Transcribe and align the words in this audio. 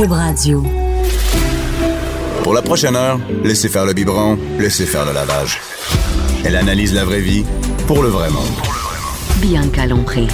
Cube 0.00 0.12
Radio. 0.12 0.64
Pour 2.42 2.54
la 2.54 2.62
prochaine 2.62 2.96
heure, 2.96 3.20
laissez 3.44 3.68
faire 3.68 3.84
le 3.84 3.92
biberon, 3.92 4.38
laissez 4.58 4.86
faire 4.86 5.04
le 5.04 5.12
lavage. 5.12 5.60
Elle 6.42 6.56
analyse 6.56 6.94
la 6.94 7.04
vraie 7.04 7.20
vie 7.20 7.44
pour 7.86 8.02
le 8.02 8.08
vrai 8.08 8.30
monde. 8.30 8.48
Bianca 9.42 9.84
Lompré. 9.84 10.26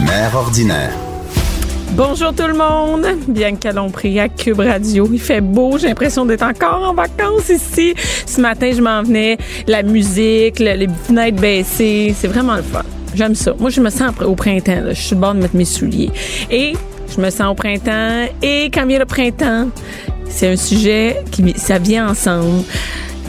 Mère 0.00 0.34
ordinaire. 0.34 0.92
Bonjour 1.92 2.34
tout 2.34 2.46
le 2.46 2.54
monde, 2.54 3.06
Bianca 3.28 3.72
Lompré 3.72 4.20
à 4.20 4.28
Cube 4.28 4.60
Radio. 4.60 5.08
Il 5.12 5.20
fait 5.20 5.40
beau, 5.40 5.78
j'ai 5.78 5.88
l'impression 5.88 6.26
d'être 6.26 6.42
encore 6.42 6.82
en 6.90 6.94
vacances 6.94 7.48
ici. 7.48 7.94
Ce 8.26 8.40
matin, 8.40 8.70
je 8.74 8.82
m'en 8.82 9.02
venais, 9.02 9.38
la 9.66 9.82
musique, 9.82 10.58
le- 10.58 10.74
les 10.74 10.88
fenêtres 11.06 11.40
baissées, 11.40 12.14
c'est 12.18 12.28
vraiment 12.28 12.56
le 12.56 12.62
fun. 12.62 12.82
J'aime 13.16 13.34
ça. 13.34 13.54
Moi, 13.58 13.70
je 13.70 13.80
me 13.80 13.88
sens 13.88 14.12
au 14.20 14.34
printemps. 14.34 14.82
Je 14.90 15.00
suis 15.00 15.16
bord 15.16 15.34
de 15.34 15.40
mettre 15.40 15.56
mes 15.56 15.64
souliers. 15.64 16.10
Et 16.50 16.74
je 17.08 17.18
me 17.18 17.30
sens 17.30 17.50
au 17.50 17.54
printemps. 17.54 18.26
Et 18.42 18.66
quand 18.66 18.86
vient 18.86 18.98
le 18.98 19.06
printemps, 19.06 19.68
c'est 20.28 20.48
un 20.48 20.56
sujet 20.56 21.22
qui 21.30 21.54
ça 21.56 21.78
vient 21.78 22.10
ensemble. 22.10 22.62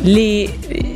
Les, 0.04 0.50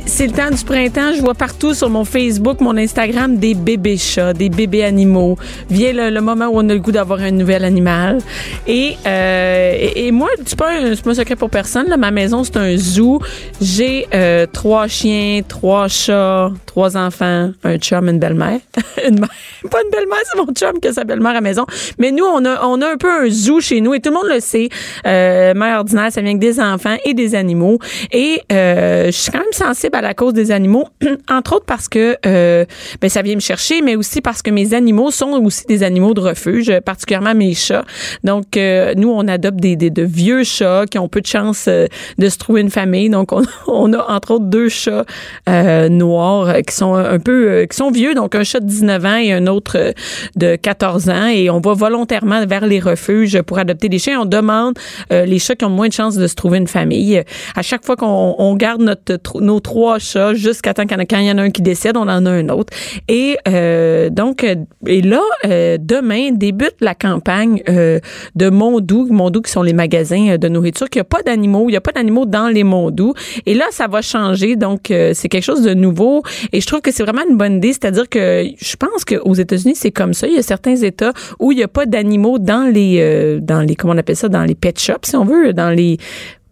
c'est 0.06 0.26
le 0.26 0.32
temps 0.32 0.50
du 0.50 0.62
printemps. 0.64 1.12
Je 1.14 1.20
vois 1.20 1.34
partout 1.34 1.74
sur 1.74 1.88
mon 1.88 2.04
Facebook, 2.04 2.60
mon 2.60 2.76
Instagram, 2.76 3.36
des 3.36 3.54
bébés 3.54 3.96
chats, 3.96 4.32
des 4.32 4.48
bébés 4.48 4.84
animaux. 4.84 5.36
Vient 5.70 5.92
le, 5.92 6.10
le 6.10 6.20
moment 6.20 6.46
où 6.46 6.52
on 6.56 6.68
a 6.68 6.74
le 6.74 6.78
goût 6.80 6.92
d'avoir 6.92 7.20
un 7.20 7.30
nouvel 7.30 7.64
animal. 7.64 8.18
Et, 8.66 8.96
euh, 9.06 9.88
et, 9.94 10.10
moi, 10.12 10.28
c'est 10.44 10.58
pas 10.58 10.70
un, 10.70 10.94
pas 10.96 11.10
un 11.10 11.14
secret 11.14 11.36
pour 11.36 11.50
personne. 11.50 11.88
Là. 11.88 11.96
Ma 11.96 12.10
maison, 12.10 12.44
c'est 12.44 12.56
un 12.56 12.76
zoo. 12.76 13.20
J'ai 13.60 14.06
euh, 14.14 14.46
trois 14.52 14.86
chiens, 14.88 15.40
trois 15.46 15.88
chats, 15.88 16.50
trois 16.66 16.96
enfants, 16.96 17.52
un 17.64 17.76
chum, 17.78 18.08
une 18.08 18.18
belle-mère. 18.18 18.60
une 19.08 19.20
mère- 19.20 19.30
pas 19.70 19.78
une 19.84 19.90
belle-mère, 19.90 20.18
c'est 20.30 20.38
mon 20.38 20.46
chum 20.52 20.80
qui 20.80 20.88
a 20.88 20.92
sa 20.92 21.04
belle-mère 21.04 21.30
à 21.30 21.34
la 21.34 21.40
maison. 21.40 21.64
Mais 21.98 22.10
nous, 22.10 22.24
on 22.24 22.44
a, 22.44 22.66
on 22.66 22.80
a 22.82 22.92
un 22.92 22.96
peu 22.96 23.10
un 23.10 23.30
zoo 23.30 23.60
chez 23.60 23.80
nous 23.80 23.94
et 23.94 24.00
tout 24.00 24.10
le 24.10 24.16
monde 24.16 24.28
le 24.32 24.40
sait. 24.40 24.68
Euh, 25.06 25.54
mère 25.54 25.78
ordinaire, 25.78 26.10
ça 26.12 26.20
vient 26.20 26.30
avec 26.30 26.40
des 26.40 26.60
enfants 26.60 26.96
et 27.04 27.14
des 27.14 27.34
animaux. 27.34 27.78
Et 28.12 28.40
euh, 28.50 29.06
je 29.06 29.10
suis 29.12 29.30
quand 29.30 29.38
même 29.38 29.52
sensible 29.52 29.91
à 29.92 30.00
la 30.00 30.14
cause 30.14 30.32
des 30.32 30.50
animaux, 30.50 30.88
entre 31.30 31.56
autres 31.56 31.66
parce 31.66 31.88
que 31.88 32.16
euh, 32.26 32.64
ben, 33.00 33.10
ça 33.10 33.22
vient 33.22 33.34
me 33.34 33.40
chercher, 33.40 33.82
mais 33.82 33.96
aussi 33.96 34.20
parce 34.20 34.42
que 34.42 34.50
mes 34.50 34.74
animaux 34.74 35.10
sont 35.10 35.32
aussi 35.44 35.66
des 35.66 35.82
animaux 35.82 36.14
de 36.14 36.20
refuge, 36.20 36.72
particulièrement 36.80 37.34
mes 37.34 37.54
chats. 37.54 37.84
Donc, 38.24 38.56
euh, 38.56 38.94
nous, 38.96 39.10
on 39.10 39.28
adopte 39.28 39.60
des, 39.60 39.76
de 39.76 40.02
vieux 40.02 40.44
chats 40.44 40.84
qui 40.90 40.98
ont 40.98 41.08
peu 41.08 41.20
de 41.20 41.26
chance 41.26 41.66
euh, 41.68 41.86
de 42.18 42.28
se 42.28 42.38
trouver 42.38 42.62
une 42.62 42.70
famille. 42.70 43.10
Donc, 43.10 43.32
on, 43.32 43.92
a 43.92 44.12
entre 44.12 44.32
autres 44.32 44.46
deux 44.46 44.68
chats 44.68 45.04
noirs 45.46 46.62
qui 46.66 46.74
sont 46.74 46.94
un 46.94 47.18
peu, 47.18 47.66
qui 47.68 47.76
sont 47.76 47.90
vieux. 47.90 48.14
Donc, 48.14 48.34
un 48.34 48.44
chat 48.44 48.60
de 48.60 48.66
19 48.66 49.04
ans 49.04 49.16
et 49.16 49.32
un 49.32 49.46
autre 49.46 49.92
de 50.36 50.56
14 50.56 51.10
ans. 51.10 51.26
Et 51.26 51.50
on 51.50 51.60
va 51.60 51.74
volontairement 51.74 52.46
vers 52.46 52.66
les 52.66 52.80
refuges 52.80 53.40
pour 53.42 53.58
adopter 53.58 53.88
des 53.88 53.98
chiens. 53.98 54.20
On 54.20 54.24
demande 54.24 54.74
les 55.10 55.38
chats 55.38 55.54
qui 55.54 55.64
ont 55.64 55.70
moins 55.70 55.88
de 55.88 55.92
chances 55.92 56.16
de 56.16 56.26
se 56.26 56.34
trouver 56.34 56.58
une 56.58 56.68
famille. 56.68 57.22
À 57.54 57.62
chaque 57.62 57.84
fois 57.84 57.96
qu'on 57.96 58.34
on 58.38 58.54
garde 58.54 58.96
nos 59.40 59.60
trois 59.60 59.81
chats 59.98 60.34
jusqu'à 60.34 60.74
temps 60.74 60.86
qu'il 60.86 61.20
y 61.20 61.24
y 61.24 61.30
en 61.30 61.38
a 61.38 61.42
un 61.42 61.50
qui 61.50 61.62
décède, 61.62 61.96
on 61.96 62.02
en 62.02 62.26
a 62.26 62.30
un 62.30 62.48
autre. 62.48 62.72
Et 63.08 63.36
euh, 63.48 64.10
donc, 64.10 64.44
euh, 64.44 64.56
et 64.86 65.02
là, 65.02 65.22
euh, 65.46 65.78
demain 65.80 66.32
débute 66.32 66.76
la 66.80 66.94
campagne 66.94 67.62
de 67.66 68.50
Mondou. 68.50 69.06
Mondou 69.10 69.42
qui 69.42 69.50
sont 69.50 69.62
les 69.62 69.72
magasins 69.72 70.36
de 70.36 70.48
nourriture. 70.48 70.88
Qu'il 70.88 71.00
n'y 71.00 71.02
a 71.02 71.04
pas 71.04 71.22
d'animaux. 71.22 71.64
Il 71.68 71.72
n'y 71.72 71.76
a 71.76 71.80
pas 71.80 71.92
d'animaux 71.92 72.26
dans 72.26 72.48
les 72.48 72.64
Mondou. 72.64 73.14
Et 73.46 73.54
là, 73.54 73.66
ça 73.70 73.86
va 73.86 74.02
changer. 74.02 74.56
Donc, 74.56 74.86
c'est 74.88 75.28
quelque 75.28 75.44
chose 75.44 75.62
de 75.62 75.74
nouveau. 75.74 76.22
Et 76.52 76.60
je 76.60 76.66
trouve 76.66 76.80
que 76.80 76.92
c'est 76.92 77.02
vraiment 77.02 77.22
une 77.28 77.36
bonne 77.36 77.56
idée. 77.56 77.72
C'est-à-dire 77.72 78.08
que 78.08 78.44
je 78.56 78.76
pense 78.76 79.04
qu'aux 79.04 79.34
États-Unis, 79.34 79.74
c'est 79.76 79.92
comme 79.92 80.14
ça. 80.14 80.26
Il 80.26 80.34
y 80.34 80.38
a 80.38 80.42
certains 80.42 80.76
États 80.76 81.12
où 81.38 81.52
il 81.52 81.56
n'y 81.56 81.62
a 81.62 81.68
pas 81.68 81.86
d'animaux 81.86 82.38
dans 82.38 82.70
les, 82.72 83.38
dans 83.40 83.60
les, 83.60 83.74
comment 83.76 83.94
on 83.94 83.98
appelle 83.98 84.16
ça, 84.16 84.28
dans 84.28 84.44
les 84.44 84.54
pet 84.54 84.78
shops, 84.78 85.04
si 85.04 85.16
on 85.16 85.24
veut, 85.24 85.52
dans 85.52 85.70
les 85.70 85.98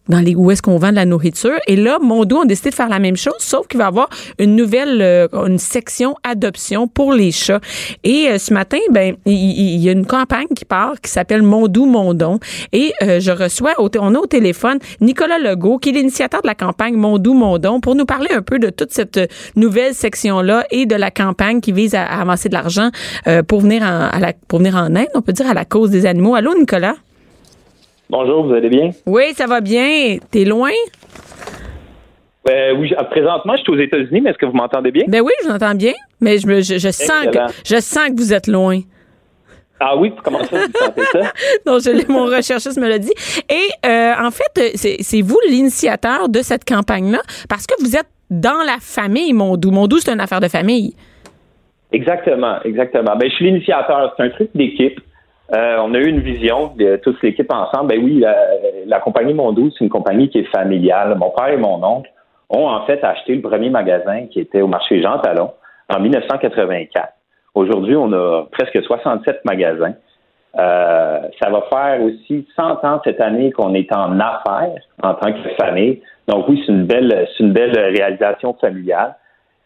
dans 0.08 0.20
les 0.20 0.34
où 0.34 0.50
est-ce 0.50 0.62
qu'on 0.62 0.78
vend 0.78 0.90
de 0.90 0.96
la 0.96 1.04
nourriture. 1.04 1.58
Et 1.66 1.76
là, 1.76 1.98
Mondo 2.00 2.42
a 2.42 2.44
décidé 2.44 2.70
de 2.70 2.74
faire 2.74 2.88
la 2.88 2.98
même 2.98 3.16
chose, 3.16 3.34
sauf 3.38 3.66
qu'il 3.68 3.78
va 3.78 3.84
y 3.84 3.88
avoir 3.88 4.08
une 4.38 4.56
nouvelle, 4.56 5.00
euh, 5.02 5.28
une 5.46 5.58
section 5.58 6.16
adoption 6.24 6.88
pour 6.88 7.12
les 7.12 7.30
chats. 7.30 7.60
Et 8.04 8.28
euh, 8.28 8.38
ce 8.38 8.52
matin, 8.52 8.78
ben, 8.90 9.14
il, 9.26 9.76
y 9.76 9.88
a 9.88 9.92
une 9.92 10.06
campagne 10.06 10.48
qui 10.54 10.64
part 10.64 11.00
qui 11.00 11.10
s'appelle 11.10 11.42
Mondou 11.42 11.86
Mondon. 11.86 12.40
Et 12.72 12.92
euh, 13.02 13.20
je 13.20 13.30
reçois, 13.30 13.74
on 13.78 14.14
a 14.14 14.18
au 14.18 14.26
téléphone 14.26 14.78
Nicolas 15.00 15.38
Legault, 15.38 15.78
qui 15.78 15.90
est 15.90 15.92
l'initiateur 15.92 16.42
de 16.42 16.46
la 16.46 16.54
campagne 16.54 16.94
Mondou 16.94 17.34
Mondon, 17.34 17.80
pour 17.80 17.94
nous 17.94 18.06
parler 18.06 18.30
un 18.32 18.42
peu 18.42 18.58
de 18.58 18.70
toute 18.70 18.92
cette 18.92 19.16
euh, 19.16 19.26
nouvelle 19.56 19.94
section-là 19.94 20.66
et 20.70 20.86
de 20.86 20.96
la 20.96 21.10
campagne 21.10 21.60
qui 21.60 21.72
vise 21.72 21.94
à, 21.94 22.04
à 22.04 22.20
amasser 22.20 22.48
de 22.48 22.54
l'argent 22.54 22.90
euh, 23.26 23.42
pour 23.42 23.60
venir 23.60 23.82
en, 23.82 24.08
à 24.10 24.18
la, 24.18 24.32
pour 24.48 24.58
venir 24.58 24.76
en 24.76 24.94
aide, 24.94 25.08
on 25.14 25.22
peut 25.22 25.32
dire, 25.32 25.48
à 25.48 25.54
la 25.54 25.64
cause 25.64 25.90
des 25.90 26.06
animaux. 26.06 26.34
Allô, 26.34 26.54
Nicolas? 26.58 26.96
Bonjour, 28.10 28.44
vous 28.46 28.54
allez 28.54 28.68
bien? 28.68 28.90
Oui, 29.06 29.32
ça 29.34 29.46
va 29.46 29.60
bien. 29.60 30.16
T'es 30.32 30.44
loin? 30.44 30.70
Euh, 32.48 32.72
oui, 32.76 32.92
présentement, 33.10 33.54
je 33.56 33.62
suis 33.62 33.72
aux 33.72 33.78
États-Unis, 33.78 34.20
mais 34.22 34.30
est-ce 34.30 34.38
que 34.38 34.46
vous 34.46 34.52
m'entendez 34.56 34.90
bien? 34.90 35.04
Ben 35.06 35.20
oui, 35.20 35.30
je 35.42 35.46
vous 35.48 35.54
entends 35.54 35.74
bien, 35.74 35.92
mais 36.20 36.38
je, 36.38 36.46
me- 36.48 36.60
je, 36.62 36.78
je 36.78 36.90
sens 36.90 37.26
que 37.26 37.38
je 37.64 37.80
sens 37.80 38.08
que 38.08 38.16
vous 38.16 38.32
êtes 38.32 38.48
loin. 38.48 38.80
Ah 39.78 39.96
oui, 39.96 40.12
comment 40.24 40.42
ça, 40.42 40.56
vous 40.66 40.72
sentez 40.78 41.02
ça? 41.12 41.32
Non, 41.66 41.78
je 41.78 42.10
mon 42.10 42.24
recherchiste 42.24 42.78
me 42.80 42.88
l'a 42.88 42.98
dit. 42.98 43.12
Et 43.48 43.86
euh, 43.86 44.12
en 44.20 44.30
fait, 44.30 44.72
c'est, 44.76 44.96
c'est 45.00 45.22
vous 45.22 45.38
l'initiateur 45.48 46.28
de 46.28 46.40
cette 46.42 46.64
campagne-là 46.64 47.20
parce 47.48 47.66
que 47.66 47.74
vous 47.80 47.94
êtes 47.94 48.08
dans 48.30 48.62
la 48.66 48.76
famille 48.80 49.32
Mondou. 49.32 49.70
Mondou, 49.70 49.98
c'est 49.98 50.12
une 50.12 50.20
affaire 50.20 50.40
de 50.40 50.48
famille. 50.48 50.94
Exactement, 51.92 52.56
exactement. 52.64 53.16
Ben, 53.16 53.28
je 53.30 53.34
suis 53.36 53.44
l'initiateur. 53.46 54.12
C'est 54.16 54.24
un 54.24 54.30
truc 54.30 54.50
d'équipe. 54.54 55.00
Euh, 55.52 55.78
on 55.80 55.94
a 55.94 55.98
eu 55.98 56.06
une 56.06 56.20
vision 56.20 56.72
de 56.76 56.96
toute 56.96 57.20
l'équipe 57.22 57.52
ensemble. 57.52 57.88
Ben 57.88 58.04
oui, 58.04 58.20
la, 58.20 58.36
la 58.86 59.00
compagnie 59.00 59.34
Mondou, 59.34 59.70
c'est 59.70 59.84
une 59.84 59.90
compagnie 59.90 60.28
qui 60.28 60.38
est 60.38 60.54
familiale. 60.54 61.16
Mon 61.18 61.30
père 61.30 61.48
et 61.48 61.56
mon 61.56 61.82
oncle 61.82 62.10
ont 62.50 62.68
en 62.68 62.86
fait 62.86 63.02
acheté 63.02 63.34
le 63.34 63.42
premier 63.42 63.70
magasin 63.70 64.26
qui 64.26 64.40
était 64.40 64.60
au 64.60 64.68
marché 64.68 65.02
Jean 65.02 65.18
Talon 65.18 65.50
en 65.88 66.00
1984. 66.00 67.12
Aujourd'hui, 67.54 67.96
on 67.96 68.12
a 68.12 68.44
presque 68.52 68.80
67 68.82 69.44
magasins. 69.44 69.94
Euh, 70.58 71.20
ça 71.40 71.50
va 71.50 71.62
faire 71.70 72.02
aussi 72.02 72.46
100 72.56 72.84
ans 72.84 73.00
cette 73.04 73.20
année 73.20 73.52
qu'on 73.52 73.74
est 73.74 73.92
en 73.92 74.18
affaires 74.18 74.74
en 75.02 75.14
tant 75.14 75.32
que 75.32 75.48
famille. 75.60 76.00
Donc 76.28 76.48
oui, 76.48 76.62
c'est 76.64 76.72
une 76.72 76.86
belle, 76.86 77.28
c'est 77.36 77.44
une 77.44 77.52
belle 77.52 77.76
réalisation 77.76 78.54
familiale. 78.54 79.16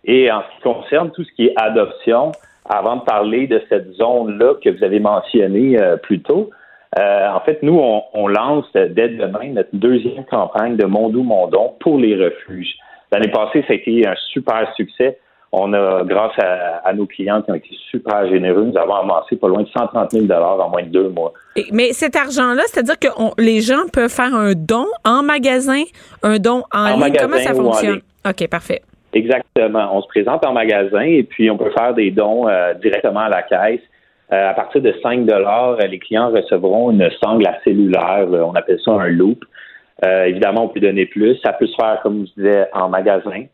Et 0.05 0.31
en 0.31 0.43
ce 0.43 0.57
qui 0.57 0.63
concerne 0.63 1.11
tout 1.11 1.25
ce 1.25 1.33
qui 1.33 1.47
est 1.47 1.55
adoption, 1.57 2.33
avant 2.69 2.97
de 2.97 3.03
parler 3.03 3.47
de 3.47 3.61
cette 3.69 3.93
zone-là 3.95 4.55
que 4.63 4.71
vous 4.71 4.83
avez 4.85 5.01
mentionnée 5.01 5.79
euh, 5.81 5.97
plus 5.97 6.21
tôt, 6.23 6.51
euh, 6.99 7.29
en 7.29 7.41
fait, 7.41 7.59
nous, 7.63 7.79
on, 7.79 8.03
on 8.15 8.29
lance 8.29 8.67
dès 8.73 9.09
demain 9.09 9.49
notre 9.53 9.71
deuxième 9.73 10.25
campagne 10.27 10.77
de 10.77 10.85
Mondou 10.87 11.23
Mondon 11.25 11.75
pour 11.81 11.99
les 11.99 12.15
refuges. 12.15 12.75
L'année 13.13 13.31
passée, 13.31 13.63
ça 13.67 13.73
a 13.73 13.77
été 13.77 14.07
un 14.07 14.15
super 14.33 14.73
succès. 14.77 15.19
On 15.57 15.73
a, 15.73 16.03
grâce 16.05 16.33
à, 16.39 16.79
à 16.85 16.93
nos 16.95 17.07
clients 17.07 17.41
qui 17.43 17.51
ont 17.53 17.55
été 17.55 17.69
super 17.91 18.29
généreux, 18.29 18.65
nous 18.65 18.77
avons 18.77 18.95
amassé 18.95 19.37
pas 19.37 19.47
loin 19.47 19.63
de 19.63 19.69
130 19.69 20.11
000 20.11 20.33
en 20.33 20.69
moins 20.69 20.83
de 20.83 20.89
deux 20.89 21.09
mois. 21.11 21.33
Et- 21.55 21.67
mais 21.73 21.93
cet 21.93 22.17
argent-là, 22.17 22.63
c'est-à-dire 22.67 22.99
que 22.99 23.09
on- 23.17 23.33
les 23.39 23.61
gens 23.61 23.87
peuvent 23.93 24.09
faire 24.11 24.35
un 24.35 24.53
don 24.55 24.87
en 25.05 25.23
magasin, 25.23 25.83
un 26.25 26.39
don 26.39 26.63
en, 26.73 26.93
En 26.93 26.97
ligne? 27.05 27.15
Comment 27.21 27.37
ça 27.39 27.55
fonctionne? 27.55 28.01
OK, 28.27 28.49
parfait. 28.49 28.83
Exactement. 29.15 29.97
On 29.97 30.03
se 30.03 30.09
présente 30.09 30.45
en 30.45 30.53
magasin 30.53 31.03
et 31.03 31.23
puis 31.23 31.51
on 31.51 31.57
peut 31.57 31.71
faire 31.71 31.95
des 31.95 32.11
dons 32.11 32.49
euh, 32.49 32.75
directement 32.75 33.21
à 33.21 33.29
la 33.29 33.43
caisse. 33.43 33.81
Euh, 34.33 34.51
à 34.51 34.55
partir 34.55 34.83
de 34.83 34.93
5 35.03 35.25
dollars, 35.25 35.77
les 35.79 35.99
clients 35.99 36.31
recevront 36.31 36.91
une 36.91 37.09
sangle 37.23 37.47
à 37.47 37.59
cellulaire. 37.63 38.27
euh, 38.33 38.43
on 38.43 38.55
appelle 38.55 38.81
ça 38.85 38.91
un 38.93 39.09
loop. 39.09 39.45
Euh, 40.05 40.25
évidemment, 40.25 40.65
on 40.65 40.69
peut 40.69 40.81
donner 40.81 41.07
plus. 41.07 41.37
Ça 41.45 41.53
peut 41.53 41.67
se 41.67 41.77
faire, 41.77 42.01
comme 42.03 42.27
je 42.27 42.43
disais, 42.43 42.67
en 42.73 42.89
magasin. 42.89 43.45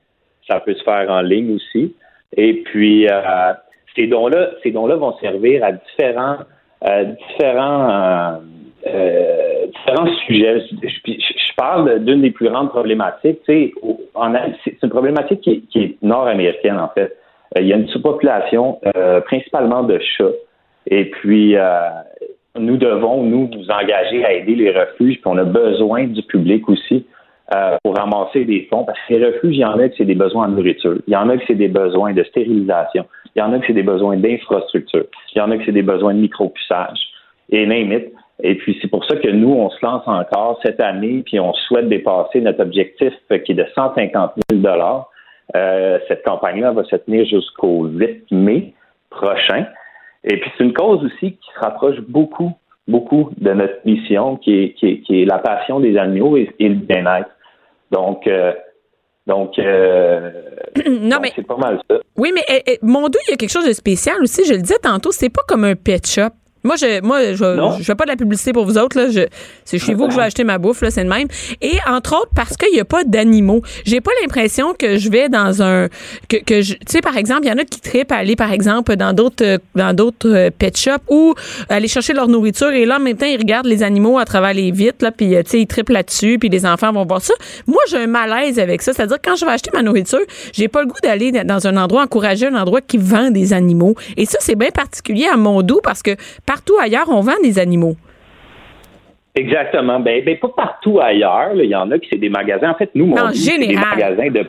Ça 0.49 0.61
peut 0.61 0.75
se 0.75 0.83
faire 0.83 1.11
en 1.11 1.21
ligne 1.21 1.57
aussi. 1.57 1.95
Et 2.37 2.63
puis, 2.63 3.07
euh, 3.09 3.53
ces 3.95 4.07
dons-là, 4.07 4.51
ces 4.63 4.71
dons-là 4.71 4.97
vont 4.97 5.17
servir 5.19 5.63
à 5.65 5.73
différents, 5.73 6.39
euh, 6.89 7.05
différents, 7.05 8.41
euh, 8.87 9.67
différents 9.67 10.13
sujets. 10.27 10.61
Je, 10.83 11.57
parle 11.57 12.03
d'une 12.05 12.23
des 12.23 12.31
plus 12.31 12.49
grandes 12.49 12.71
problématiques. 12.71 13.41
C'est 13.45 13.73
une 13.85 14.89
problématique 14.89 15.41
qui 15.43 15.79
est, 15.79 15.97
nord-américaine 16.03 16.79
en 16.79 16.89
fait. 16.89 17.17
Euh, 17.57 17.61
il 17.61 17.67
y 17.67 17.73
a 17.73 17.77
une 17.77 17.89
sous-population, 17.89 18.79
euh, 18.97 19.21
principalement 19.21 19.83
de 19.83 19.99
chats. 19.99 20.33
Et 20.87 21.05
puis, 21.11 21.55
nous 22.59 22.77
devons, 22.79 23.23
nous, 23.23 23.51
nous 23.53 23.71
engager 23.71 24.25
à 24.25 24.33
aider 24.33 24.55
les 24.55 24.71
refuges, 24.71 25.21
puis 25.21 25.27
on 25.27 25.37
a 25.37 25.45
besoin 25.45 26.05
du 26.05 26.23
public 26.23 26.69
aussi 26.69 27.07
pour 27.85 27.97
ramasser 27.97 28.45
des 28.45 28.67
fonds, 28.71 28.85
parce 28.85 28.99
que 29.07 29.15
les 29.15 29.27
refuges, 29.27 29.57
il 29.57 29.61
y 29.61 29.65
en 29.65 29.79
a 29.79 29.89
qui 29.91 29.99
c'est 29.99 30.05
des 30.07 30.15
besoins 30.15 30.49
de 30.49 30.55
nourriture, 30.55 30.97
il 31.07 31.13
y 31.13 31.17
en 31.17 31.29
a 31.29 31.37
qui 31.37 31.45
c'est 31.49 31.55
des 31.55 31.69
besoins 31.69 32.15
de 32.15 32.23
stérilisation, 32.25 33.05
il 33.37 33.41
y 33.41 33.43
en 33.43 33.53
a 33.53 33.59
qui 33.59 33.67
c'est 33.67 33.73
des 33.75 33.83
besoins 33.83 34.17
d'infrastructure, 34.17 35.05
il 35.35 35.39
y 35.39 35.41
en 35.43 35.51
a 35.51 35.59
qui 35.59 35.67
c'est 35.67 35.73
des 35.73 35.83
besoins 35.83 36.15
de 36.15 36.21
micropuçage, 36.21 37.11
et 37.51 37.67
name 37.67 37.93
it. 37.93 38.13
Et 38.43 38.57
puis, 38.57 38.79
c'est 38.81 38.89
pour 38.89 39.05
ça 39.05 39.17
que 39.17 39.29
nous, 39.29 39.51
on 39.51 39.71
se 39.71 39.85
lance 39.85 40.03
encore 40.07 40.61
cette 40.65 40.81
année, 40.81 41.23
puis 41.25 41.39
on 41.41 41.53
souhaite 41.53 41.89
dépasser 41.89 42.41
notre 42.41 42.63
objectif 42.63 43.13
qui 43.45 43.53
est 43.53 43.55
de 43.55 43.67
150 43.75 44.33
000 44.51 44.63
euh, 45.57 45.99
Cette 46.09 46.25
campagne-là 46.25 46.73
va 46.73 46.85
se 46.85 46.97
tenir 46.97 47.27
jusqu'au 47.27 47.85
8 47.85 48.31
mai 48.31 48.75
prochain. 49.11 49.67
Et 50.25 50.39
puis, 50.39 50.51
c'est 50.57 50.65
une 50.65 50.73
cause 50.73 51.05
aussi 51.05 51.33
qui 51.33 51.51
se 51.55 51.61
rapproche 51.61 52.01
beaucoup, 52.09 52.53
beaucoup 52.89 53.31
de 53.37 53.53
notre 53.53 53.79
mission, 53.85 54.37
qui 54.37 54.65
est, 54.65 54.73
qui 54.73 55.23
est, 55.23 55.25
la 55.25 55.39
passion 55.39 55.81
des 55.81 55.97
animaux 55.99 56.37
et, 56.37 56.51
le 56.59 56.75
bien-être. 56.75 57.31
Donc, 57.91 58.27
euh, 58.27 58.53
donc, 59.27 59.59
euh, 59.59 60.31
non, 60.89 61.19
mais, 61.21 61.33
c'est 61.37 61.47
pas 61.47 61.57
mal 61.57 61.81
ça. 61.91 61.99
Oui, 62.17 62.33
mais 62.35 62.43
eh, 62.49 62.63
eh, 62.67 62.79
mon 62.83 63.09
doux, 63.09 63.19
il 63.29 63.31
y 63.31 63.35
a 63.35 63.37
quelque 63.37 63.53
chose 63.53 63.67
de 63.67 63.73
spécial 63.73 64.17
aussi. 64.23 64.45
Je 64.45 64.55
le 64.55 64.61
disais 64.61 64.79
tantôt, 64.83 65.13
c'est 65.13 65.31
pas 65.31 65.43
comme 65.47 65.65
un 65.65 65.75
pet 65.75 66.05
shop. 66.07 66.31
Moi, 66.63 66.77
je, 66.77 67.01
moi, 67.01 67.33
je, 67.33 67.79
je 67.79 67.85
fais 67.85 67.95
pas 67.95 68.05
de 68.05 68.11
la 68.11 68.17
publicité 68.17 68.53
pour 68.53 68.67
vous 68.67 68.77
autres, 68.77 68.99
là. 68.99 69.11
Je, 69.11 69.27
c'est 69.65 69.79
chez 69.79 69.95
vous 69.95 70.07
que 70.07 70.13
je 70.13 70.17
vais 70.17 70.25
acheter 70.25 70.45
ma 70.45 70.59
bouffe, 70.59 70.83
là, 70.83 70.91
c'est 70.91 71.03
le 71.03 71.09
même. 71.09 71.29
Et 71.61 71.79
entre 71.89 72.15
autres, 72.15 72.31
parce 72.35 72.57
qu'il 72.57 72.75
y 72.75 72.81
a 72.81 72.85
pas 72.85 73.05
d'animaux. 73.05 73.63
J'ai 73.85 74.01
pas 74.01 74.11
l'impression 74.21 74.75
que 74.75 74.99
je 74.99 75.11
vais 75.11 75.29
dans 75.29 75.63
un, 75.63 75.89
que, 76.29 76.37
que 76.37 76.61
je, 76.61 76.75
tu 76.75 76.81
sais, 76.89 77.01
par 77.01 77.17
exemple, 77.17 77.43
il 77.45 77.49
y 77.49 77.53
en 77.53 77.59
a 77.59 77.65
qui 77.65 77.81
tripent 77.81 78.13
à 78.13 78.17
aller, 78.17 78.37
par 78.37 78.53
exemple, 78.53 78.97
dans 78.97 79.13
d'autres, 79.13 79.59
dans 79.75 79.95
d'autres 79.95 80.29
euh, 80.29 80.51
pet 80.57 80.77
shops 80.77 81.03
ou 81.09 81.35
aller 81.69 81.89
chercher 81.89 82.13
leur 82.13 82.29
nourriture 82.29 82.71
et 82.71 82.85
là, 82.85 82.97
en 82.97 83.01
même 83.01 83.17
temps, 83.17 83.27
ils 83.27 83.39
regardent 83.39 83.67
les 83.67 83.83
animaux 83.83 84.19
à 84.19 84.25
travers 84.25 84.53
les 84.53 84.71
vitres, 84.71 85.05
là, 85.05 85.11
puis, 85.11 85.35
euh, 85.35 85.43
tu 85.43 85.51
sais, 85.51 85.61
ils 85.61 85.67
trippent 85.67 85.89
là-dessus, 85.89 86.39
puis 86.39 86.49
les 86.49 86.67
enfants 86.67 86.93
vont 86.93 87.05
voir 87.07 87.23
ça. 87.23 87.35
Moi, 87.67 87.81
j'ai 87.89 87.99
un 87.99 88.07
malaise 88.07 88.59
avec 88.59 88.83
ça. 88.83 88.93
C'est-à-dire, 88.93 89.19
quand 89.23 89.37
je 89.37 89.45
vais 89.45 89.53
acheter 89.53 89.71
ma 89.73 89.83
nourriture, 89.83 90.21
j'ai 90.53 90.69
pas 90.69 90.83
le 90.83 90.89
goût 90.89 91.01
d'aller 91.03 91.33
dans 91.33 91.67
un 91.67 91.77
endroit, 91.77 92.03
encourager 92.03 92.47
un 92.47 92.55
endroit 92.55 92.81
qui 92.81 92.99
vend 92.99 93.31
des 93.31 93.53
animaux. 93.53 93.95
Et 94.17 94.27
ça, 94.27 94.39
c'est 94.41 94.57
bien 94.57 94.71
particulier 94.71 95.27
à 95.33 95.37
Mondou 95.37 95.81
parce 95.83 96.03
que 96.03 96.11
partout 96.51 96.79
ailleurs, 96.81 97.09
on 97.09 97.21
vend 97.21 97.41
des 97.43 97.59
animaux. 97.61 97.95
Exactement. 99.37 100.01
Ben, 100.01 100.25
ben 100.25 100.37
pas 100.39 100.49
partout 100.49 100.99
ailleurs. 101.01 101.53
Il 101.55 101.71
y 101.71 101.77
en 101.77 101.89
a 101.93 101.99
qui 101.99 102.09
c'est 102.11 102.19
des 102.19 102.29
magasins. 102.29 102.71
En 102.71 102.75
fait, 102.75 102.91
nous, 102.97 103.15
on 103.17 103.31
dit 103.31 103.59
des 103.59 103.77
magasins 103.77 104.31
de. 104.31 104.45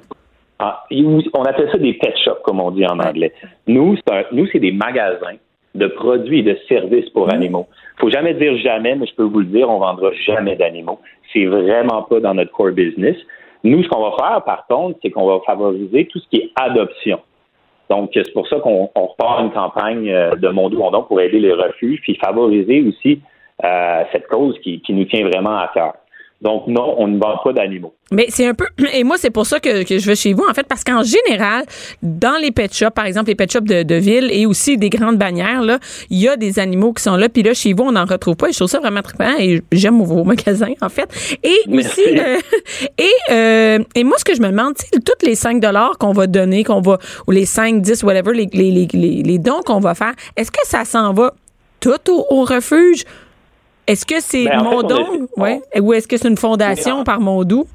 Ah, 0.58 0.84
on 0.92 1.44
appelle 1.44 1.70
ça 1.72 1.78
des 1.78 1.94
pet 1.94 2.14
shops, 2.24 2.42
comme 2.44 2.60
on 2.60 2.72
dit 2.72 2.86
en 2.86 3.00
anglais. 3.00 3.34
Nous, 3.68 3.98
c'est 4.08 4.26
nous, 4.32 4.48
c'est 4.52 4.60
des 4.60 4.72
magasins 4.72 5.38
de 5.74 5.88
produits 5.88 6.40
et 6.40 6.44
de 6.44 6.58
services 6.68 7.10
pour 7.12 7.28
mmh. 7.28 7.36
animaux. 7.36 7.68
Faut 8.00 8.10
jamais 8.10 8.34
dire 8.34 8.58
jamais, 8.58 8.96
mais 8.96 9.06
je 9.06 9.16
peux 9.16 9.24
vous 9.24 9.40
le 9.40 9.46
dire, 9.46 9.70
on 9.70 9.80
vendra 9.80 10.12
jamais 10.26 10.56
d'animaux. 10.56 11.00
C'est 11.32 11.46
vraiment 11.46 12.02
pas 12.04 12.20
dans 12.20 12.34
notre 12.34 12.52
core 12.52 12.72
business. 12.72 13.16
Nous, 13.64 13.84
ce 13.84 13.90
qu'on 13.90 14.02
va 14.02 14.16
faire, 14.18 14.44
par 14.44 14.66
contre, 14.68 14.98
c'est 15.02 15.12
qu'on 15.12 15.28
va 15.28 15.40
favoriser 15.46 16.08
tout 16.12 16.20
ce 16.20 16.28
qui 16.30 16.38
est 16.38 16.52
adoption. 16.56 17.20
Donc, 17.92 18.12
c'est 18.14 18.32
pour 18.32 18.48
ça 18.48 18.56
qu'on 18.62 18.90
repart 18.96 19.42
une 19.42 19.52
campagne 19.52 20.10
euh, 20.10 20.38
de 20.38 20.48
Mon 20.48 20.70
Don 20.70 21.04
pour 21.04 21.20
aider 21.20 21.42
les 21.42 21.52
refuges, 21.52 22.00
puis 22.02 22.16
favoriser 22.16 22.84
aussi 22.84 23.22
euh, 23.66 24.04
cette 24.14 24.30
cause 24.30 24.58
qui, 24.64 24.80
qui 24.80 24.94
nous 24.94 25.04
tient 25.04 25.28
vraiment 25.28 25.58
à 25.58 25.70
cœur. 25.74 25.96
Donc 26.42 26.64
non, 26.66 26.96
on 26.98 27.08
ne 27.08 27.20
vend 27.20 27.38
pas 27.44 27.54
d'animaux. 27.54 27.94
Mais 28.12 28.26
c'est 28.30 28.48
un 28.48 28.56
peu 28.56 28.66
et 28.94 29.04
moi 29.04 29.18
c'est 29.18 29.30
pour 29.30 29.46
ça 29.46 29.60
que, 29.60 29.84
que, 29.84 30.00
je 30.00 30.06
vais 30.08 30.16
chez 30.16 30.34
vous 30.34 30.44
en 30.50 30.54
fait 30.54 30.66
parce 30.68 30.84
qu'en 30.84 31.04
général 31.04 31.66
dans 32.02 32.38
les 32.42 32.52
pet 32.52 32.74
shops 32.74 32.90
par 32.96 33.06
exemple 33.06 33.28
les 33.28 33.36
pet 33.36 33.52
shops 33.52 33.64
de, 33.64 33.84
de 33.84 33.96
ville 33.96 34.30
et 34.32 34.48
aussi 34.48 34.78
des 34.78 34.90
grandes 34.90 35.18
bannières 35.18 35.62
là, 35.62 35.80
il 36.10 36.18
y 36.18 36.28
a 36.28 36.36
des 36.36 36.58
animaux 36.58 36.94
qui 36.94 37.04
sont 37.04 37.16
là 37.16 37.30
puis 37.30 37.44
là 37.44 37.54
chez 37.54 37.74
vous 37.74 37.84
on 37.84 37.92
n'en 37.92 38.06
retrouve 38.06 38.36
pas 38.36 38.50
et 38.50 38.54
je 38.54 38.58
trouve 38.58 38.70
ça 38.70 38.80
vraiment 38.80 39.04
trippant 39.04 39.38
et 39.40 39.62
j'aime 39.72 40.02
vos 40.02 40.24
magasins 40.24 40.74
en 40.82 40.90
fait. 40.90 41.10
Et 41.44 41.60
aussi 41.72 42.02
euh, 42.18 42.38
et 42.98 43.32
euh, 43.32 43.80
et 43.94 44.04
moi 44.04 44.18
ce 44.18 44.26
que 44.26 44.34
je 44.36 44.42
me 44.42 44.50
demande 44.50 44.74
c'est 44.78 45.04
toutes 45.04 45.24
les 45.24 45.36
5 45.36 45.60
dollars 45.62 45.98
qu'on 46.00 46.12
va 46.12 46.26
donner 46.26 46.64
qu'on 46.64 46.82
va 46.82 46.98
ou 47.28 47.32
les 47.32 47.46
5 47.46 47.82
10 47.82 48.04
whatever 48.04 48.34
les 48.34 48.50
les, 48.52 48.88
les, 48.92 49.24
les 49.24 49.38
dons 49.38 49.62
qu'on 49.64 49.80
va 49.80 49.94
faire, 49.96 50.14
est-ce 50.36 50.52
que 50.52 50.66
ça 50.66 50.86
s'en 50.86 51.14
va 51.14 51.34
tout 51.80 52.10
au, 52.10 52.26
au 52.30 52.44
refuge? 52.46 53.06
Est-ce 53.92 54.06
que 54.06 54.22
c'est 54.22 54.46
ben, 54.46 54.64
Mondon? 54.64 55.28
Ouais. 55.38 55.60
Ou 55.80 55.94
est-ce 55.94 56.08
que 56.08 56.18
c'est 56.18 56.30
une 56.30 56.38
fondation 56.38 57.04
par 57.04 57.20
Mondou? 57.20 57.66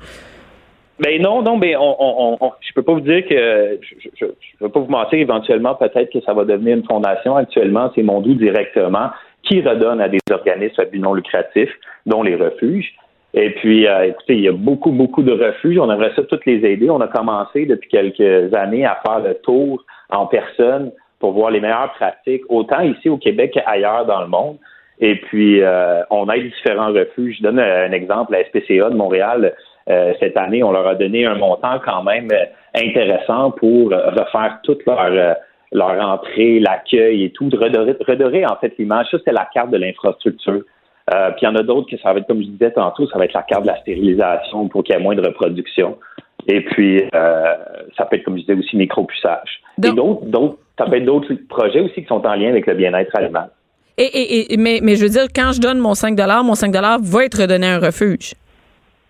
Ben 0.98 1.20
non, 1.20 1.42
non, 1.42 1.58
mais 1.58 1.76
on, 1.76 1.94
on, 1.98 2.38
on, 2.40 2.52
je 2.60 2.72
peux 2.72 2.82
pas 2.82 2.94
vous 2.94 3.00
dire 3.00 3.26
que 3.28 3.78
je, 4.18 4.24
ne 4.24 4.30
veux 4.60 4.70
pas 4.70 4.80
vous 4.80 4.90
mentir, 4.90 5.18
éventuellement 5.18 5.74
peut-être 5.74 6.10
que 6.10 6.22
ça 6.22 6.32
va 6.32 6.46
devenir 6.46 6.78
une 6.78 6.84
fondation. 6.84 7.36
Actuellement, 7.36 7.90
c'est 7.94 8.02
Mondou 8.02 8.32
directement 8.32 9.10
qui 9.42 9.60
redonne 9.60 10.00
à 10.00 10.08
des 10.08 10.20
organismes 10.30 10.80
à 10.80 10.84
but 10.86 10.98
non 10.98 11.12
lucratif, 11.12 11.68
dont 12.06 12.22
les 12.22 12.34
refuges. 12.34 12.94
Et 13.34 13.50
puis, 13.50 13.86
euh, 13.86 14.06
écoutez, 14.06 14.36
il 14.36 14.40
y 14.40 14.48
a 14.48 14.52
beaucoup, 14.52 14.90
beaucoup 14.90 15.22
de 15.22 15.32
refuges. 15.32 15.78
On 15.78 15.92
aimerait 15.92 16.12
ça 16.16 16.22
toutes 16.22 16.46
les 16.46 16.64
aider. 16.64 16.88
On 16.88 17.02
a 17.02 17.08
commencé 17.08 17.66
depuis 17.66 17.90
quelques 17.90 18.54
années 18.54 18.86
à 18.86 18.98
faire 19.06 19.20
le 19.20 19.34
tour 19.34 19.84
en 20.08 20.26
personne 20.26 20.92
pour 21.18 21.32
voir 21.32 21.50
les 21.50 21.60
meilleures 21.60 21.92
pratiques, 21.92 22.42
autant 22.48 22.80
ici 22.80 23.10
au 23.10 23.18
Québec 23.18 23.52
qu'ailleurs 23.52 24.06
dans 24.06 24.22
le 24.22 24.28
monde. 24.28 24.56
Et 25.00 25.16
puis, 25.16 25.62
euh, 25.62 26.02
on 26.10 26.28
aide 26.31 26.44
différents 26.44 26.93
refuges. 26.93 27.37
Je 27.38 27.43
donne 27.43 27.58
un 27.58 27.93
exemple, 27.93 28.32
la 28.32 28.44
SPCA 28.44 28.90
de 28.90 28.96
Montréal, 28.96 29.54
euh, 29.88 30.12
cette 30.19 30.37
année, 30.37 30.62
on 30.62 30.72
leur 30.72 30.87
a 30.87 30.94
donné 30.94 31.26
un 31.26 31.37
montant 31.37 31.78
quand 31.84 32.02
même 32.02 32.28
euh, 32.32 32.44
intéressant 32.75 33.50
pour 33.52 33.90
refaire 33.90 34.58
toute 34.62 34.84
leur, 34.87 35.37
leur 35.72 36.08
entrée, 36.08 36.60
l'accueil 36.60 37.25
et 37.25 37.31
tout, 37.31 37.48
redorer, 37.52 37.96
redorer 38.06 38.46
en 38.46 38.56
fait 38.56 38.72
l'image. 38.78 39.06
Ça, 39.10 39.19
c'est 39.25 39.32
la 39.32 39.48
carte 39.52 39.70
de 39.70 39.78
l'infrastructure. 39.78 40.62
puis 41.08 41.42
il 41.42 41.44
y 41.44 41.49
en 41.49 41.54
a 41.54 41.62
d'autres 41.62 41.88
que 41.90 41.99
ça 41.99 42.12
va 42.12 42.19
être, 42.19 42.26
comme 42.26 42.42
je 42.42 42.49
disais 42.49 42.72
tantôt, 42.72 43.06
ça 43.08 43.19
va 43.19 43.26
être 43.26 43.34
la 43.34 43.42
carte 43.42 43.62
de 43.62 43.69
la 43.69 43.81
stérilisation 43.81 44.69
pour 44.69 44.82
qu'il 44.82 44.94
y 44.94 44.99
ait 44.99 45.02
moins 45.02 45.14
de 45.14 45.26
reproduction. 45.26 45.99
Et 46.49 46.62
puis, 46.62 47.04
ça 47.12 48.04
peut 48.10 48.16
être, 48.16 48.25
comme 48.25 48.37
je 48.37 48.42
disais, 48.42 48.54
aussi 48.54 48.76
micro-puçage. 48.76 49.60
Et 49.82 49.92
d'autres, 49.92 50.25
d'autres, 50.26 50.58
ça 50.78 50.84
peut 50.84 50.96
être 50.96 51.04
d'autres 51.04 51.32
projets 51.49 51.81
aussi 51.81 52.02
qui 52.02 52.06
sont 52.06 52.26
en 52.26 52.34
lien 52.34 52.50
avec 52.50 52.66
le 52.66 52.75
bien-être 52.75 53.16
animal. 53.16 53.50
Et, 53.98 54.52
et, 54.52 54.56
mais, 54.58 54.81
mais 54.82 54.96
je 54.96 55.02
veux 55.02 55.08
dire, 55.08 55.26
quand 55.34 55.52
je 55.52 55.60
donne 55.60 55.78
mon 55.78 55.94
5 55.94 56.19
mon 56.44 56.54
5 56.54 56.75
va 56.75 57.25
être 57.25 57.40
redonné 57.40 57.66
à 57.66 57.76
un 57.76 57.78
refuge. 57.78 58.34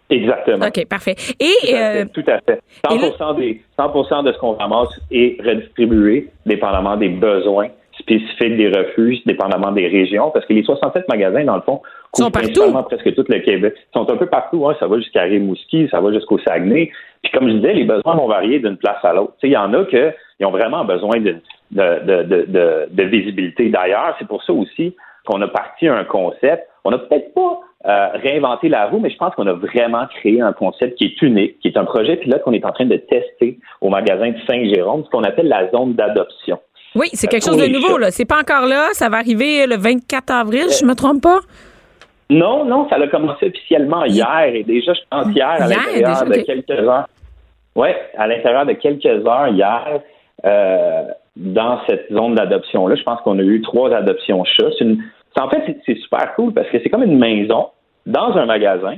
Exactement. 0.09 0.67
OK, 0.67 0.87
parfait. 0.87 1.17
Et, 1.41 2.05
tout 2.13 2.25
à 2.29 2.39
fait. 2.41 2.61
100, 2.89 2.95
euh, 2.95 3.35
des, 3.35 3.63
100 3.77 4.23
de 4.23 4.33
ce 4.33 4.39
qu'on 4.39 4.53
ramasse 4.53 5.01
est 5.11 5.43
redistribué 5.43 6.29
dépendamment 6.45 6.97
des 6.97 7.09
besoins 7.09 7.69
spécifiques 7.99 8.57
des 8.57 8.69
refuges, 8.69 9.19
dépendamment 9.25 9.73
des 9.73 9.89
régions, 9.89 10.31
parce 10.31 10.45
que 10.47 10.53
les 10.53 10.63
67 10.63 11.09
magasins, 11.09 11.45
dans 11.45 11.57
le 11.57 11.63
fond, 11.63 11.81
sont 12.15 12.31
partout. 12.31 12.73
presque 12.89 13.15
tout 13.15 13.25
le 13.29 13.39
Québec. 13.41 13.75
Ils 13.77 13.99
sont 13.99 14.11
un 14.11 14.17
peu 14.17 14.27
partout. 14.27 14.69
Hein. 14.69 14.77
Ça 14.79 14.87
va 14.87 14.99
jusqu'à 14.99 15.23
Rimouski, 15.23 15.89
ça 15.91 16.01
va 16.01 16.13
jusqu'au 16.13 16.39
Saguenay. 16.39 16.91
Puis 17.23 17.33
comme 17.33 17.49
je 17.49 17.55
disais, 17.55 17.73
les 17.73 17.85
besoins 17.85 18.15
vont 18.15 18.29
varier 18.29 18.61
d'une 18.61 18.77
place 18.77 19.03
à 19.03 19.13
l'autre. 19.13 19.35
Il 19.43 19.51
y 19.51 19.57
en 19.57 19.73
a 19.75 19.85
qui 19.87 19.97
ont 20.45 20.51
vraiment 20.51 20.85
besoin 20.85 21.19
de, 21.71 22.05
de, 22.05 22.23
de, 22.23 22.89
de, 22.91 23.03
visibilité. 23.05 23.69
D'ailleurs, 23.69 24.15
c'est 24.19 24.29
pour 24.29 24.43
ça 24.45 24.53
aussi 24.53 24.95
qu'on 25.25 25.41
a 25.43 25.49
parti 25.49 25.89
un 25.89 26.05
concept. 26.05 26.69
On 26.85 26.91
n'a 26.91 26.99
peut-être 26.99 27.35
pas 27.35 27.61
euh, 27.87 28.09
réinventé 28.15 28.69
la 28.69 28.87
roue, 28.87 29.01
mais 29.01 29.11
je 29.11 29.17
pense 29.17 29.35
qu'on 29.35 29.47
a 29.47 29.53
vraiment 29.53 30.07
créé 30.07 30.41
un 30.41 30.53
concept 30.53 30.97
qui 30.97 31.05
est 31.05 31.23
unique, 31.23 31.59
qui 31.61 31.69
est 31.69 31.77
un 31.77 31.85
projet 31.85 32.17
pilote 32.17 32.43
qu'on 32.43 32.53
est 32.53 32.65
en 32.65 32.73
train 32.73 32.87
de 32.87 32.97
tester 32.97 33.59
au 33.81 33.89
magasin 33.89 34.31
de 34.31 34.39
Saint-Jérôme, 34.47 35.05
ce 35.05 35.11
qu'on 35.11 35.25
appelle 35.25 35.49
la 35.49 35.71
zone 35.71 35.95
d'adoption. 35.95 36.59
Oui, 36.95 37.09
c'est 37.13 37.27
quelque 37.27 37.45
chose 37.45 37.61
de 37.61 37.67
nouveau, 37.67 37.99
là. 37.99 38.11
C'est 38.11 38.25
pas 38.25 38.41
encore 38.41 38.67
là. 38.67 38.89
Ça 38.93 39.09
va 39.09 39.19
arriver 39.19 39.67
le 39.67 39.77
24 39.77 40.31
avril, 40.31 40.67
je 40.81 40.87
me 40.87 40.95
trompe 40.95 41.23
pas? 41.23 41.41
Non, 42.31 42.65
non, 42.65 42.89
ça 42.89 42.97
a 42.97 43.07
commencé 43.07 43.47
officiellement 43.47 44.05
hier 44.05 44.47
et 44.53 44.65
déjà, 44.65 44.95
je 44.95 45.01
pense 45.11 45.27
hier, 45.35 45.49
à 45.49 45.69
l'intérieur 45.69 46.25
de 46.25 46.43
quelques 46.43 46.71
heures. 46.71 47.09
Oui, 47.77 47.89
à 48.17 48.27
l'intérieur 48.27 48.67
de 48.67 48.73
quelques 48.73 49.05
heures 49.05 49.49
hier, 49.49 50.01
euh, 50.45 51.05
dans 51.37 51.81
cette 51.87 52.11
zone 52.11 52.35
d'adoption-là. 52.35 52.97
Je 52.97 53.03
pense 53.03 53.21
qu'on 53.21 53.39
a 53.39 53.43
eu 53.43 53.61
trois 53.61 53.93
adoptions 53.93 54.45
chats. 54.45 54.71
En 55.39 55.51
fait, 55.51 55.79
c'est 55.85 55.99
super 55.99 56.35
cool 56.35 56.53
parce 56.53 56.69
que 56.69 56.79
c'est 56.83 56.89
comme 56.89 57.03
une 57.03 57.19
maison 57.19 57.69
dans 58.07 58.37
un 58.37 58.47
magasin. 58.47 58.97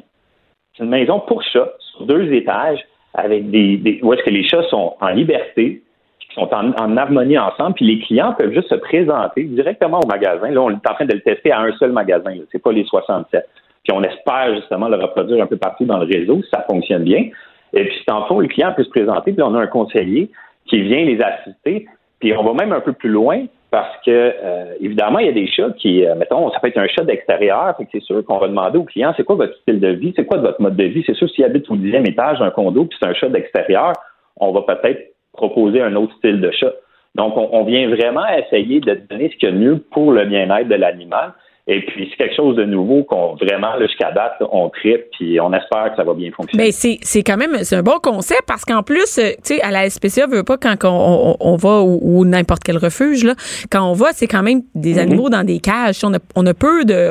C'est 0.77 0.85
une 0.85 0.91
maison 0.91 1.21
pour 1.21 1.43
chats 1.43 1.73
sur 1.81 2.07
deux 2.07 2.33
étages 2.33 2.79
avec 3.15 3.51
des, 3.51 3.99
où 4.03 4.13
est-ce 4.13 4.23
que 4.23 4.31
les 4.31 4.47
chats 4.47 4.63
sont 4.71 4.95
en 5.01 5.09
liberté, 5.09 5.83
qui 6.21 6.35
sont 6.35 6.49
en, 6.55 6.97
harmonie 6.97 7.39
ensemble, 7.39 7.75
puis 7.75 7.87
les 7.87 7.99
clients 8.01 8.35
peuvent 8.39 8.53
juste 8.53 8.69
se 8.69 8.77
présenter 8.77 9.45
directement 9.45 9.99
au 10.01 10.07
magasin. 10.07 10.51
Là, 10.51 10.61
on 10.61 10.71
est 10.71 10.89
en 10.89 10.95
train 10.95 11.07
de 11.07 11.15
le 11.15 11.21
tester 11.21 11.51
à 11.51 11.61
un 11.61 11.73
seul 11.79 11.91
magasin. 11.91 12.33
C'est 12.53 12.63
pas 12.63 12.71
les 12.71 12.85
67. 12.85 13.45
Puis 13.83 13.93
on 13.97 14.03
espère 14.03 14.55
justement 14.55 14.89
le 14.89 14.97
reproduire 14.97 15.43
un 15.43 15.47
peu 15.47 15.57
partout 15.57 15.87
dans 15.87 15.99
le 15.99 16.07
réseau 16.07 16.43
si 16.43 16.49
ça 16.51 16.65
fonctionne 16.71 17.03
bien. 17.03 17.29
Et 17.73 17.85
puis, 17.85 18.05
en 18.11 18.27
fond, 18.27 18.41
le 18.41 18.49
client 18.49 18.73
peut 18.77 18.85
se 18.85 18.91
présenter, 18.91 19.33
puis 19.33 19.43
on 19.43 19.55
a 19.55 19.61
un 19.61 19.67
conseiller 19.67 20.31
qui 20.67 20.81
vient 20.83 21.05
les 21.05 21.21
assister. 21.21 21.87
Puis 22.21 22.37
on 22.37 22.43
va 22.43 22.53
même 22.53 22.73
un 22.73 22.81
peu 22.81 22.93
plus 22.93 23.11
loin 23.11 23.47
parce 23.71 23.95
que 24.05 24.11
euh, 24.11 24.75
évidemment, 24.81 25.19
il 25.19 25.27
y 25.27 25.29
a 25.29 25.33
des 25.33 25.47
chats 25.47 25.71
qui, 25.77 26.05
euh, 26.05 26.15
mettons, 26.15 26.51
ça 26.51 26.59
peut 26.59 26.69
être 26.69 26.79
un 26.79 26.89
chat 26.89 27.05
d'extérieur, 27.05 27.77
fait 27.77 27.85
que 27.85 27.91
c'est 27.93 28.03
sûr 28.03 28.25
qu'on 28.25 28.39
va 28.39 28.49
demander 28.49 28.79
au 28.79 28.85
client 28.85 29.13
c'est 29.17 29.25
quoi 29.25 29.37
votre 29.37 29.55
style 29.59 29.79
de 29.79 29.89
vie, 29.89 30.13
c'est 30.17 30.25
quoi 30.25 30.39
votre 30.39 30.61
mode 30.61 30.77
de 30.77 30.85
vie? 30.85 31.05
C'est 31.07 31.15
sûr 31.15 31.29
s'il 31.31 31.45
habite 31.45 31.71
au 31.71 31.77
dixième 31.77 32.07
étage 32.07 32.39
d'un 32.39 32.51
condo, 32.51 32.87
puis 32.87 32.97
c'est 33.01 33.09
un 33.09 33.15
chat 33.15 33.29
d'extérieur, 33.29 33.93
on 34.37 34.53
va 34.53 34.63
peut-être 34.63 35.13
proposer 35.35 35.83
un 35.83 35.95
autre 35.97 36.15
style 36.17 36.41
de 36.41 36.51
chat. 36.51 36.73
Donc, 37.15 37.37
on, 37.37 37.49
on 37.53 37.65
vient 37.65 37.89
vraiment 37.89 38.27
essayer 38.29 38.81
de 38.81 38.95
donner 39.09 39.31
ce 39.31 39.37
qu'il 39.37 39.49
y 39.49 39.53
a 39.53 39.55
de 39.55 39.59
mieux 39.59 39.79
pour 39.91 40.13
le 40.13 40.25
bien-être 40.25 40.69
de 40.69 40.75
l'animal. 40.75 41.33
Et 41.71 41.83
puis, 41.83 42.09
c'est 42.11 42.17
quelque 42.17 42.35
chose 42.35 42.57
de 42.57 42.65
nouveau 42.65 43.05
qu'on 43.05 43.35
vraiment, 43.35 43.79
jusqu'à 43.79 44.11
date, 44.11 44.37
on 44.51 44.71
tripe, 44.71 45.05
puis 45.13 45.39
on 45.39 45.53
espère 45.53 45.91
que 45.91 45.97
ça 45.97 46.05
va 46.05 46.15
bien 46.15 46.31
fonctionner. 46.35 46.65
Mais 46.65 46.73
c'est, 46.73 46.99
c'est 47.03 47.23
quand 47.23 47.37
même 47.37 47.59
c'est 47.63 47.77
un 47.77 47.83
bon 47.83 47.99
concept 48.03 48.45
parce 48.47 48.65
qu'en 48.65 48.83
plus, 48.83 49.19
euh, 49.19 49.33
tu 49.45 49.57
sais, 49.57 49.61
à 49.61 49.71
la 49.71 49.91
SPCA, 49.91 50.27
veut 50.27 50.45
pas 50.45 50.57
quand 50.57 50.77
on, 50.85 51.37
on, 51.39 51.57
va 51.57 51.83
ou, 51.83 52.25
n'importe 52.25 52.65
quel 52.65 52.79
refuge, 52.79 53.23
là, 53.23 53.35
quand 53.71 53.83
on 53.83 53.93
va, 53.93 54.13
c'est 54.13 54.27
quand 54.27 54.43
même 54.43 54.63
des 54.75 54.95
mhm. 54.95 54.99
animaux 55.01 55.29
dans 55.29 55.45
des 55.45 55.59
cages. 55.59 56.03
On 56.05 56.15
a, 56.15 56.19
on 56.37 56.47
a 56.47 56.55
peu 56.55 56.87
de. 56.87 57.11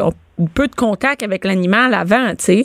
peu 0.56 0.68
de 0.68 0.76
contact 0.76 1.22
avec 1.22 1.46
l'animal 1.46 1.94
avant, 1.94 2.30
tu 2.30 2.46
sais. 2.46 2.64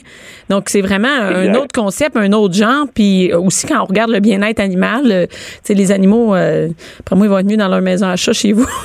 Donc, 0.48 0.70
c'est 0.70 0.80
vraiment 0.80 1.08
un 1.08 1.52
autre 1.52 1.74
concept, 1.74 2.16
un 2.16 2.32
autre 2.32 2.54
genre. 2.54 2.86
Puis 2.94 3.34
aussi, 3.34 3.66
quand 3.66 3.82
on 3.82 3.84
regarde 3.84 4.10
le 4.10 4.20
bien-être 4.20 4.60
animal, 4.60 5.12
euh, 5.12 5.26
tu 5.26 5.36
sais, 5.64 5.74
les 5.74 5.92
animaux, 5.92 6.34
euh, 6.34 6.70
après 7.00 7.16
moi, 7.16 7.26
ils 7.26 7.28
vont 7.28 7.38
être 7.38 7.50
mieux 7.50 7.58
dans 7.58 7.68
leur 7.68 7.82
maison 7.82 8.06
à 8.06 8.16
chat 8.16 8.32
chez 8.32 8.52
vous. 8.52 8.66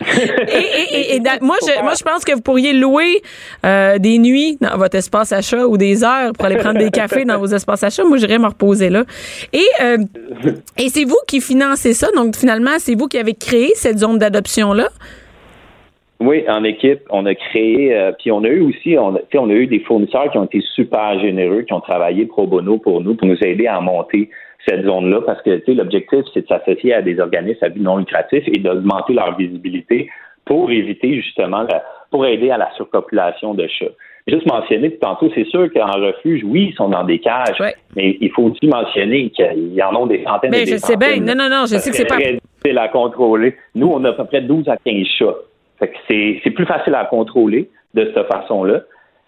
et, 0.00 1.14
et, 1.14 1.16
et, 1.16 1.20
moi, 1.42 1.56
je, 1.62 1.82
moi, 1.82 1.92
je 1.98 2.02
pense 2.02 2.24
que 2.24 2.34
vous 2.34 2.40
pourriez 2.40 2.72
louer 2.72 3.22
euh, 3.64 3.98
des 3.98 4.18
nuits 4.18 4.56
dans 4.60 4.76
votre 4.76 4.96
espace 4.96 5.32
achat 5.32 5.66
ou 5.66 5.76
des 5.76 6.04
heures 6.04 6.32
pour 6.32 6.46
aller 6.46 6.56
prendre 6.56 6.78
des 6.78 6.90
cafés 6.90 7.24
dans 7.24 7.38
vos 7.38 7.46
espaces 7.46 7.82
achats. 7.82 8.04
Moi, 8.04 8.18
j'irais 8.18 8.38
me 8.38 8.46
reposer 8.46 8.90
là. 8.90 9.04
Et, 9.52 9.66
euh, 9.82 9.98
et 10.78 10.88
c'est 10.88 11.04
vous 11.04 11.18
qui 11.26 11.40
financez 11.40 11.92
ça. 11.92 12.08
Donc, 12.16 12.36
finalement, 12.36 12.78
c'est 12.78 12.94
vous 12.94 13.08
qui 13.08 13.18
avez 13.18 13.34
créé 13.34 13.72
cette 13.74 13.98
zone 13.98 14.18
d'adoption-là? 14.18 14.88
Oui, 16.20 16.44
en 16.48 16.64
équipe, 16.64 17.00
on 17.08 17.24
a 17.24 17.34
créé, 17.34 17.96
euh, 17.96 18.12
puis 18.18 18.30
on 18.30 18.44
a 18.44 18.48
eu 18.48 18.60
aussi, 18.60 18.98
on, 18.98 19.18
on 19.34 19.50
a 19.50 19.54
eu 19.54 19.66
des 19.66 19.80
fournisseurs 19.80 20.30
qui 20.30 20.36
ont 20.36 20.44
été 20.44 20.60
super 20.74 21.18
généreux, 21.18 21.62
qui 21.62 21.72
ont 21.72 21.80
travaillé 21.80 22.26
pro 22.26 22.46
bono 22.46 22.76
pour 22.76 23.00
nous, 23.00 23.14
pour 23.14 23.26
nous 23.26 23.38
aider 23.42 23.66
à 23.66 23.80
monter 23.80 24.28
cette 24.66 24.84
zone-là, 24.84 25.20
parce 25.24 25.40
que 25.42 25.60
l'objectif, 25.72 26.20
c'est 26.34 26.42
de 26.42 26.46
s'associer 26.46 26.94
à 26.94 27.02
des 27.02 27.18
organismes 27.18 27.64
à 27.64 27.68
but 27.68 27.80
non 27.80 27.96
lucratif 27.96 28.44
et 28.46 28.58
d'augmenter 28.58 29.14
leur 29.14 29.36
visibilité 29.36 30.08
pour 30.44 30.70
éviter 30.70 31.14
justement, 31.20 31.66
pour 32.10 32.26
aider 32.26 32.50
à 32.50 32.58
la 32.58 32.70
surpopulation 32.76 33.54
de 33.54 33.66
chats. 33.66 33.86
Juste 34.26 34.46
mentionner 34.46 34.90
tantôt, 34.96 35.30
c'est 35.34 35.46
sûr 35.46 35.72
qu'en 35.72 35.90
refuge, 35.92 36.42
oui, 36.44 36.68
ils 36.70 36.74
sont 36.74 36.88
dans 36.88 37.04
des 37.04 37.18
cages, 37.18 37.60
mais 37.96 38.18
il 38.20 38.30
faut 38.30 38.44
aussi 38.44 38.66
mentionner 38.66 39.30
qu'il 39.30 39.72
y 39.72 39.82
en 39.82 40.04
a 40.04 40.08
des 40.08 40.22
centaines. 40.24 40.50
Mais 40.50 40.66
je 40.66 40.76
sais 40.76 40.96
bien, 40.96 41.16
non, 41.16 41.34
non, 41.34 41.48
non, 41.48 41.62
je 41.62 41.78
sais 41.78 41.90
que 41.90 41.96
c'est 41.96 42.04
pas. 42.04 42.18
C'est 42.62 42.72
la 42.72 42.88
contrôler. 42.88 43.56
Nous, 43.74 43.88
on 43.88 44.04
a 44.04 44.10
à 44.10 44.12
peu 44.12 44.24
près 44.24 44.42
12 44.42 44.68
à 44.68 44.76
15 44.76 45.06
chats 45.18 45.34
c'est 46.08 46.50
plus 46.50 46.66
facile 46.66 46.94
à 46.94 47.04
contrôler 47.04 47.70
de 47.94 48.12
cette 48.14 48.26
façon-là, 48.26 48.82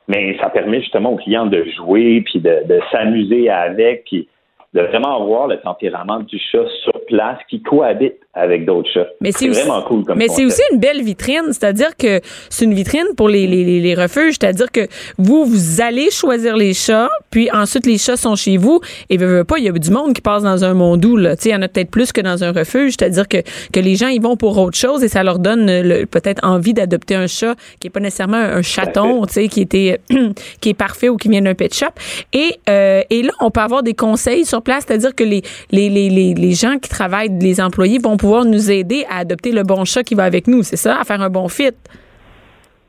mais 0.08 0.36
ça 0.38 0.50
permet 0.50 0.80
justement 0.80 1.12
aux 1.12 1.16
clients 1.16 1.46
de 1.46 1.64
jouer, 1.76 2.22
puis 2.24 2.40
de, 2.40 2.66
de 2.66 2.80
s'amuser 2.90 3.48
avec, 3.48 4.04
puis 4.04 4.28
de 4.74 4.80
vraiment 4.80 5.24
voir 5.26 5.48
le 5.48 5.60
tempérament 5.60 6.20
du 6.20 6.38
chat 6.38 6.64
sur 6.82 7.04
place 7.06 7.38
qui 7.50 7.62
cohabite 7.62 8.14
avec 8.34 8.64
d'autres 8.64 8.88
chats. 8.90 9.08
Mais 9.20 9.30
c'est 9.30 9.48
vraiment 9.48 9.82
cool 9.82 10.04
comme 10.04 10.16
Mais 10.16 10.28
c'est 10.28 10.46
aussi 10.46 10.62
une 10.72 10.78
belle 10.78 11.02
vitrine, 11.02 11.48
c'est-à-dire 11.48 11.94
que 11.98 12.20
c'est 12.48 12.64
une 12.64 12.72
vitrine 12.72 13.08
pour 13.14 13.28
les, 13.28 13.46
les, 13.46 13.80
les 13.80 13.94
refuges, 13.94 14.36
c'est-à-dire 14.40 14.70
que 14.72 14.88
vous, 15.18 15.44
vous 15.44 15.82
allez 15.82 16.10
choisir 16.10 16.56
les 16.56 16.72
chats, 16.72 17.10
puis 17.30 17.50
ensuite 17.52 17.84
les 17.84 17.98
chats 17.98 18.16
sont 18.16 18.34
chez 18.34 18.56
vous, 18.56 18.80
et 19.10 19.18
veut, 19.18 19.44
pas, 19.44 19.58
il 19.58 19.64
y 19.64 19.68
a 19.68 19.72
du 19.72 19.90
monde 19.90 20.14
qui 20.14 20.22
passe 20.22 20.42
dans 20.42 20.64
un 20.64 20.72
monde 20.72 21.04
où, 21.04 21.18
là, 21.18 21.36
tu 21.36 21.42
sais, 21.42 21.48
il 21.50 21.52
y 21.52 21.56
en 21.56 21.60
a 21.60 21.68
peut-être 21.68 21.90
plus 21.90 22.10
que 22.10 22.22
dans 22.22 22.42
un 22.42 22.52
refuge, 22.52 22.94
c'est-à-dire 22.98 23.28
que, 23.28 23.38
que 23.70 23.80
les 23.80 23.96
gens, 23.96 24.08
ils 24.08 24.22
vont 24.22 24.36
pour 24.36 24.56
autre 24.56 24.78
chose 24.78 25.04
et 25.04 25.08
ça 25.08 25.22
leur 25.22 25.38
donne 25.38 25.66
peut-être 26.10 26.42
envie 26.46 26.72
d'adopter 26.72 27.14
un 27.14 27.26
chat 27.26 27.54
qui 27.80 27.88
est 27.88 27.90
pas 27.90 28.00
nécessairement 28.00 28.38
un 28.38 28.62
chaton, 28.62 29.26
tu 29.26 29.34
sais, 29.34 29.48
qui 29.48 29.60
était, 29.60 30.00
qui 30.62 30.70
est 30.70 30.74
parfait 30.74 31.10
ou 31.10 31.18
qui 31.18 31.28
vient 31.28 31.42
d'un 31.42 31.54
pet 31.54 31.74
shop. 31.74 31.86
Et, 32.32 32.56
euh, 32.70 33.02
et 33.10 33.22
là, 33.22 33.32
on 33.40 33.50
peut 33.50 33.60
avoir 33.60 33.82
des 33.82 33.94
conseils 33.94 34.46
sur 34.46 34.61
place, 34.62 34.84
c'est-à-dire 34.86 35.14
que 35.14 35.24
les, 35.24 35.42
les, 35.70 35.88
les, 35.88 36.34
les 36.34 36.52
gens 36.52 36.78
qui 36.78 36.88
travaillent, 36.88 37.36
les 37.40 37.60
employés 37.60 37.98
vont 37.98 38.16
pouvoir 38.16 38.44
nous 38.44 38.70
aider 38.70 39.04
à 39.10 39.18
adopter 39.18 39.52
le 39.52 39.62
bon 39.62 39.84
chat 39.84 40.02
qui 40.02 40.14
va 40.14 40.24
avec 40.24 40.46
nous, 40.46 40.62
c'est 40.62 40.76
ça, 40.76 40.98
à 41.00 41.04
faire 41.04 41.20
un 41.20 41.30
bon 41.30 41.48
fit. 41.48 41.76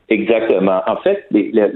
Exactement. 0.08 0.82
En 0.86 0.96
fait, 0.96 1.24
les, 1.30 1.50
euh, 1.54 1.68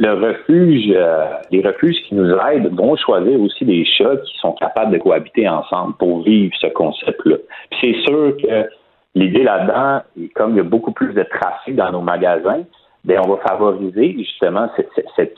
les 1.50 1.60
refuges 1.60 1.96
qui 2.08 2.14
nous 2.14 2.30
aident 2.30 2.68
vont 2.74 2.94
choisir 2.96 3.40
aussi 3.40 3.64
des 3.64 3.84
chats 3.86 4.16
qui 4.18 4.38
sont 4.38 4.52
capables 4.52 4.92
de 4.92 4.98
cohabiter 4.98 5.48
ensemble 5.48 5.94
pour 5.98 6.22
vivre 6.22 6.54
ce 6.60 6.66
concept-là. 6.66 7.36
c'est 7.80 7.94
sûr 8.06 8.36
que 8.36 8.68
l'idée 9.14 9.42
là-dedans, 9.42 10.02
comme 10.34 10.52
il 10.52 10.56
y 10.58 10.60
a 10.60 10.64
beaucoup 10.64 10.92
plus 10.92 11.14
de 11.14 11.22
trafic 11.22 11.74
dans 11.74 11.90
nos 11.90 12.02
magasins, 12.02 12.64
bien, 13.04 13.22
on 13.24 13.30
va 13.30 13.38
favoriser 13.48 14.14
justement 14.18 14.68
cette, 14.76 14.90
cette, 15.16 15.34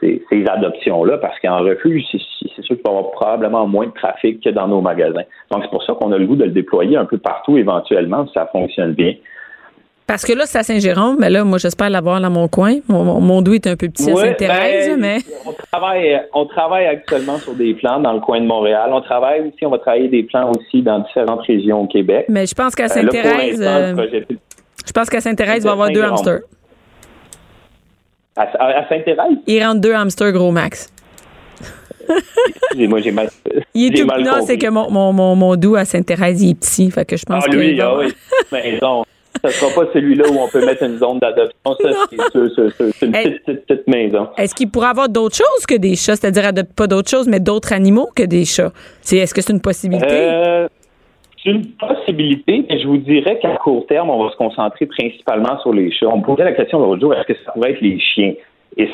ces, 0.00 0.44
adoptions-là, 0.46 1.18
parce 1.18 1.38
qu'en 1.40 1.58
refuge, 1.58 2.04
c'est 2.10 2.62
sûr 2.62 2.76
qu'il 2.76 2.84
va 2.84 2.92
y 2.92 2.96
avoir 2.96 3.10
probablement 3.12 3.66
moins 3.66 3.86
de 3.86 3.92
trafic 3.92 4.42
que 4.42 4.50
dans 4.50 4.68
nos 4.68 4.80
magasins. 4.80 5.22
Donc, 5.50 5.62
c'est 5.62 5.70
pour 5.70 5.82
ça 5.84 5.94
qu'on 5.94 6.12
a 6.12 6.18
le 6.18 6.26
goût 6.26 6.36
de 6.36 6.44
le 6.44 6.50
déployer 6.50 6.96
un 6.96 7.04
peu 7.04 7.18
partout 7.18 7.56
éventuellement, 7.56 8.26
si 8.26 8.32
ça 8.34 8.48
fonctionne 8.52 8.92
bien. 8.92 9.14
Parce 10.06 10.24
que 10.24 10.32
là, 10.32 10.46
c'est 10.46 10.58
à 10.58 10.62
Saint-Jérôme, 10.62 11.16
mais 11.18 11.30
là, 11.30 11.44
moi, 11.44 11.58
j'espère 11.58 11.88
l'avoir 11.88 12.20
dans 12.20 12.30
mon 12.30 12.48
coin. 12.48 12.74
Mon, 12.88 13.20
mon, 13.20 13.40
doux 13.40 13.54
est 13.54 13.66
un 13.66 13.76
peu 13.76 13.88
petit 13.88 14.10
à 14.10 14.16
Sainte-Thérèse, 14.16 14.90
ben, 14.90 15.00
mais. 15.00 15.18
On 15.46 15.52
travaille, 15.52 16.20
on 16.34 16.46
travaille 16.46 16.86
actuellement 16.86 17.38
sur 17.38 17.54
des 17.54 17.74
plans 17.74 18.00
dans 18.00 18.12
le 18.12 18.20
coin 18.20 18.40
de 18.40 18.46
Montréal. 18.46 18.90
On 18.92 19.00
travaille 19.00 19.40
aussi, 19.40 19.64
on 19.64 19.70
va 19.70 19.78
travailler 19.78 20.08
des 20.08 20.24
plans 20.24 20.50
aussi 20.50 20.82
dans 20.82 20.98
différentes 20.98 21.42
régions 21.46 21.82
au 21.82 21.86
Québec. 21.86 22.26
Mais 22.28 22.46
je 22.46 22.54
pense 22.54 22.74
qu'à 22.74 22.84
euh, 22.84 22.88
Sainte-Thérèse. 22.88 23.62
Euh, 23.62 23.94
je 24.84 24.92
pense 24.92 25.08
qu'à 25.08 25.20
Sainte-Thérèse, 25.20 25.58
il 25.58 25.64
va 25.64 25.70
y 25.70 25.72
avoir 25.72 25.90
deux 25.90 26.02
hamsters. 26.02 26.40
À, 28.36 28.88
Sainte-Thérèse? 28.88 29.38
Il 29.46 29.62
rentre 29.62 29.80
deux 29.80 29.92
hamsters 29.92 30.32
gros 30.32 30.50
max. 30.50 30.90
Excusez-moi, 32.08 33.00
j'ai 33.00 33.12
mal. 33.12 33.28
Il 33.74 33.94
est 33.94 34.02
tout. 34.02 34.06
non, 34.06 34.44
c'est 34.44 34.58
que 34.58 34.68
mon, 34.68 34.90
mon, 34.90 35.12
mon, 35.12 35.36
mon, 35.36 35.56
doux 35.56 35.76
à 35.76 35.84
Sainte-Thérèse, 35.84 36.42
il 36.42 36.50
est 36.50 36.54
petit. 36.54 36.90
Fait 36.90 37.04
que 37.04 37.16
je 37.16 37.24
pense 37.24 37.44
ah, 37.46 37.50
lui, 37.50 37.80
ah 37.80 37.96
oui. 37.96 38.12
Maison. 38.52 39.04
Ça 39.40 39.48
ne 39.48 39.52
sera 39.52 39.74
pas 39.74 39.90
celui-là 39.92 40.28
où 40.30 40.38
on 40.38 40.48
peut 40.48 40.64
mettre 40.64 40.82
une 40.82 40.98
zone 40.98 41.18
d'adoption. 41.18 41.56
Ça, 41.64 41.88
c'est 42.08 42.16
une 43.06 43.12
petite, 43.12 43.44
petite, 43.44 43.66
petite, 43.66 43.88
maison. 43.88 44.28
Est-ce 44.36 44.54
qu'il 44.54 44.70
pourrait 44.70 44.88
avoir 44.88 45.08
d'autres 45.08 45.36
choses 45.36 45.66
que 45.66 45.74
des 45.74 45.96
chats? 45.96 46.16
C'est-à-dire, 46.16 46.52
pas 46.76 46.86
d'autres 46.86 47.10
choses, 47.10 47.26
mais 47.28 47.40
d'autres 47.40 47.72
animaux 47.72 48.10
que 48.14 48.22
des 48.22 48.44
chats? 48.44 48.72
Est-ce 49.10 49.32
que 49.32 49.40
c'est 49.40 49.52
une 49.52 49.60
possibilité? 49.60 50.06
Euh, 50.10 50.68
c'est 51.42 51.50
une 51.50 51.66
possibilité, 51.72 52.64
mais 52.68 52.78
je 52.78 52.86
vous 52.86 52.98
dirais 52.98 53.38
qu'à 53.38 53.56
court 53.56 53.84
terme, 53.86 54.10
on 54.10 54.24
va 54.24 54.30
se 54.30 54.36
concentrer 54.36 54.86
principalement 54.86 55.58
sur 55.60 55.72
les 55.72 55.90
chats. 55.90 56.08
On 56.08 56.18
me 56.18 56.22
posait 56.22 56.44
la 56.44 56.52
question 56.52 56.78
l'autre 56.78 57.00
jour, 57.00 57.14
est-ce 57.14 57.32
que 57.32 57.34
ça 57.44 57.52
pourrait 57.52 57.72
être 57.72 57.80
les 57.80 57.98
chiens? 57.98 58.34
Et 58.76 58.88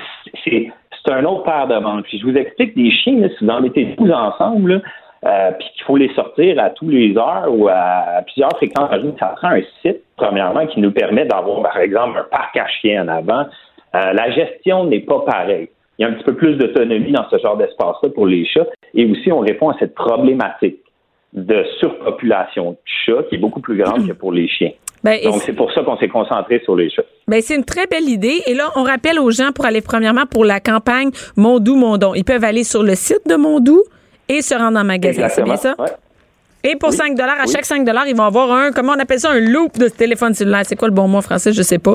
c'est 0.44 0.72
un 1.10 1.24
autre 1.24 1.44
paire 1.44 1.68
de 1.68 1.78
manches. 1.78 2.04
Puis 2.04 2.18
je 2.18 2.26
vous 2.26 2.36
explique, 2.36 2.74
des 2.76 2.90
chiens, 2.90 3.28
si 3.38 3.44
vous 3.44 3.50
en 3.50 3.60
mettez 3.60 3.94
tous 3.96 4.10
ensemble, 4.10 4.82
euh, 5.26 5.50
puis 5.58 5.68
qu'il 5.74 5.84
faut 5.84 5.96
les 5.96 6.12
sortir 6.14 6.62
à 6.62 6.70
tous 6.70 6.88
les 6.88 7.16
heures 7.16 7.48
ou 7.48 7.68
à, 7.68 8.22
plusieurs 8.24 8.52
fréquences 8.56 8.90
ça 9.18 9.34
prend 9.36 9.48
un 9.48 9.62
site, 9.82 10.00
premièrement, 10.16 10.66
qui 10.66 10.80
nous 10.80 10.92
permet 10.92 11.26
d'avoir, 11.26 11.62
par 11.62 11.76
exemple, 11.78 12.18
un 12.18 12.24
parc 12.24 12.56
à 12.56 12.66
chiens 12.68 13.04
en 13.04 13.08
avant. 13.08 13.46
Euh, 13.94 14.12
la 14.12 14.30
gestion 14.30 14.84
n'est 14.84 15.00
pas 15.00 15.20
pareille. 15.20 15.68
Il 15.98 16.02
y 16.02 16.04
a 16.04 16.08
un 16.08 16.12
petit 16.12 16.24
peu 16.24 16.34
plus 16.34 16.54
d'autonomie 16.56 17.12
dans 17.12 17.28
ce 17.30 17.38
genre 17.38 17.56
d'espace-là 17.56 18.10
pour 18.14 18.26
les 18.26 18.44
chats. 18.46 18.66
Et 18.94 19.04
aussi, 19.10 19.32
on 19.32 19.40
répond 19.40 19.70
à 19.70 19.76
cette 19.78 19.94
problématique 19.94 20.78
de 21.32 21.64
surpopulation 21.78 22.72
de 22.72 22.76
chats 22.84 23.22
qui 23.28 23.36
est 23.36 23.38
beaucoup 23.38 23.60
plus 23.60 23.76
grande 23.76 24.06
que 24.06 24.12
pour 24.12 24.32
les 24.32 24.48
chiens. 24.48 24.72
Ben, 25.04 25.18
Donc, 25.22 25.42
c'est 25.42 25.52
pour 25.52 25.72
ça 25.72 25.82
qu'on 25.82 25.96
s'est 25.98 26.08
concentré 26.08 26.60
sur 26.64 26.74
les 26.74 26.90
chats. 26.90 27.04
Ben, 27.28 27.40
c'est 27.40 27.54
une 27.54 27.64
très 27.64 27.86
belle 27.86 28.08
idée. 28.08 28.42
Et 28.46 28.54
là, 28.54 28.70
on 28.74 28.82
rappelle 28.82 29.18
aux 29.18 29.30
gens 29.30 29.52
pour 29.54 29.64
aller, 29.64 29.80
premièrement, 29.80 30.26
pour 30.26 30.44
la 30.44 30.60
campagne 30.60 31.10
Mondou 31.36 31.76
Mondon. 31.76 32.14
Ils 32.14 32.24
peuvent 32.24 32.44
aller 32.44 32.64
sur 32.64 32.82
le 32.82 32.94
site 32.94 33.22
de 33.28 33.36
Mondou 33.36 33.82
et 34.28 34.42
se 34.42 34.54
rendre 34.54 34.78
en 34.78 34.84
magasin. 34.84 35.28
C'est 35.28 35.44
bien 35.44 35.56
ça? 35.56 35.74
Et 36.64 36.74
pour 36.76 36.92
5 36.92 37.16
dollars, 37.16 37.40
à 37.40 37.46
chaque 37.46 37.64
5 37.64 37.84
dollars, 37.84 38.06
ils 38.08 38.16
vont 38.16 38.24
avoir 38.24 38.50
un, 38.50 38.72
comment 38.72 38.92
on 38.96 39.00
appelle 39.00 39.20
ça, 39.20 39.30
un 39.30 39.38
loop 39.38 39.78
de 39.78 39.88
téléphone 39.88 40.34
cellulaire. 40.34 40.62
C'est 40.64 40.76
quoi 40.76 40.88
le 40.88 40.94
bon 40.94 41.06
mot 41.06 41.20
français? 41.20 41.52
Je 41.52 41.62
sais 41.62 41.78
pas. 41.78 41.94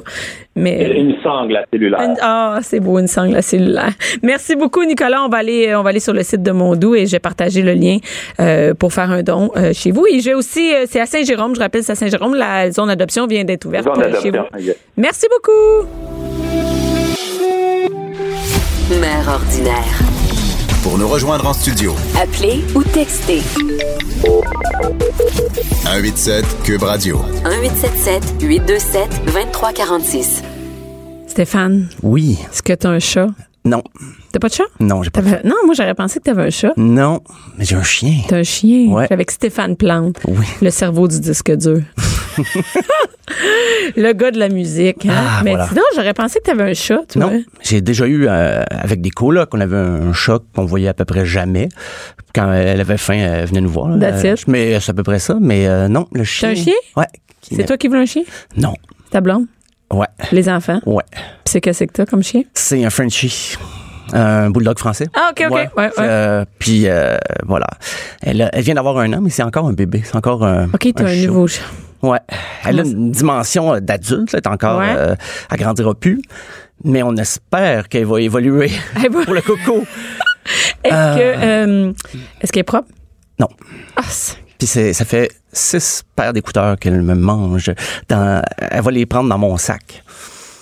Mais. 0.56 0.98
Une 0.98 1.16
sangle 1.22 1.58
à 1.58 1.66
cellulaire. 1.72 2.16
Ah, 2.22 2.60
c'est 2.62 2.80
beau, 2.80 2.98
une 3.00 3.08
sangle 3.08 3.36
à 3.36 3.42
cellulaire. 3.42 3.92
Merci 4.22 4.56
beaucoup, 4.56 4.84
Nicolas. 4.86 5.24
On 5.24 5.30
va 5.30 5.38
aller, 5.38 5.76
on 5.76 5.84
va 5.84 5.90
aller 5.90 6.00
sur 6.00 6.14
le 6.14 6.24
site 6.24 6.44
de 6.44 6.52
Mondou 6.52 6.96
et 6.96 7.06
j'ai 7.06 7.20
partagé 7.20 7.62
le 7.62 7.74
lien, 7.74 7.98
euh, 8.40 8.74
pour 8.74 8.94
faire 8.94 9.12
un 9.12 9.22
don, 9.22 9.52
euh, 9.58 9.74
chez 9.74 9.92
vous. 9.92 10.06
Et 10.08 10.20
j'ai 10.20 10.34
aussi, 10.34 10.74
euh, 10.74 10.86
c'est 10.88 11.02
à 11.02 11.06
Saint-Jérôme, 11.06 11.56
je 11.56 11.60
rappelle, 11.60 11.84
c'est 11.84 11.92
à 11.92 11.96
Saint-Jérôme, 11.96 12.36
la 12.36 12.72
zone 12.72 12.88
d'adoption 12.88 13.28
vient 13.28 13.44
d'être 13.44 13.66
ouverte 13.66 13.88
chez 14.22 14.32
vous. 14.32 14.74
Merci 14.96 15.28
beaucoup. 15.30 15.88
Mère 19.00 19.28
ordinaire. 19.28 20.23
Pour 20.84 20.98
nous 20.98 21.08
rejoindre 21.08 21.48
en 21.48 21.54
studio. 21.54 21.96
Appelez 22.22 22.62
ou 22.76 22.84
textez. 22.84 23.42
187 25.84 26.46
Cube 26.64 26.84
Radio. 26.84 27.20
1877 27.46 28.42
827 28.42 29.26
2346. 29.26 30.44
Stéphane. 31.28 31.88
Oui. 32.04 32.38
Est-ce 32.52 32.62
que 32.62 32.74
tu 32.74 32.86
as 32.86 32.90
un 32.90 33.00
chat? 33.00 33.28
Non. 33.66 33.82
T'as 34.34 34.40
pas 34.40 34.50
de 34.50 34.54
chat? 34.56 34.64
Non, 34.80 35.04
j'ai 35.04 35.12
pas 35.12 35.22
de 35.22 35.30
chat. 35.30 35.44
Non, 35.44 35.54
moi, 35.64 35.76
j'aurais 35.78 35.94
pensé 35.94 36.18
que 36.20 36.24
t'avais 36.24 36.42
un 36.42 36.50
chat. 36.50 36.74
Non, 36.76 37.22
mais 37.56 37.66
j'ai 37.66 37.76
un 37.76 37.84
chien. 37.84 38.16
T'as 38.28 38.38
un 38.38 38.44
chien? 38.44 38.88
Ouais. 38.92 39.06
Avec 39.12 39.30
Stéphane 39.30 39.76
Plante. 39.78 40.18
Oui. 40.28 40.44
Le 40.60 40.72
cerveau 40.72 41.08
du 41.08 41.20
disque 41.20 41.52
dur. 41.56 41.82
le 43.96 44.12
gars 44.14 44.32
de 44.32 44.40
la 44.40 44.50
musique. 44.50 45.06
Hein? 45.06 45.14
Ah, 45.16 45.42
mais 45.44 45.52
voilà. 45.52 45.68
sinon, 45.68 45.84
j'aurais 45.96 46.16
pensé 46.16 46.40
que 46.40 46.46
t'avais 46.46 46.72
un 46.72 46.74
chat, 46.74 47.02
tu 47.10 47.20
Non, 47.20 47.30
vois. 47.30 47.38
j'ai 47.62 47.82
déjà 47.82 48.08
eu 48.08 48.26
euh, 48.28 48.64
avec 48.72 49.02
des 49.02 49.12
colocs, 49.12 49.50
on 49.54 49.60
avait 49.60 49.78
un 49.78 50.14
chat 50.14 50.40
qu'on 50.56 50.66
voyait 50.66 50.88
à 50.88 50.96
peu 50.96 51.06
près 51.06 51.28
jamais. 51.28 51.70
Quand 52.34 52.52
elle 52.52 52.82
avait 52.82 52.98
faim, 52.98 53.14
elle 53.14 53.46
venait 53.46 53.62
nous 53.62 53.70
voir. 53.70 53.96
it. 53.96 54.48
Mais 54.48 54.80
c'est 54.80 54.90
à 54.90 54.94
peu 54.96 55.04
près 55.04 55.20
ça. 55.20 55.38
Mais 55.40 55.68
euh, 55.68 55.88
non, 55.88 56.08
le 56.12 56.24
chien. 56.24 56.50
un 56.50 56.56
chien? 56.56 56.74
Ouais. 56.98 57.06
C'est 57.42 57.66
toi 57.66 57.78
qui 57.78 57.88
veux 57.88 58.00
un 58.00 58.06
chien? 58.08 58.24
Non. 58.58 58.74
Ta 59.12 59.22
blonde? 59.22 59.46
Ouais. 59.92 60.08
Les 60.32 60.50
enfants? 60.50 60.80
Ouais. 60.88 61.04
Puis 61.12 61.52
c'est 61.52 61.62
que 61.62 61.72
c'est 61.72 61.86
que 61.86 61.94
t'as 61.94 62.08
comme 62.08 62.24
chien? 62.24 62.42
C'est 62.56 62.84
un 62.84 62.90
Frenchie. 62.90 63.56
Un 64.12 64.50
bulldog 64.50 64.78
français. 64.78 65.08
Ah, 65.16 65.30
OK, 65.32 65.46
OK. 65.48 65.54
Ouais, 65.56 65.70
ouais. 65.78 65.90
Euh, 66.00 66.46
puis 66.60 66.88
euh, 66.88 67.18
voilà. 67.46 67.68
Elle, 68.22 68.50
vient 68.58 68.76
d'avoir 68.76 68.98
un 68.98 69.14
an, 69.14 69.22
mais 69.22 69.30
c'est 69.30 69.44
encore 69.44 69.68
un 69.68 69.74
bébé. 69.74 70.02
C'est 70.04 70.16
encore 70.16 70.46
un. 70.46 70.66
OK, 70.66 70.88
t'as 70.96 71.08
un, 71.08 71.26
nouveau 71.28 71.48
chat. 71.48 71.64
Ouais. 72.02 72.20
Elle 72.66 72.82
a 72.82 72.84
une 72.84 73.12
dimension 73.12 73.74
euh, 73.74 73.80
d'adulte, 73.80 74.34
elle 74.34 74.40
est 74.40 74.48
encore 74.48 74.80
Ouais. 74.80 74.94
euh, 74.98 75.16
elle 75.50 75.58
grandira 75.58 75.96
plus. 75.96 76.22
Mais 76.84 77.02
on 77.02 77.16
espère 77.16 77.88
qu'elle 77.88 78.06
va 78.06 78.20
évoluer 78.20 78.70
pour 79.26 79.34
le 79.34 79.42
coco. 79.42 79.86
Est-ce 80.84 81.18
que 81.18 81.22
euh, 81.22 81.94
est-ce 82.42 82.52
qu'elle 82.52 82.60
est 82.62 82.64
propre? 82.64 82.90
Non. 83.40 83.48
Ah, 83.96 84.02
puis 84.58 84.68
c'est- 84.68 84.92
ça 84.92 85.06
fait 85.06 85.32
six 85.54 86.04
paires 86.16 86.34
d'écouteurs 86.34 86.78
qu'elle 86.78 87.02
me 87.02 87.16
mange. 87.16 87.72
Dans, 88.10 88.42
elle 88.58 88.82
va 88.82 88.92
les 88.92 89.06
prendre 89.06 89.30
dans 89.30 89.38
mon 89.38 89.56
sac. 89.56 90.03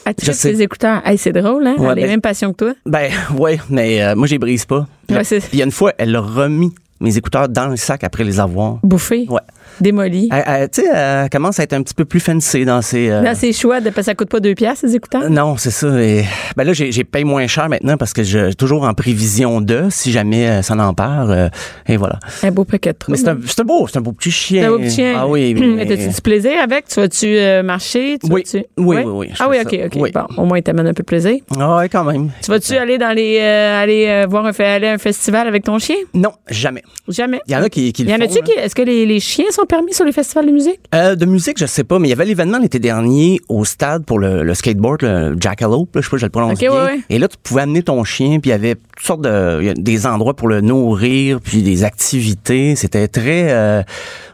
Ah, 0.06 0.12
sais. 0.18 0.52
tes 0.54 0.62
écouteurs. 0.62 1.02
Hey, 1.06 1.18
c'est 1.18 1.32
drôle, 1.32 1.66
hein? 1.68 1.76
Ouais, 1.78 1.84
Elle 1.86 1.90
a 1.92 1.96
les 1.96 2.02
ben- 2.04 2.10
mêmes 2.10 2.22
passions 2.22 2.52
que 2.54 2.58
toi. 2.66 2.74
Ben, 2.86 3.12
ouais, 3.38 3.60
mais 3.70 4.02
euh, 4.04 4.16
moi, 4.16 4.28
je 4.28 4.34
les 4.34 4.40
brise 4.40 4.66
pas. 4.66 4.88
Ouais, 5.10 5.24
puis 5.24 5.40
il 5.54 5.60
y 5.60 5.62
a 5.62 5.66
une 5.66 5.72
fois, 5.72 5.94
elle 5.98 6.16
a 6.16 6.22
remis 6.22 6.74
mes 7.00 7.18
écouteurs 7.18 7.50
dans 7.50 7.68
le 7.68 7.78
sac 7.78 8.04
après 8.04 8.24
les 8.24 8.40
avoir. 8.40 8.80
Bouffé. 8.84 9.26
Ouais. 9.30 9.42
Démoli. 9.82 10.30
Elle- 10.32 10.44
elle- 10.46 10.70
Tu 10.70 10.82
sais, 10.82 10.88
elle 10.94 11.30
commence 11.30 11.60
à 11.60 11.64
être 11.64 11.74
un 11.74 11.82
petit 11.82 11.94
peu 11.94 12.06
plus 12.06 12.20
fancy 12.20 12.66
dans 12.66 12.82
ses... 12.82 13.10
euh, 13.10 13.22
Là, 13.22 13.36
c'est 13.36 13.52
chouette, 13.54 13.84
parce 13.84 13.96
que 13.96 14.02
ça 14.04 14.16
coûte 14.16 14.30
pas 14.30 14.40
deux 14.40 14.54
piastres, 14.56 14.88
ces 14.88 14.96
écouteurs? 14.96 15.30
Non, 15.30 15.58
c'est 15.58 15.72
ça. 15.72 15.88
Et, 16.02 16.24
ben 16.56 16.64
là, 16.64 16.74
j'ai 16.74 17.04
payé 17.04 17.26
moins 17.26 17.48
cher 17.48 17.68
maintenant 17.70 17.98
parce 17.98 18.14
que 18.14 18.24
je 18.24 18.52
toujours 18.54 18.84
en 18.84 18.94
prévision 18.94 19.62
de, 19.62 19.86
si 19.90 20.12
jamais 20.12 20.48
euh, 20.48 20.62
ça 20.62 20.76
n'en 20.76 20.94
part. 20.94 21.30
euh, 21.32 21.48
et 21.88 21.98
voilà. 21.98 22.20
Un 22.44 22.52
beau 22.52 22.64
paquet 22.66 22.94
de 22.94 22.98
trous. 22.98 23.12
Mais 23.12 23.18
c'est 23.18 23.30
un, 23.30 23.64
beau, 23.66 23.88
c'est 23.88 23.98
un 23.98 24.02
beau 24.02 24.12
petit 24.14 24.32
chien. 24.32 24.62
C'est 24.62 24.68
un 24.68 24.72
beau 24.72 24.78
petit 24.80 24.96
chien. 24.96 25.14
Ah 25.18 25.28
oui. 25.28 25.54
Mais 25.56 25.86
t'as-tu 25.86 26.08
du 26.08 26.22
plaisir 26.22 26.52
avec? 26.64 26.88
Tu 26.88 27.00
vas-tu 27.00 27.26
euh, 27.38 27.64
marcher? 27.64 28.18
Tu 28.24 28.32
Oui. 28.32 28.44
Oui, 28.78 28.98
oui, 28.98 29.04
oui, 29.06 29.30
Ah 29.40 29.48
oui, 29.50 29.58
OK. 29.66 29.80
OK. 29.86 29.92
Oui. 29.96 30.12
Bon, 30.14 30.26
au 30.38 30.46
moins, 30.46 30.58
il 30.58 30.64
t'amène 30.64 30.88
un 30.88 30.94
peu 30.94 31.04
de 31.04 31.08
plaisir. 31.08 31.36
Ah 31.60 31.78
ouais, 31.78 31.90
quand 31.90 32.04
même. 32.04 32.30
Tu 32.44 32.50
vas-tu 32.52 32.74
aller 32.76 32.98
dans 32.98 33.16
les 33.16 33.40
euh, 33.40 33.82
aller 33.82 34.06
euh, 34.08 34.26
voir 34.30 34.46
un, 34.46 34.52
aller 34.64 34.88
à 34.88 34.94
un 34.94 34.98
festival 34.98 35.48
avec 35.48 35.64
ton 35.64 35.80
chien? 35.80 35.96
Non, 36.14 36.32
jamais. 36.50 36.84
Jamais. 37.08 37.40
Il 37.48 37.54
y 37.54 37.56
en 37.56 37.64
a 37.64 37.70
qui, 37.70 37.92
qui 37.94 38.04
le 38.04 38.10
y 38.10 38.14
en 38.14 38.18
font, 38.18 38.24
a-tu 38.24 38.36
là. 38.36 38.42
qui. 38.42 38.52
Est-ce 38.54 38.76
que 38.76 38.82
les, 38.82 39.06
les 39.06 39.20
chiens 39.20 39.46
sont 39.52 39.66
permis 39.72 39.94
sur 39.94 40.04
les 40.06 40.12
festivals 40.12 40.46
de 40.46 40.52
musique? 40.52 40.80
Euh, 40.94 41.16
de 41.16 41.26
musique, 41.26 41.58
je 41.58 41.66
sais 41.66 41.84
pas, 41.86 41.98
mais 41.98 42.08
il 42.08 42.12
y 42.12 42.14
avait 42.14 42.26
l'événement 42.26 42.58
l'été 42.60 42.78
dernier 42.80 43.40
au 43.48 43.64
stade 43.66 44.04
pour 44.06 44.20
le, 44.20 44.44
le 44.44 44.54
skateboard, 44.54 45.02
le 45.02 45.38
Jackalope, 45.40 45.96
là, 45.96 46.02
je 46.02 46.06
sais 46.08 46.12
pas, 46.12 46.18
je 46.18 46.26
le 46.26 46.30
prononce 46.30 46.60
bien. 46.60 46.72
ouais, 46.72 46.84
ouais. 46.84 47.00
Et 47.10 47.18
là, 47.20 47.28
tu 47.30 47.38
pouvais 47.42 47.62
amener 47.62 47.82
ton 47.82 48.04
chien, 48.04 48.40
puis 48.42 48.50
il 48.50 48.54
y 48.54 48.56
avait 48.56 48.76
toutes 48.76 49.06
sortes 49.06 49.22
de, 49.22 49.74
des 49.78 50.06
endroits 50.06 50.36
pour 50.36 50.50
le 50.50 50.60
nourrir, 50.62 51.40
puis 51.42 51.64
des 51.64 51.84
activités. 51.86 52.76
C'était 52.76 53.08
très 53.08 53.48
euh, 53.52 53.82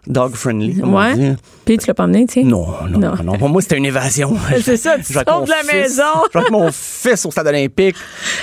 dog 0.08 0.34
friendly, 0.34 0.82
on 0.84 0.96
Ouais. 0.98 1.36
Puis 1.65 1.77
tu 1.77 1.88
l'as 1.88 1.94
pas 1.94 2.06
emmené, 2.06 2.25
tu 2.25 2.34
sais? 2.36 2.44
Non, 2.44 2.65
non, 2.89 2.98
Non. 3.00 3.13
non, 3.24 3.34
Pour 3.38 3.50
moi, 3.50 3.62
c'était 3.62 3.77
une 3.77 3.86
évasion. 3.86 4.36
C'est 4.63 4.77
ça, 4.77 4.96
tu 5.06 5.13
sors 5.13 5.24
de 5.44 5.50
la 5.50 5.58
fils- 5.58 5.74
maison. 5.74 6.03
Je 6.34 6.38
avec 6.39 6.50
mon 6.51 6.70
fils 6.72 7.25
au 7.25 7.32
stade 7.32 7.48
olympique. 7.48 7.96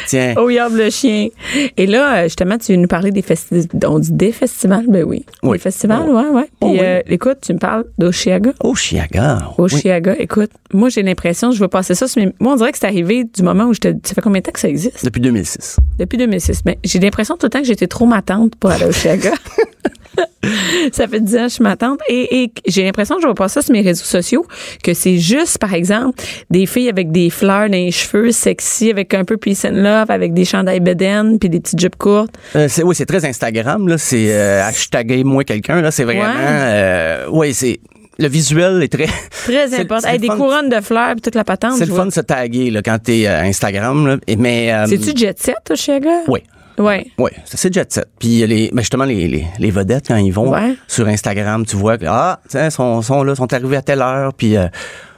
Tiens. 0.06 0.34
Oh, 0.36 0.50
Yob 0.50 0.74
le 0.76 0.90
chien. 0.90 1.28
Et 1.76 1.86
là, 1.86 2.18
euh, 2.18 2.22
justement, 2.24 2.58
tu 2.58 2.72
veux 2.72 2.78
nous 2.78 2.86
parler 2.86 3.10
des 3.10 3.22
festivals. 3.22 3.66
On 3.86 3.98
dit 3.98 4.12
des 4.12 4.30
festivals? 4.30 4.84
Ben 4.88 5.04
oui. 5.04 5.24
Oui. 5.42 5.52
Des 5.56 5.58
festivals, 5.62 6.04
Oh. 6.06 6.16
ouais, 6.16 6.28
ouais. 6.28 6.42
Puis, 6.60 6.70
Oh, 6.70 6.74
oui. 6.75 6.87
euh, 6.87 7.00
écoute, 7.07 7.38
tu 7.43 7.52
me 7.54 7.59
parles 7.59 7.85
d'Oshiaga. 7.99 8.52
Chiaga. 8.75 9.50
Oshiaga. 9.59 10.14
Écoute, 10.19 10.50
moi, 10.73 10.88
j'ai 10.88 11.02
l'impression, 11.02 11.50
je 11.52 11.61
veux 11.61 11.69
passer 11.69 11.95
ça, 11.95 12.07
sur 12.09 12.23
mes- 12.23 12.33
moi, 12.40 12.52
on 12.52 12.57
dirait 12.57 12.73
que 12.73 12.78
c'est 12.78 12.87
arrivé 12.87 13.25
du 13.25 13.43
moment 13.43 13.64
où 13.64 13.75
je 13.75 13.81
te. 13.81 13.88
Ça 14.04 14.14
fait 14.14 14.21
combien 14.21 14.40
de 14.40 14.45
temps 14.47 14.52
que 14.52 14.61
ça 14.61 14.69
existe? 14.69 15.04
Depuis 15.04 15.21
2006. 15.21 15.76
Depuis 15.99 16.19
2006. 16.19 16.62
Mais 16.64 16.78
j'ai 16.85 16.99
l'impression 16.99 17.37
tout 17.37 17.47
le 17.47 17.50
temps 17.50 17.61
que 17.61 17.66
j'étais 17.66 17.87
trop 17.87 18.07
ma 18.07 18.23
tante 18.23 18.57
pour 18.57 18.71
aller 18.71 18.85
à 18.85 18.88
Oshiaga. 18.88 19.33
ça 20.92 21.09
fait 21.09 21.21
10 21.21 21.37
ans 21.37 21.38
que 21.38 21.44
je 21.49 21.54
suis 21.54 21.62
ma 21.64 21.76
tante. 21.76 22.00
Et, 22.09 22.42
et 22.44 22.52
j'ai 22.66 22.85
l'impression 22.85 23.16
que 23.16 23.23
je 23.23 23.26
vois 23.26 23.35
pas 23.35 23.49
ça 23.49 23.62
sur 23.62 23.73
mes 23.73 23.80
réseaux 23.80 24.04
sociaux, 24.04 24.47
que 24.83 24.94
c'est 24.94 25.18
juste, 25.18 25.59
par 25.59 25.75
exemple, 25.75 26.23
des 26.50 26.66
filles 26.66 26.88
avec 26.88 27.11
des 27.12 27.30
fleurs 27.30 27.68
dans 27.68 27.73
les 27.76 27.90
cheveux, 27.90 28.30
sexy, 28.33 28.90
avec 28.90 29.14
un 29.14 29.25
peu 29.25 29.37
peace 29.37 29.64
and 29.64 29.73
love, 29.76 30.11
avec 30.11 30.35
des 30.35 30.44
chandails 30.44 30.80
bedaines, 30.80 31.38
puis 31.38 31.49
des 31.49 31.61
petites 31.61 31.80
jupes 31.80 31.97
courtes. 31.97 32.35
Euh, 32.56 32.66
c'est, 32.68 32.83
oui, 32.83 32.94
c'est 32.94 33.06
très 33.06 33.25
Instagram, 33.25 33.88
là. 33.88 33.99
C'est 33.99 34.33
euh, 34.33 34.62
hashtagger 34.64 35.25
moi 35.25 35.44
quelqu'un, 35.44 35.80
là. 35.80 35.90
C'est 35.90 36.04
vraiment. 36.04 36.25
Ouais. 36.25 36.30
euh, 36.40 37.26
oui, 37.30 37.54
c'est. 37.54 37.80
Le 38.16 38.28
visuel 38.28 38.80
est 38.80 38.88
très. 38.92 39.06
Très 39.44 39.66
C'est- 39.68 39.80
important. 39.80 40.06
c'est 40.06 40.14
Hey, 40.14 40.18
des 40.21 40.28
fun. 40.28 40.37
couronnes 40.37 40.68
de 40.68 40.80
fleurs, 40.80 41.12
puis 41.14 41.21
toute 41.23 41.35
la 41.35 41.42
patente. 41.42 41.73
C'est 41.78 41.85
le 41.87 41.90
vois. 41.90 42.02
fun 42.02 42.06
de 42.06 42.12
se 42.12 42.21
taguer, 42.21 42.71
là, 42.71 42.80
quand 42.80 42.97
t'es 43.02 43.26
euh, 43.26 43.40
Instagram, 43.42 44.06
là. 44.06 44.16
Mais. 44.38 44.73
euh, 44.73 44.87
C'est-tu 44.87 45.16
jet 45.16 45.37
set, 45.37 45.56
Oshiaga? 45.68 46.21
Oui. 46.28 46.40
Ouais. 46.78 47.07
Oui, 47.19 47.31
ça 47.45 47.57
c'est 47.57 47.73
jet 47.73 47.90
set. 47.93 48.07
Puis 48.19 48.47
les, 48.47 48.71
ben 48.73 48.81
justement 48.81 49.04
les, 49.04 49.28
les, 49.28 49.47
les 49.59 49.71
vedettes 49.71 50.07
quand 50.09 50.16
ils 50.16 50.33
vont 50.33 50.50
Ouais. 50.50 50.75
sur 50.88 51.07
Instagram, 51.09 51.64
tu 51.66 51.76
vois 51.76 51.99
que 51.99 52.07
ah, 52.09 52.40
tiens, 52.49 52.71
sont 52.71 53.02
sont 53.02 53.23
là, 53.23 53.35
sont 53.35 53.52
arrivés 53.52 53.76
à 53.76 53.83
telle 53.83 54.02
heure. 54.02 54.33
Puis 54.35 54.57
euh, 54.57 54.66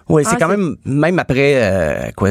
oui, 0.08 0.22
c'est 0.24 0.34
Ah, 0.34 0.38
quand 0.38 0.48
même 0.48 0.76
même 0.84 1.18
après 1.18 1.54
euh, 1.56 2.10
quoi 2.16 2.28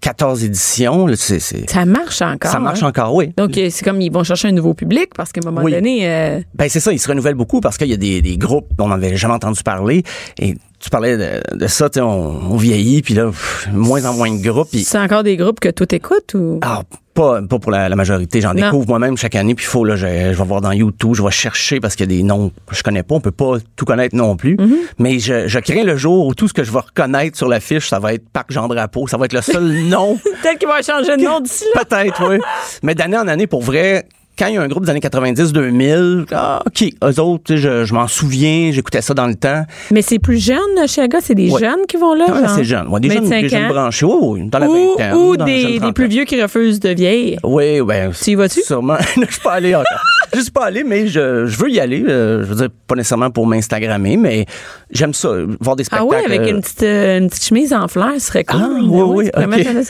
14 0.00 0.42
éditions, 0.44 1.06
là, 1.06 1.14
c'est 1.16 1.38
c'est 1.38 1.70
Ça 1.70 1.84
marche 1.84 2.20
encore. 2.22 2.50
ça 2.50 2.58
marche 2.58 2.82
hein? 2.82 2.88
encore, 2.88 3.14
oui. 3.14 3.32
Donc, 3.36 3.56
euh, 3.58 3.68
c'est 3.70 3.84
comme 3.84 4.00
ils 4.00 4.10
vont 4.10 4.24
chercher 4.24 4.48
un 4.48 4.52
nouveau 4.52 4.74
public 4.74 5.10
parce 5.14 5.30
qu'à 5.30 5.40
un 5.44 5.48
moment 5.50 5.62
Oui. 5.64 5.70
donné, 5.72 6.00
euh, 6.10 6.40
Ben 6.54 6.68
c'est 6.68 6.80
ça, 6.80 6.92
ils 6.92 6.98
se 6.98 7.08
renouvellent 7.08 7.36
beaucoup 7.36 7.60
parce 7.60 7.76
qu'il 7.78 7.88
y 7.88 7.92
a 7.92 7.96
des, 7.96 8.22
des 8.22 8.36
groupes 8.36 8.68
dont 8.76 8.86
on 8.86 8.88
n'avait 8.88 9.16
jamais 9.16 9.34
entendu 9.34 9.62
parler. 9.62 10.02
Et 10.40 10.56
tu 10.80 10.90
parlais 10.90 11.16
de, 11.16 11.56
de 11.56 11.66
ça, 11.68 11.88
tu 11.88 12.00
sais, 12.00 12.00
on, 12.00 12.52
on 12.52 12.56
vieillit, 12.56 13.02
puis 13.02 13.14
là, 13.14 13.26
pff, 13.26 13.68
moins 13.72 14.04
en 14.04 14.14
moins 14.14 14.36
de 14.36 14.42
groupes. 14.42 14.70
puis- 14.72 14.82
c'est 14.82 14.98
encore 14.98 15.22
des 15.22 15.36
groupes 15.36 15.60
que 15.60 15.68
tout 15.68 15.94
écoute 15.94 16.34
ou? 16.34 16.58
Ah, 16.62 16.82
pas, 17.14 17.42
pas 17.42 17.58
pour 17.58 17.70
la, 17.70 17.88
la 17.88 17.96
majorité. 17.96 18.40
J'en 18.40 18.54
découvre 18.54 18.88
moi-même 18.88 19.16
chaque 19.16 19.34
année. 19.34 19.54
Puis 19.54 19.64
il 19.64 19.68
faut, 19.68 19.84
là, 19.84 19.96
je, 19.96 20.06
je 20.06 20.38
vais 20.38 20.44
voir 20.44 20.60
dans 20.60 20.72
YouTube, 20.72 21.14
je 21.14 21.22
vais 21.22 21.30
chercher 21.30 21.80
parce 21.80 21.96
qu'il 21.96 22.10
y 22.10 22.14
a 22.14 22.16
des 22.16 22.22
noms 22.22 22.50
que 22.66 22.74
je 22.74 22.82
connais 22.82 23.02
pas. 23.02 23.14
On 23.14 23.20
peut 23.20 23.30
pas 23.30 23.56
tout 23.76 23.84
connaître 23.84 24.16
non 24.16 24.36
plus. 24.36 24.56
Mm-hmm. 24.56 24.74
Mais 24.98 25.18
je, 25.18 25.48
je 25.48 25.58
crains 25.58 25.84
le 25.84 25.96
jour 25.96 26.26
où 26.26 26.34
tout 26.34 26.48
ce 26.48 26.54
que 26.54 26.64
je 26.64 26.72
vais 26.72 26.80
reconnaître 26.80 27.36
sur 27.36 27.48
l'affiche, 27.48 27.88
ça 27.88 27.98
va 27.98 28.14
être 28.14 28.28
Parc 28.30 28.52
Jean 28.52 28.68
Drapeau. 28.68 29.06
Ça 29.06 29.16
va 29.16 29.26
être 29.26 29.34
le 29.34 29.42
seul 29.42 29.84
nom. 29.88 30.16
Peut-être 30.16 30.58
qu'ils 30.58 30.68
vont 30.68 30.82
changer 30.82 31.16
de 31.16 31.22
nom 31.22 31.40
d'ici 31.40 31.64
là. 31.74 31.84
Peut-être, 31.84 32.30
oui. 32.30 32.38
Mais 32.82 32.94
d'année 32.94 33.18
en 33.18 33.28
année, 33.28 33.46
pour 33.46 33.62
vrai, 33.62 34.06
quand 34.38 34.46
il 34.46 34.54
y 34.54 34.56
a 34.56 34.62
un 34.62 34.68
groupe 34.68 34.84
des 34.84 34.90
années 34.90 35.00
90-2000, 35.00 36.26
ah, 36.32 36.62
OK, 36.66 36.84
eux 37.04 37.20
autres, 37.20 37.56
je, 37.56 37.84
je 37.84 37.94
m'en 37.94 38.08
souviens, 38.08 38.70
j'écoutais 38.72 39.02
ça 39.02 39.14
dans 39.14 39.26
le 39.26 39.34
temps. 39.34 39.64
Mais 39.90 40.02
c'est 40.02 40.18
plus 40.18 40.38
jeune, 40.42 40.58
chez 40.88 41.06
gars, 41.08 41.18
c'est 41.20 41.34
des 41.34 41.50
Ouais. 41.50 41.60
jeunes 41.60 41.86
qui 41.88 41.96
vont 41.96 42.14
là. 42.14 42.26
Ouais, 42.26 42.48
c'est 42.54 42.64
jeune. 42.64 42.88
Ouais, 42.88 43.00
des, 43.00 43.10
jeunes, 43.10 43.24
25 43.24 43.42
des 43.42 43.48
jeunes 43.48 43.68
branchés. 43.68 44.06
Oui, 44.06 44.48
dans 44.48 44.58
la 44.58 44.68
Ou, 44.68 44.90
vingtaine. 44.96 45.14
ou 45.14 45.36
dans 45.36 45.44
des, 45.44 45.80
plus 45.94 46.06
vieux 46.08 46.24
qui 46.24 46.40
refusent 46.42 46.80
de 46.80 46.90
vieillir. 46.90 47.38
Oui, 47.44 47.80
ben. 47.82 48.10
Tu 48.12 48.30
y 48.30 48.34
vas-tu? 48.34 48.62
Sûrement. 48.62 48.96
je 49.16 49.30
suis 49.30 49.40
pas 49.42 49.52
allé 49.52 49.74
encore. 49.74 49.84
Je 50.34 50.40
suis 50.40 50.50
pas 50.50 50.66
allé, 50.66 50.84
mais 50.84 51.06
je, 51.06 51.46
je 51.46 51.56
veux 51.58 51.70
y 51.70 51.80
aller. 51.80 52.02
euh, 52.06 52.42
je 52.42 52.46
veux 52.48 52.54
dire, 52.56 52.68
pas 52.86 52.94
nécessairement 52.94 53.30
pour 53.30 53.46
m'instagrammer, 53.46 54.16
mais 54.16 54.46
j'aime 54.90 55.12
ça, 55.14 55.28
voir 55.60 55.76
des 55.76 55.84
Ah 55.90 55.98
spectacles. 55.98 56.06
oui, 56.10 56.16
avec 56.24 56.40
euh, 56.40 56.54
une 56.56 56.60
petite, 56.62 56.82
euh, 56.82 57.18
une 57.18 57.28
petite 57.28 57.44
chemise 57.44 57.72
en 57.72 57.88
fleurs, 57.88 58.14
ce 58.14 58.20
serait 58.26 58.44
cool. 58.44 58.60
Ah, 58.62 58.68
oui, 58.82 59.30
oui. 59.30 59.30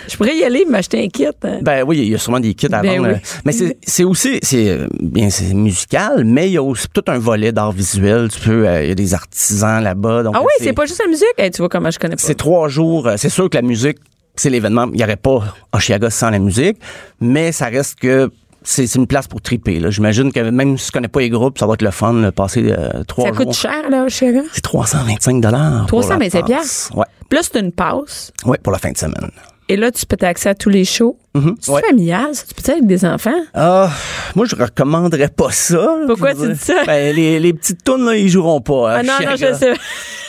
Je 0.09 0.17
pourrais 0.17 0.37
y 0.37 0.45
aller, 0.45 0.65
m'acheter 0.65 1.03
un 1.05 1.09
kit. 1.09 1.27
hein. 1.45 1.59
Ben 1.63 1.85
oui, 1.87 1.99
il 1.99 2.09
y 2.09 2.15
a 2.15 2.19
sûrement 2.19 2.41
des 2.41 2.55
kits 2.55 2.67
à 2.73 2.83
Ben 2.83 2.99
vendre. 3.03 3.15
oui. 3.15 3.21
Mais 3.45 3.53
c'est 3.87 4.05
aussi, 4.05 4.39
c'est 4.43 4.79
bien, 5.01 5.31
c'est 5.31 5.55
musical, 5.55 6.25
mais 6.25 6.49
il 6.49 6.53
y 6.53 6.57
a 6.59 6.63
aussi 6.63 6.87
tout 6.93 7.05
un 7.09 7.19
volet 7.19 7.53
d'art 7.53 7.73
visuel. 7.73 8.29
Tu 8.31 8.41
peux, 8.41 8.67
il 8.83 8.89
y 8.89 8.93
a 8.93 8.95
des 8.95 9.15
artisans 9.15 9.83
là-bas. 9.83 10.23
ah 10.35 10.41
oui, 10.41 10.53
c'est 10.61 10.73
pas 10.73 10.87
juste 10.87 11.01
la 11.05 11.09
musique. 11.11 11.27
Hey, 11.39 11.51
tu 11.51 11.59
vois 11.59 11.69
comment 11.69 11.91
je 11.91 11.99
connais 11.99 12.17
pas. 12.17 12.23
C'est 12.23 12.35
trois 12.35 12.69
jours. 12.69 13.09
C'est 13.17 13.29
sûr 13.29 13.49
que 13.49 13.57
la 13.57 13.63
musique, 13.63 13.99
c'est 14.37 14.51
l'événement. 14.51 14.87
Il 14.93 14.97
n'y 14.97 15.05
aurait 15.05 15.17
pas 15.17 15.43
Oshiaga 15.73 16.11
sans 16.11 16.31
la 16.31 16.39
musique, 16.39 16.79
mais 17.21 17.53
ça 17.53 17.67
reste 17.67 17.99
que 18.01 18.31
c'est 18.65 18.87
c'est 18.87 18.99
une 18.99 19.07
place 19.07 19.27
pour 19.29 19.41
triper. 19.41 19.79
là. 19.81 19.91
J'imagine 19.91 20.33
que 20.33 20.41
même 20.41 20.79
si 20.79 20.87
tu 20.87 20.93
connais 20.93 21.09
pas 21.09 21.21
les 21.21 21.31
groupes, 21.31 21.59
ça 21.59 21.67
va 21.67 21.75
être 21.75 21.83
le 21.83 21.91
fun, 21.91 22.15
de 22.15 22.31
passer 22.31 22.73
euh, 22.77 23.05
trois 23.05 23.27
Ça 23.29 23.33
jours. 23.35 23.47
coûte 23.47 23.55
cher, 23.55 23.91
là, 23.91 24.09
chez. 24.09 24.33
C'est 24.53 24.61
325 24.63 25.41
dollars. 25.41 25.87
325 25.87 26.45
piastres? 26.47 26.97
Ouais. 26.97 27.07
Plus, 27.29 27.51
une 27.55 27.73
passe. 27.73 28.33
Ouais, 28.45 28.59
pour 28.63 28.73
la 28.73 28.79
fin 28.79 28.91
de 28.93 28.97
semaine. 28.99 29.31
Et 29.69 29.77
là, 29.77 29.91
tu 29.91 30.05
peux 30.07 30.17
t'accéder 30.17 30.51
à 30.51 30.55
tous 30.55 30.69
les 30.69 30.85
shows? 30.85 31.17
C'est 31.61 31.71
Ouais. 31.73 31.81
familial, 31.89 32.29
ça? 32.35 32.45
Tu 32.47 32.55
peux 32.55 32.61
être 32.61 32.69
avec 32.71 32.87
des 32.87 33.05
enfants? 33.07 33.31
Ah, 33.55 33.89
moi 34.35 34.45
je 34.47 34.55
recommanderais 34.55 35.29
pas 35.29 35.51
ça. 35.51 35.87
Pourquoi 36.07 36.35
tu 36.35 36.47
dis 36.53 36.59
ça? 36.59 36.83
Ben, 36.87 37.15
les, 37.17 37.41
les 37.41 37.53
petites 37.55 37.83
tounes 37.85 38.05
là, 38.05 38.15
ils 38.17 38.29
joueront 38.29 38.61
pas. 38.61 38.91
Ah 38.91 38.99
hein, 38.99 39.03
non, 39.03 39.13
non, 39.27 39.33
Oshiaga. 39.33 39.53
je 39.55 39.59
sais. 39.59 39.73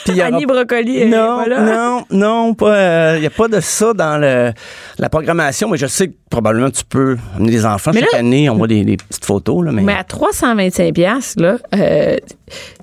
Puis 0.06 0.14
aura- 0.20 0.26
Annie 0.28 0.46
Brocoli, 0.46 0.98
est 1.02 1.06
Non, 1.06 1.38
pas 1.42 1.46
là. 1.46 1.60
non, 1.60 2.04
non, 2.10 2.54
pas. 2.54 3.16
Il 3.16 3.20
n'y 3.20 3.26
a 3.26 3.30
pas 3.30 3.48
de 3.48 3.60
ça 3.60 3.92
dans 3.92 4.18
le, 4.18 4.52
la 4.98 5.08
programmation, 5.10 5.68
mais 5.68 5.76
je 5.76 5.86
sais 5.86 6.08
que 6.08 6.14
probablement 6.30 6.70
tu 6.70 6.84
peux 6.88 7.18
amener 7.36 7.50
des 7.50 7.66
enfants 7.66 7.90
Mais 7.92 8.00
chaque 8.00 8.12
là- 8.12 8.18
année. 8.20 8.48
On 8.48 8.56
voit 8.56 8.66
des, 8.68 8.82
des 8.84 8.96
petites 8.96 9.24
photos 9.26 9.62
là, 9.64 9.72
mais. 9.72 9.82
Mais 9.82 9.94
à 9.94 10.04
325 10.04 10.94
pièces 10.94 11.34
là, 11.36 11.58
euh, 11.74 12.16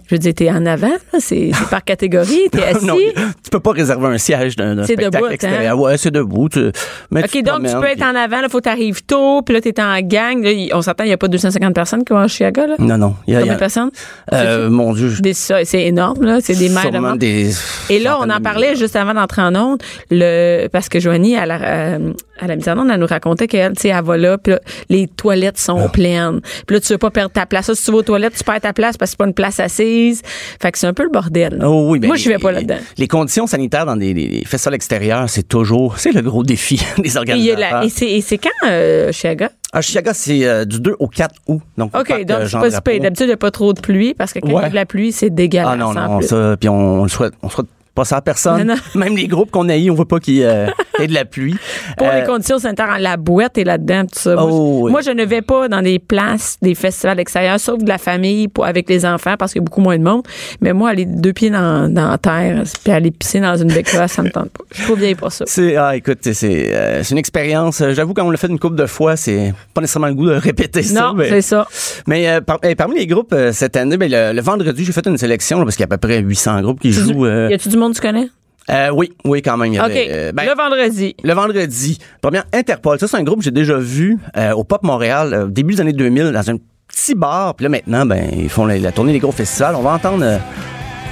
je 0.08 0.16
veux 0.16 0.20
dire, 0.20 0.34
t'es 0.36 0.52
en 0.52 0.66
avant, 0.66 0.90
là, 0.90 1.20
c'est 1.20 1.52
c'est 1.54 1.70
par 1.70 1.84
catégorie, 1.86 2.50
t'es 2.52 2.64
assis. 2.66 2.86
Non, 2.86 2.98
tu 2.98 3.50
peux 3.50 3.60
pas 3.62 3.72
réserver 3.72 4.08
un 4.08 4.18
siège 4.18 4.56
d'un 4.58 4.76
d'un 4.76 4.84
C'est 4.84 4.94
spectacle 4.94 5.16
debout, 5.18 5.26
hein? 5.26 5.32
extérieur. 5.32 5.80
Ouais, 5.80 5.98
c'est 5.98 6.12
debout. 6.12 6.50
Tu, 6.50 6.72
mais 7.12 7.24
OK, 7.24 7.30
te 7.32 7.40
donc 7.46 7.66
tu 7.66 7.74
peux 7.74 7.86
être 7.86 8.04
en 8.12 8.16
avant, 8.16 8.42
là, 8.42 8.50
faut 8.50 8.60
que 8.60 8.64
t'arrives 8.64 9.04
tôt, 9.04 9.42
puis 9.42 9.54
là, 9.56 9.62
t'es 9.62 9.80
en 9.82 10.00
gang. 10.02 10.44
Là, 10.44 10.52
il- 10.52 10.72
on 10.74 10.82
s'entend, 10.82 11.04
il 11.04 11.08
n'y 11.08 11.14
a 11.14 11.18
pas 11.18 11.28
250 11.28 11.74
personnes 11.74 12.04
qui 12.04 12.14
vont 12.14 12.20
à 12.20 12.28
Chiaga, 12.28 12.68
là? 12.68 12.76
Non, 12.80 12.98
non. 12.98 13.16
Il 13.28 13.34
y 13.34 13.38
a, 13.38 13.40
il 13.40 13.42
Combien 13.44 13.54
de 13.56 13.60
personnes? 13.60 13.92
euh, 14.34 14.70
mon 14.70 14.94
Dieu. 14.94 15.12
C'est 15.34 15.84
énorme, 15.84 16.24
là. 16.24 16.40
C'est 16.42 16.56
des 16.56 16.70
mères 16.70 16.92
de 16.92 17.18
des. 17.18 17.52
Et 17.90 18.00
là, 18.00 18.18
on 18.20 18.30
en 18.30 18.40
parlait 18.42 18.76
juste 18.76 18.96
avant 18.96 19.14
d'entrer 19.14 19.42
en 19.42 19.56
onde, 19.56 19.82
le, 20.10 20.68
parce 20.68 20.90
que 20.90 21.00
Joanie, 21.00 21.36
à 21.38 21.46
la, 21.46 21.62
euh, 21.62 22.14
à 22.40 22.48
la 22.48 22.56
mise 22.56 22.68
en 22.70 22.78
onde, 22.78 22.90
elle 22.92 23.00
nous 23.00 23.08
racontait 23.08 23.48
qu'elle, 23.48 23.74
tu 23.74 23.82
sais, 23.84 23.88
elle 23.90 24.04
va 24.04 24.18
là, 24.18 24.38
puis 24.38 24.54
là, 24.54 24.60
les 24.90 25.08
toilettes 25.08 25.58
sont 25.58 25.82
Ah. 25.86 25.90
pleines. 25.90 26.42
Puis 26.68 26.76
là, 26.76 26.80
tu 26.82 26.92
veux 26.94 26.98
pas 26.98 27.12
perdre 27.12 27.32
ta 27.32 27.46
place. 27.46 27.66
Ça, 27.68 27.76
si 27.76 27.84
tu 27.86 27.92
vas 27.92 27.98
aux 27.98 28.04
toilettes, 28.04 28.34
tu 28.38 28.44
perds 28.44 28.62
ta 28.62 28.74
place 28.74 28.98
parce 28.98 29.12
que 29.12 29.12
c'est 29.12 29.18
pas 29.20 29.28
une 29.28 29.34
place 29.34 29.60
assise. 29.60 30.22
Fait 30.62 30.72
que 30.72 30.78
c'est 30.78 30.88
un 30.88 30.94
peu 30.94 31.04
le 31.04 31.10
bordel. 31.10 31.60
Oh 31.64 31.86
oui, 31.90 32.00
ben, 32.00 32.08
Moi, 32.08 32.16
je 32.18 32.30
vais 32.30 32.38
pas 32.40 32.52
là-dedans. 32.52 32.78
Les 32.98 33.08
conditions 33.08 33.48
sanitaires 33.48 33.86
dans 33.86 33.96
des, 33.98 34.14
des 34.14 34.44
festivals 34.46 34.76
extérieurs, 34.76 35.30
c'est 35.30 35.48
toujours, 35.48 35.98
c'est 35.98 36.12
le 36.12 36.22
gros 36.22 36.44
défi 36.44 36.82
des 36.98 37.10
il 37.12 37.18
organisateurs. 37.18 37.84
et 37.84 37.90
c'est 38.02 38.10
et 38.10 38.22
c'est 38.22 38.38
quand, 38.40 38.50
euh, 38.68 39.12
Chiaga? 39.12 39.52
À 39.74 39.82
Chicago, 39.82 40.10
c'est 40.14 40.46
euh, 40.46 40.66
du 40.66 40.80
2 40.82 40.96
au 41.00 41.08
4 41.08 41.36
août. 41.48 41.62
Donc, 41.78 41.96
OK, 41.96 42.08
parc, 42.08 42.26
donc 42.26 42.40
euh, 42.40 42.48
c'est 42.48 42.60
pas 42.60 42.82
pire. 42.82 43.02
D'habitude, 43.02 43.26
il 43.26 43.28
n'y 43.28 43.34
a 43.34 43.38
pas 43.38 43.52
trop 43.52 43.74
de 43.74 43.80
pluie 43.80 44.16
parce 44.16 44.34
que 44.34 44.40
quand 44.40 44.48
il 44.50 44.54
y 44.54 44.58
a 44.58 44.70
de 44.70 44.76
la 44.76 44.86
pluie, 44.88 45.12
c'est 45.12 45.30
dégueulasse. 45.30 45.70
Ah 45.74 45.76
non, 45.78 45.94
non, 45.94 46.22
ça, 46.22 46.58
puis 46.60 46.68
on, 46.68 47.02
on 47.02 47.08
souhaite, 47.08 47.34
on 47.44 47.50
souhaite 47.50 47.68
pas 47.94 48.06
ça 48.06 48.18
à 48.18 48.22
personne. 48.22 48.64
Non, 48.68 48.76
non. 48.76 48.82
Même 49.00 49.16
les 49.16 49.28
groupes 49.28 49.52
qu'on 49.52 49.68
a 49.70 49.78
eu, 49.78 49.90
on 49.90 49.96
veut 49.96 50.06
pas 50.06 50.20
qu'ils 50.20 50.44
euh, 50.44 50.68
qu'ils 50.96 51.06
et 51.06 51.08
de 51.08 51.14
la 51.14 51.26
pluie. 51.26 51.56
Pour 51.98 52.08
les 52.08 52.22
Euh, 52.22 52.26
conditions 52.26 52.60
sanitaires, 52.60 52.98
la 53.00 53.18
boîte 53.18 53.58
est 53.58 53.64
là-dedans, 53.64 54.04
tout 54.04 54.20
ça. 54.20 54.36
Moi, 54.36 54.48
Oh, 54.50 54.80
oui. 54.84 54.92
moi, 54.92 55.02
je 55.02 55.12
ne 55.12 55.26
vais 55.26 55.42
pas 55.42 55.68
dans 55.68 55.82
des 55.82 56.00
places, 56.00 56.58
des 56.62 56.76
festivals 56.76 57.20
extérieurs, 57.20 57.60
sauf 57.60 57.80
de 57.80 57.88
la 57.90 57.98
famille 57.98 58.48
pour, 58.48 58.66
avec 58.66 58.90
les 58.90 59.06
enfants, 59.06 59.36
parce 59.38 59.52
qu'il 59.54 59.62
y 59.62 59.64
a 59.64 59.66
beaucoup 59.66 59.82
moins 59.82 59.98
de 59.98 60.04
monde. 60.04 60.24
Mais 60.62 60.74
moi, 60.74 60.90
aller 60.90 61.06
deux 61.06 61.34
pieds 61.34 61.50
dans, 61.50 61.92
dans 61.94 62.10
la 62.12 62.18
terre, 62.18 62.64
puis 62.84 62.94
aller 62.94 63.12
pisser 63.12 63.40
dans 63.40 63.56
une 63.58 63.68
bécane, 63.74 64.08
ça 64.08 64.22
me 64.24 64.30
tente 64.30 64.50
pas. 64.52 64.64
Je 64.72 64.78
suis 64.78 64.86
trop 64.86 64.96
vieille 64.96 65.16
pour 65.16 65.32
ça. 65.32 65.46
C'est 65.48 65.76
ah 65.76 65.96
écoute 65.96 66.20
c'est 66.22 66.70
euh, 66.74 67.04
une 67.04 67.18
expérience. 67.18 67.82
euh, 67.82 67.94
J'avoue 67.94 68.14
quand 68.14 68.26
on 68.26 68.32
l'a 68.32 68.38
fait 68.38 68.48
une 68.48 68.60
couple 68.60 68.76
de 68.76 68.86
fois, 68.86 69.16
c'est 69.16 69.54
pas 69.74 69.82
nécessairement 69.82 70.08
le 70.08 70.14
goût 70.16 70.28
de 70.28 70.34
répéter 70.36 70.84
ça. 70.84 71.12
Non, 71.14 71.16
c'est 71.28 71.42
ça. 71.42 71.68
mais, 72.08 72.28
euh, 72.30 72.42
par- 72.42 72.60
parmi 72.78 72.96
les 73.00 73.08
groupes 73.08 73.34
euh, 73.34 73.52
cette 73.52 73.76
année, 73.76 73.98
ben, 73.98 74.10
le, 74.12 74.34
le 74.34 74.42
vendredi 74.42 74.86
j'ai 74.86 74.92
fait 74.92 75.06
une 75.08 75.18
sélection 75.18 75.58
là, 75.60 75.66
parce 75.66 75.76
qu'il 75.76 75.84
y 75.84 75.90
a 75.90 75.94
à 75.94 75.98
peu 75.98 76.08
près 76.08 76.20
800 76.20 76.62
groupes 76.62 76.80
qui 76.80 76.92
jouent. 76.92 77.26
euh, 77.26 77.50
Y 77.50 77.54
a-tu 77.56 77.70
du 77.70 77.78
monde 77.82 77.96
tu 77.96 78.02
connais? 78.02 78.30
euh, 78.70 78.90
oui 78.94 79.12
oui 79.26 79.42
quand 79.42 79.58
même. 79.58 79.74
il 79.74 79.76
y 79.76 79.80
euh, 79.80 80.32
ben, 80.32 80.46
le 80.46 80.56
vendredi. 80.56 81.16
Le 81.24 81.34
vendredi. 81.34 81.98
Première, 82.22 82.46
Interpol. 82.54 83.00
Ça, 83.00 83.08
c'est 83.08 83.18
un 83.18 83.24
groupe 83.24 83.40
que 83.40 83.46
j'ai 83.46 83.52
déjà 83.52 83.76
vu 83.78 84.18
euh, 84.38 84.52
au 84.54 84.64
Pop 84.64 84.84
Montréal, 84.84 85.34
euh, 85.34 85.46
début 85.48 85.74
des 85.76 85.82
années 85.82 85.94
2000, 85.94 86.32
dans 86.32 86.50
un 86.52 86.58
petit 86.88 87.16
bar. 87.16 87.56
Puis 87.56 87.64
là, 87.64 87.70
maintenant, 87.70 88.06
ben, 88.06 88.24
ils 88.38 88.50
font 88.50 88.66
la, 88.66 88.78
la 88.78 88.92
tournée 88.92 89.14
des 89.14 89.20
gros 89.20 89.32
festivals. 89.32 89.76
On 89.76 89.82
va 89.82 89.94
entendre 89.94 90.26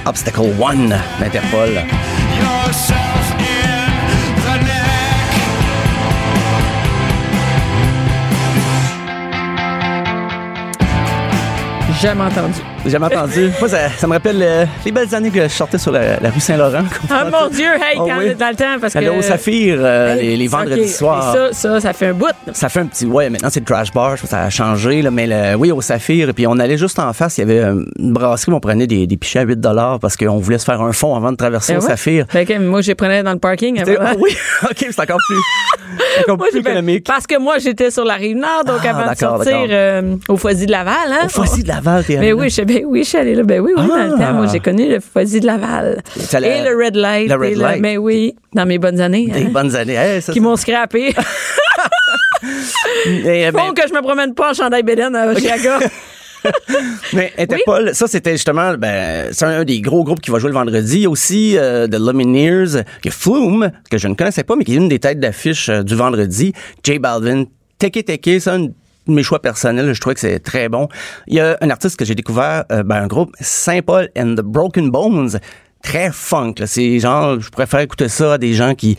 Obstacle 0.06 0.40
One 0.60 0.94
d'Interpol. 1.20 1.70
Jamais 12.00 12.22
entendu. 12.24 12.60
J'ai 12.84 12.90
jamais 12.92 13.06
entendu. 13.06 13.50
Moi, 13.60 13.68
ça, 13.68 13.90
ça 13.90 14.06
me 14.06 14.12
rappelle 14.14 14.38
euh, 14.40 14.64
les 14.86 14.90
belles 14.92 15.14
années 15.14 15.30
que 15.30 15.42
je 15.42 15.48
sortais 15.48 15.76
sur 15.76 15.92
la, 15.92 16.18
la 16.18 16.30
rue 16.30 16.40
Saint-Laurent. 16.40 16.84
Ah 17.10 17.26
mon 17.30 17.48
Dieu, 17.50 17.66
hey, 17.66 17.98
Oh 17.98 18.06
quand 18.08 18.18
oui. 18.18 18.34
dans 18.34 18.48
le 18.48 18.54
temps, 18.56 18.78
parce 18.80 18.94
que. 18.94 19.18
Au 19.18 19.20
Saphir 19.20 19.76
euh, 19.78 20.14
Hey, 20.14 20.28
les, 20.28 20.36
les 20.38 20.46
vendredis 20.48 20.88
soirs. 20.88 21.34
Ça, 21.34 21.52
ça, 21.52 21.80
ça 21.80 21.92
fait 21.92 22.06
un 22.08 22.14
bout. 22.14 22.26
là. 22.46 22.52
Ça 22.54 22.70
fait 22.70 22.80
un 22.80 22.86
petit. 22.86 23.04
Ouais, 23.04 23.28
maintenant 23.28 23.48
c'est 23.50 23.60
le 23.60 23.66
Trash 23.66 23.92
Bar, 23.92 24.16
je 24.16 24.22
pense 24.22 24.30
que 24.30 24.36
ça 24.36 24.42
a 24.44 24.50
changé, 24.50 25.02
là, 25.02 25.10
mais 25.10 25.26
le- 25.26 25.56
oui, 25.56 25.72
au 25.72 25.80
Saphir. 25.82 26.32
Puis 26.34 26.46
on 26.46 26.58
allait 26.58 26.78
juste 26.78 26.98
en 26.98 27.12
face, 27.12 27.36
il 27.36 27.40
y 27.42 27.44
avait 27.44 27.58
euh, 27.60 27.84
une 27.98 28.12
brasserie 28.14 28.50
où 28.52 28.54
on 28.56 28.60
prenait 28.60 28.86
des, 28.86 29.06
des 29.06 29.16
pichets 29.18 29.40
à 29.40 29.42
8 29.42 29.60
parce 30.00 30.16
qu'on 30.16 30.38
voulait 30.38 30.58
se 30.58 30.64
faire 30.64 30.80
un 30.80 30.92
fond 30.92 31.14
avant 31.14 31.32
de 31.32 31.36
traverser 31.36 31.74
Ben 31.74 31.80
au 31.80 31.82
ouais. 31.82 31.88
Saphir. 31.90 32.24
Fait 32.30 32.46
que 32.46 32.58
moi, 32.58 32.80
j'ai 32.80 32.94
prenais 32.94 33.22
dans 33.22 33.32
le 33.32 33.38
parking. 33.38 33.78
Avant. 33.80 33.92
ah 34.00 34.12
oui, 34.18 34.30
ok, 34.64 34.86
c'est 34.90 35.00
encore 35.00 35.18
plus, 35.28 36.22
encore 36.22 36.38
Moi, 36.38 36.46
plus 36.50 36.60
économique. 36.60 37.04
Parce 37.06 37.26
que 37.26 37.38
moi, 37.38 37.58
j'étais 37.58 37.90
sur 37.90 38.04
la 38.06 38.14
rive 38.14 38.36
nord, 38.38 38.64
donc 38.66 38.80
Ah, 38.84 38.90
avant 38.90 39.12
de 39.12 39.18
sortir 39.18 39.66
euh, 39.70 40.16
au 40.28 40.36
Foisy 40.38 40.64
de 40.66 40.70
Laval. 40.72 40.94
Hein? 41.10 41.26
Au 41.26 41.28
Foisy 41.28 41.62
de 41.62 41.68
Laval, 41.68 42.04
t'es 42.04 42.16
Mais 42.16 42.32
oui, 42.32 42.48
je, 42.48 42.62
ben 42.74 42.84
oui, 42.86 43.04
je 43.04 43.08
suis 43.08 43.18
allée 43.18 43.34
là. 43.34 43.42
Ben 43.42 43.60
oui, 43.60 43.72
oui, 43.76 43.86
dans 43.86 43.96
le 43.96 44.14
Ah. 44.14 44.18
temps. 44.18 44.32
Moi, 44.34 44.46
j'ai 44.52 44.60
connu 44.60 44.88
le 44.88 45.00
Foisy 45.00 45.40
de 45.40 45.46
Laval. 45.46 46.02
Et 46.18 46.62
le 46.62 46.76
Red 46.84 46.96
Light. 46.96 47.28
le 47.28 47.36
Red 47.36 47.52
et 47.52 47.54
le- 47.54 47.60
Light. 47.62 47.80
Mais 47.80 47.96
oui, 47.96 48.34
dans 48.54 48.66
mes 48.66 48.78
bonnes 48.78 49.00
années. 49.00 49.26
Des 49.28 49.42
hein, 49.44 49.50
bonnes 49.52 49.74
années. 49.76 49.94
Hey, 49.94 50.22
ça, 50.22 50.32
qui 50.32 50.40
m'ont 50.40 50.56
scrappé. 50.56 51.14
Eh, 53.06 53.50
ben, 53.52 53.74
que 53.74 53.86
je 53.88 53.92
me 53.94 54.00
promène 54.00 54.34
pas 54.34 54.50
en 54.50 54.54
chandail 54.54 54.82
Bédène 54.82 55.14
à 55.14 55.34
Chicago. 55.34 55.84
Mais 57.12 57.32
Interpol, 57.36 57.94
ça 57.94 58.06
c'était 58.06 58.32
justement, 58.32 58.72
ben, 58.78 59.28
c'est 59.30 59.44
un 59.44 59.62
des 59.64 59.80
gros 59.82 60.04
groupes 60.04 60.20
qui 60.20 60.30
va 60.30 60.38
jouer 60.38 60.48
le 60.48 60.54
vendredi. 60.54 61.06
Aussi 61.06 61.58
euh, 61.58 61.86
The 61.86 61.96
Lumineers, 62.00 62.82
y 63.04 63.08
a 63.08 63.10
Flume, 63.10 63.70
que 63.90 63.98
je 63.98 64.08
ne 64.08 64.14
connaissais 64.14 64.42
pas, 64.44 64.56
mais 64.56 64.64
qui 64.64 64.72
est 64.72 64.76
une 64.76 64.88
des 64.88 64.98
têtes 64.98 65.20
d'affiche 65.20 65.68
euh, 65.68 65.82
du 65.82 65.94
vendredi. 65.94 66.54
J 66.82 66.98
Balvin, 66.98 67.44
Teke 67.78 68.04
Teke, 68.06 68.40
ça, 68.40 68.54
un 68.54 68.60
de 68.60 68.72
mes 69.06 69.22
choix 69.22 69.40
personnels, 69.40 69.92
je 69.92 70.00
trouvais 70.00 70.14
que 70.14 70.20
c'est 70.20 70.40
très 70.40 70.68
bon. 70.68 70.88
Il 71.26 71.34
y 71.34 71.40
a 71.40 71.56
un 71.60 71.70
artiste 71.70 71.96
que 71.96 72.04
j'ai 72.04 72.14
découvert, 72.14 72.64
euh, 72.72 72.82
ben, 72.82 73.02
un 73.02 73.06
groupe, 73.06 73.34
Saint 73.40 73.82
Paul 73.82 74.08
and 74.16 74.34
the 74.36 74.42
Broken 74.42 74.90
Bones, 74.90 75.38
très 75.82 76.10
funk. 76.12 76.54
C'est 76.66 76.98
genre, 76.98 77.40
je 77.40 77.50
préfère 77.50 77.80
écouter 77.80 78.08
ça 78.08 78.34
à 78.34 78.38
des 78.38 78.54
gens 78.54 78.74
qui 78.74 78.96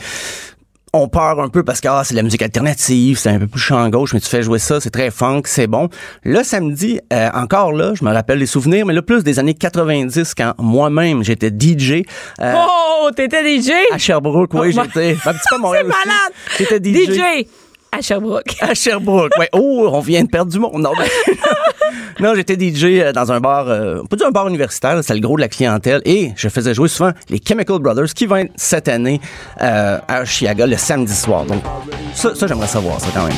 on 0.93 1.07
peur 1.07 1.39
un 1.39 1.47
peu 1.47 1.63
parce 1.63 1.79
que 1.79 1.87
ah, 1.87 2.01
c'est 2.03 2.13
de 2.13 2.17
la 2.17 2.23
musique 2.23 2.41
alternative, 2.41 3.17
c'est 3.17 3.29
un 3.29 3.39
peu 3.39 3.47
plus 3.47 3.61
chant 3.61 3.87
gauche, 3.89 4.13
mais 4.13 4.19
tu 4.19 4.27
fais 4.27 4.43
jouer 4.43 4.59
ça, 4.59 4.81
c'est 4.81 4.89
très 4.89 5.09
funk, 5.09 5.43
c'est 5.45 5.67
bon. 5.67 5.89
Le 6.23 6.43
samedi, 6.43 6.99
euh, 7.13 7.29
encore 7.33 7.71
là, 7.71 7.93
je 7.93 8.03
me 8.03 8.11
rappelle 8.11 8.39
les 8.39 8.45
souvenirs, 8.45 8.85
mais 8.85 8.93
là 8.93 9.01
plus 9.01 9.23
des 9.23 9.39
années 9.39 9.53
90 9.53 10.33
quand 10.35 10.53
moi-même 10.57 11.23
j'étais 11.23 11.49
DJ 11.49 12.03
euh, 12.41 12.53
oh, 12.57 13.09
t'étais 13.15 13.61
DJ? 13.61 13.71
à 13.91 13.97
Sherbrooke, 13.97 14.53
oui, 14.53 14.75
Oh, 14.77 14.83
j'étais 14.83 15.17
un 15.25 15.33
petit 15.33 15.45
peu 15.49 15.55
à 15.55 15.59
Montréal 15.59 15.85
C'est 16.57 16.67
malade! 16.67 16.79
J'étais 16.81 17.05
DJ. 17.07 17.15
DJ 17.15 17.47
à 17.91 18.01
Sherbrooke. 18.01 18.55
À 18.61 18.73
Sherbrooke, 18.73 19.37
ouais. 19.37 19.49
Oh, 19.53 19.89
on 19.91 19.99
vient 19.99 20.23
de 20.23 20.29
perdre 20.29 20.51
du 20.51 20.59
monde. 20.59 20.81
Non, 20.81 20.91
ben, 20.97 21.05
non 22.19 22.33
j'étais 22.35 22.55
DJ 22.55 22.85
euh, 23.01 23.11
dans 23.11 23.31
un 23.31 23.39
bar, 23.39 23.67
euh, 23.67 24.01
peut 24.09 24.15
dire 24.15 24.27
un 24.27 24.31
bar 24.31 24.47
universitaire, 24.47 24.97
c'est 25.03 25.13
le 25.13 25.19
gros 25.19 25.35
de 25.35 25.41
la 25.41 25.49
clientèle, 25.49 26.01
et 26.05 26.31
je 26.35 26.47
faisais 26.49 26.73
jouer 26.73 26.87
souvent 26.87 27.11
les 27.29 27.41
Chemical 27.45 27.79
Brothers, 27.79 28.13
qui 28.13 28.25
vont 28.25 28.37
être 28.37 28.51
cette 28.55 28.87
année 28.87 29.19
euh, 29.61 29.97
à 30.07 30.25
Chiaga 30.25 30.67
le 30.67 30.77
samedi 30.77 31.13
soir. 31.13 31.45
Donc, 31.45 31.61
ça, 32.13 32.33
ça 32.33 32.47
j'aimerais 32.47 32.67
savoir, 32.67 32.99
ça 32.99 33.07
quand 33.13 33.23
même. 33.25 33.35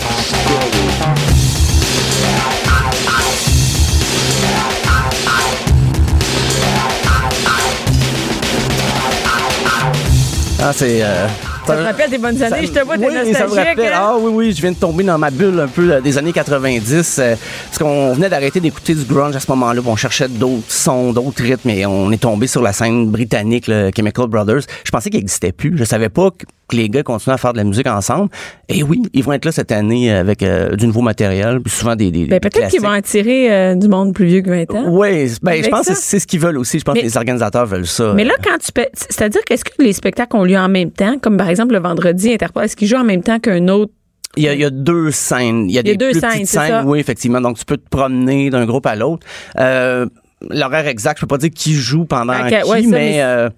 Ah, 10.60 10.72
c'est. 10.74 11.00
euh, 11.04 11.28
Ça 11.66 11.76
te 11.78 11.82
rappelle 11.82 12.10
tes 12.10 12.18
bonnes 12.18 12.42
années? 12.44 12.66
Je 12.68 12.72
te 12.72 12.80
vois, 12.84 12.98
t'es 12.98 13.08
oui, 13.08 13.14
ça 13.14 13.24
me 13.24 13.32
nostalgique. 13.48 13.58
rappelle. 13.70 13.94
hein? 13.94 14.00
Ah 14.02 14.16
oui, 14.20 14.32
oui, 14.34 14.52
je 14.54 14.62
viens 14.62 14.72
de 14.72 14.78
tomber 14.78 15.04
dans 15.04 15.18
ma 15.18 15.30
bulle 15.32 15.60
un 15.62 15.68
peu 15.68 16.02
des 16.02 16.18
années 16.18 16.34
90. 16.34 17.20
euh, 17.20 17.36
parce 17.68 17.78
qu'on 17.78 18.14
venait 18.14 18.28
d'arrêter 18.30 18.60
d'écouter 18.60 18.94
du 18.96 19.06
grunge 19.06 19.36
à 19.36 19.40
ce 19.40 19.50
moment-là. 19.52 19.82
On 19.86 19.96
cherchait 19.96 20.28
d'autres 20.28 20.70
sons, 20.70 21.14
d'autres 21.14 21.42
rythmes. 21.42 21.70
Et 21.70 21.86
on 21.86 22.12
est 22.12 22.18
tombé 22.22 22.48
sur 22.48 22.62
la 22.62 22.74
scène 22.74 23.08
britannique, 23.10 23.68
le 23.68 23.92
Chemical 23.96 24.28
Brothers. 24.28 24.62
Je 24.84 24.92
pensais 24.92 25.10
qu'il 25.10 25.20
n'existait 25.20 25.54
plus. 25.54 25.78
Je 25.78 25.86
savais 25.86 26.10
pas 26.10 26.30
que 26.32 26.46
que 26.76 26.82
les 26.82 26.90
gars 26.90 27.04
continuaient 27.04 27.36
à 27.36 27.38
faire 27.38 27.54
de 27.54 27.58
la 27.58 27.64
musique 27.64 27.88
ensemble. 27.88 28.30
Et 28.70 28.84
oui, 28.84 29.02
ils 29.14 29.24
vont 29.24 29.34
être 29.34 29.46
là 29.46 29.52
cette 29.52 29.72
année 29.72 30.12
avec 30.12 30.44
euh, 30.44 30.76
du 30.76 30.88
nouveau 30.88 31.02
matériel. 31.02 31.62
Puis 31.62 31.72
souvent 31.74 31.96
des, 31.96 32.12
des 32.12 32.26
Ben, 32.26 32.40
des 32.40 32.50
peut-être 32.50 32.70
qu'ils 32.70 32.82
vont 32.82 32.90
attirer 32.90 33.52
euh, 33.54 33.76
du 33.76 33.88
monde 33.88 34.14
plus 34.14 34.26
vieux 34.26 34.42
que 34.42 34.50
20 34.50 34.72
ans. 34.76 34.86
Oui, 34.90 35.28
ben, 35.42 35.64
je 35.64 35.70
pense 35.70 35.86
ça. 35.86 35.94
que 35.94 36.00
c'est 36.00 36.20
ce 36.20 36.28
qu'ils 36.28 36.40
veulent 36.40 36.58
aussi. 36.58 36.80
Je 36.80 36.84
pense 36.84 36.96
Mais- 36.96 37.02
que 37.02 37.06
les 37.06 37.18
organisateurs 37.18 37.66
veulent 37.66 37.88
ça. 37.88 38.14
Mais 38.16 38.24
là, 38.26 38.34
quand 38.44 38.58
tu 38.58 38.72
peux. 38.72 38.86
C'est-à-dire 38.94 39.42
qu'est-ce 39.46 39.64
que 39.66 39.72
les 39.82 39.94
spectacles 39.94 40.36
ont 40.36 40.44
lieu 40.44 40.58
en 40.58 40.70
même 40.70 40.92
temps, 40.92 41.18
comme 41.20 41.38
par 41.38 41.50
exemple 41.50 41.74
le 41.74 41.80
vendredi 41.80 42.34
Interpol, 42.34 42.64
est-ce 42.66 42.76
qu'ils 42.76 42.88
jouent 42.88 42.98
en 42.98 43.04
même 43.04 43.24
temps 43.24 43.40
qu'un 43.40 43.68
autre? 43.68 43.92
Il 44.36 44.44
y, 44.44 44.48
a, 44.48 44.54
il 44.56 44.60
y 44.62 44.66
a 44.66 44.72
deux 44.72 45.12
scènes. 45.12 45.70
Il 45.70 45.76
y 45.76 45.78
a, 45.78 45.82
Il 45.82 45.88
y 45.88 45.92
a 45.92 45.94
des 45.94 45.96
deux 45.98 46.10
plus 46.10 46.20
scènes, 46.20 46.32
petites 46.32 46.48
scènes, 46.48 46.68
ça? 46.68 46.84
oui, 46.88 47.00
effectivement. 47.00 47.40
Donc, 47.40 47.60
tu 47.60 47.66
peux 47.66 47.78
te 47.78 47.88
promener 47.88 48.50
d'un 48.50 48.66
groupe 48.66 48.88
à 48.88 48.96
l'autre. 48.96 49.26
Euh, 49.60 50.08
L'horaire 50.50 50.88
exact, 50.88 51.18
je 51.18 51.22
peux 51.22 51.28
pas 51.28 51.38
dire 51.38 51.50
qui 51.54 51.74
joue 51.74 52.06
pendant 52.06 52.34
Ok, 52.34 52.48
qui, 52.50 52.54
ouais, 52.56 52.62
ça, 52.64 52.88
mais, 52.90 52.90
mais- 52.90 53.22
euh, 53.22 53.50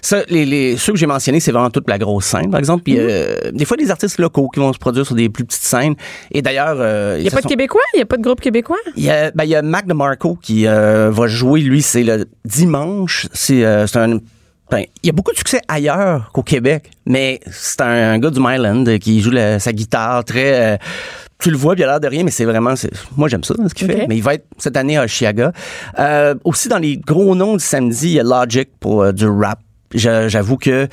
ça, 0.00 0.22
les, 0.28 0.44
les, 0.44 0.76
ceux 0.76 0.92
que 0.92 0.98
j'ai 0.98 1.06
mentionnés, 1.06 1.40
c'est 1.40 1.52
vraiment 1.52 1.70
toute 1.70 1.88
la 1.88 1.98
grosse 1.98 2.24
scène, 2.26 2.50
par 2.50 2.58
exemple. 2.58 2.82
Puis, 2.82 2.96
euh, 2.98 3.36
des 3.52 3.64
fois, 3.64 3.76
des 3.76 3.90
artistes 3.90 4.18
locaux 4.18 4.48
qui 4.48 4.60
vont 4.60 4.72
se 4.72 4.78
produire 4.78 5.06
sur 5.06 5.14
des 5.14 5.28
plus 5.28 5.44
petites 5.44 5.62
scènes. 5.62 5.94
Et 6.30 6.42
d'ailleurs, 6.42 6.76
euh, 6.78 7.16
Il 7.18 7.22
n'y 7.22 7.28
a 7.28 7.30
ce 7.30 7.36
pas 7.36 7.42
de 7.42 7.46
Québécois? 7.46 7.80
Il 7.94 7.98
n'y 7.98 8.02
a 8.02 8.06
pas 8.06 8.16
de 8.16 8.22
groupe 8.22 8.40
québécois? 8.40 8.76
il 8.96 9.04
y 9.04 9.10
a, 9.10 9.30
ben, 9.30 9.44
il 9.44 9.50
y 9.50 9.54
a 9.54 9.62
Mac 9.62 9.86
DeMarco 9.86 10.36
qui 10.42 10.66
euh, 10.66 11.10
va 11.10 11.26
jouer, 11.26 11.60
lui, 11.60 11.82
c'est 11.82 12.02
le 12.02 12.26
dimanche. 12.44 13.28
C'est 13.32 13.64
euh, 13.64 13.86
un. 13.94 14.18
ben, 14.70 14.84
il 15.02 15.06
y 15.06 15.10
a 15.10 15.12
beaucoup 15.12 15.32
de 15.32 15.36
succès 15.36 15.60
ailleurs 15.68 16.30
qu'au 16.32 16.42
Québec, 16.42 16.90
mais 17.06 17.40
c'est 17.50 17.80
un, 17.82 18.18
gars 18.18 18.30
du 18.30 18.40
Myland 18.40 18.84
qui 18.98 19.20
joue 19.20 19.30
la- 19.30 19.58
sa 19.58 19.72
guitare 19.72 20.24
très. 20.24 20.74
euh, 20.74 20.76
tu 21.42 21.50
le 21.50 21.56
vois, 21.56 21.74
il 21.76 21.82
a 21.82 21.86
l'air 21.86 22.00
de 22.00 22.06
rien, 22.06 22.22
mais 22.22 22.30
c'est 22.30 22.44
vraiment. 22.44 22.74
Moi, 23.16 23.28
j'aime 23.28 23.42
ça, 23.42 23.54
ce 23.66 23.74
qu'il 23.74 23.88
fait. 23.88 24.06
Mais 24.08 24.16
il 24.16 24.22
va 24.22 24.34
être 24.34 24.46
cette 24.58 24.76
année 24.76 24.96
à 24.96 25.06
Chiaga. 25.08 25.52
Euh, 25.98 26.34
aussi, 26.44 26.68
dans 26.68 26.78
les 26.78 26.96
gros 26.96 27.34
noms 27.34 27.56
du 27.56 27.64
samedi, 27.64 28.10
il 28.10 28.12
y 28.12 28.20
a 28.20 28.22
Logic 28.22 28.70
pour 28.78 29.02
euh, 29.02 29.12
du 29.12 29.26
rap. 29.26 29.58
J'avoue 29.92 30.56
que 30.56 30.88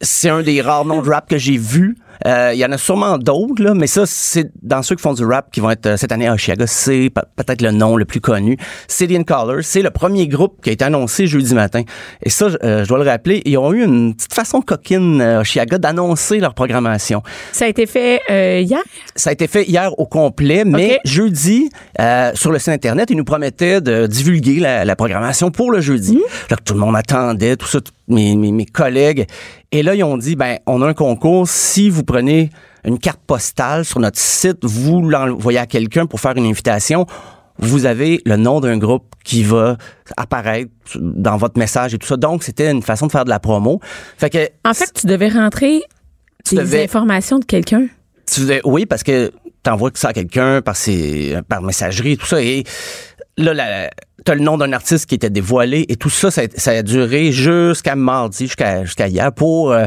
c'est 0.00 0.30
un 0.30 0.42
des 0.42 0.62
rares 0.62 0.84
noms 0.84 1.02
de 1.02 1.10
rap 1.10 1.28
que 1.28 1.36
j'ai 1.36 1.56
vu. 1.56 1.96
Euh, 2.26 2.50
Il 2.54 2.58
y 2.58 2.64
en 2.64 2.72
a 2.72 2.78
sûrement 2.78 3.18
d'autres, 3.18 3.62
là, 3.62 3.74
mais 3.74 3.86
ça, 3.86 4.04
c'est 4.06 4.50
dans 4.62 4.82
ceux 4.82 4.94
qui 4.96 5.02
font 5.02 5.12
du 5.14 5.24
rap 5.24 5.50
qui 5.52 5.60
vont 5.60 5.70
être 5.70 5.86
euh, 5.86 5.96
cette 5.96 6.12
année 6.12 6.26
à 6.28 6.34
Oshiaga, 6.34 6.66
c'est 6.66 7.10
pe- 7.10 7.20
peut-être 7.36 7.62
le 7.62 7.70
nom 7.72 7.96
le 7.96 8.04
plus 8.04 8.20
connu. 8.20 8.56
City 8.88 9.16
and 9.18 9.24
c'est 9.62 9.82
le 9.82 9.90
premier 9.90 10.28
groupe 10.28 10.62
qui 10.62 10.70
a 10.70 10.72
été 10.72 10.84
annoncé 10.84 11.26
jeudi 11.26 11.54
matin. 11.54 11.82
Et 12.22 12.30
ça, 12.30 12.48
je- 12.48 12.56
euh, 12.64 12.84
je 12.84 12.88
dois 12.88 12.98
le 13.02 13.08
rappeler, 13.08 13.42
ils 13.44 13.58
ont 13.58 13.72
eu 13.72 13.84
une 13.84 14.14
petite 14.14 14.32
façon 14.34 14.60
coquine 14.60 15.20
à 15.20 15.40
Oshiaga 15.40 15.78
d'annoncer 15.78 16.38
leur 16.38 16.54
programmation. 16.54 17.22
Ça 17.52 17.64
a 17.66 17.68
été 17.68 17.86
fait 17.86 18.20
euh, 18.30 18.60
hier? 18.60 18.80
Ça 19.14 19.30
a 19.30 19.32
été 19.32 19.46
fait 19.46 19.64
hier 19.64 19.90
au 19.98 20.06
complet, 20.06 20.64
mais 20.64 20.94
Ok. 20.94 21.00
jeudi, 21.04 21.68
euh, 22.00 22.30
sur 22.34 22.52
le 22.52 22.58
site 22.58 22.68
Internet, 22.70 23.10
ils 23.10 23.16
nous 23.16 23.24
promettaient 23.24 23.80
de 23.80 24.06
divulguer 24.06 24.60
la, 24.60 24.84
la 24.84 24.96
programmation 24.96 25.50
pour 25.50 25.70
le 25.70 25.80
jeudi. 25.80 26.14
Mhm. 26.16 26.22
Là, 26.50 26.56
que 26.56 26.62
tout 26.62 26.74
le 26.74 26.80
monde 26.80 26.96
attendait, 26.96 27.56
tout 27.56 27.66
ça, 27.66 27.78
mes, 28.08 28.36
mes, 28.36 28.52
mes 28.52 28.66
collègues. 28.66 29.26
Et 29.72 29.82
là, 29.82 29.94
ils 29.94 30.04
ont 30.04 30.16
dit, 30.16 30.36
ben, 30.36 30.58
on 30.66 30.80
a 30.82 30.86
un 30.88 30.94
concours. 30.94 31.48
Si 31.48 31.90
vous 31.90 32.04
prenez 32.06 32.50
une 32.84 32.98
carte 32.98 33.20
postale 33.26 33.84
sur 33.84 34.00
notre 34.00 34.18
site, 34.18 34.58
vous 34.62 35.02
l'envoyez 35.08 35.58
à 35.58 35.66
quelqu'un 35.66 36.06
pour 36.06 36.20
faire 36.20 36.36
une 36.36 36.46
invitation, 36.46 37.04
vous 37.58 37.84
avez 37.86 38.20
le 38.24 38.36
nom 38.36 38.60
d'un 38.60 38.78
groupe 38.78 39.14
qui 39.24 39.42
va 39.42 39.76
apparaître 40.16 40.70
dans 40.94 41.36
votre 41.36 41.58
message 41.58 41.94
et 41.94 41.98
tout 41.98 42.06
ça. 42.06 42.16
Donc, 42.16 42.42
c'était 42.44 42.70
une 42.70 42.82
façon 42.82 43.06
de 43.06 43.12
faire 43.12 43.24
de 43.24 43.30
la 43.30 43.40
promo. 43.40 43.80
Fait 44.18 44.30
que, 44.30 44.48
En 44.68 44.72
fait, 44.74 44.90
tu 44.94 45.06
devais 45.06 45.28
rentrer 45.28 45.82
des 46.50 46.56
devais- 46.56 46.84
informations 46.84 47.38
de 47.38 47.44
quelqu'un. 47.44 47.86
tu 48.32 48.40
devais- 48.40 48.60
oui, 48.64 48.86
parce 48.86 49.02
que 49.02 49.32
t'envoies 49.62 49.90
ça 49.94 50.08
à 50.08 50.12
quelqu'un 50.12 50.62
par, 50.62 50.76
ses- 50.76 51.38
par 51.48 51.60
messagerie 51.62 52.12
et 52.12 52.16
tout 52.16 52.26
ça. 52.26 52.40
Et 52.40 52.62
là, 53.36 53.52
la- 53.54 53.90
t'as 54.24 54.34
le 54.34 54.40
nom 54.40 54.56
d'un 54.56 54.72
artiste 54.72 55.06
qui 55.06 55.14
était 55.14 55.30
dévoilé 55.30 55.84
et 55.88 55.96
tout 55.96 56.10
ça, 56.10 56.30
ça, 56.30 56.42
a- 56.42 56.58
ça 56.58 56.70
a 56.72 56.82
duré 56.82 57.32
jusqu'à 57.32 57.94
mardi, 57.96 58.46
jusqu'à 58.46 58.84
jusqu'à 58.84 59.08
hier 59.08 59.32
pour. 59.32 59.72
euh, 59.72 59.84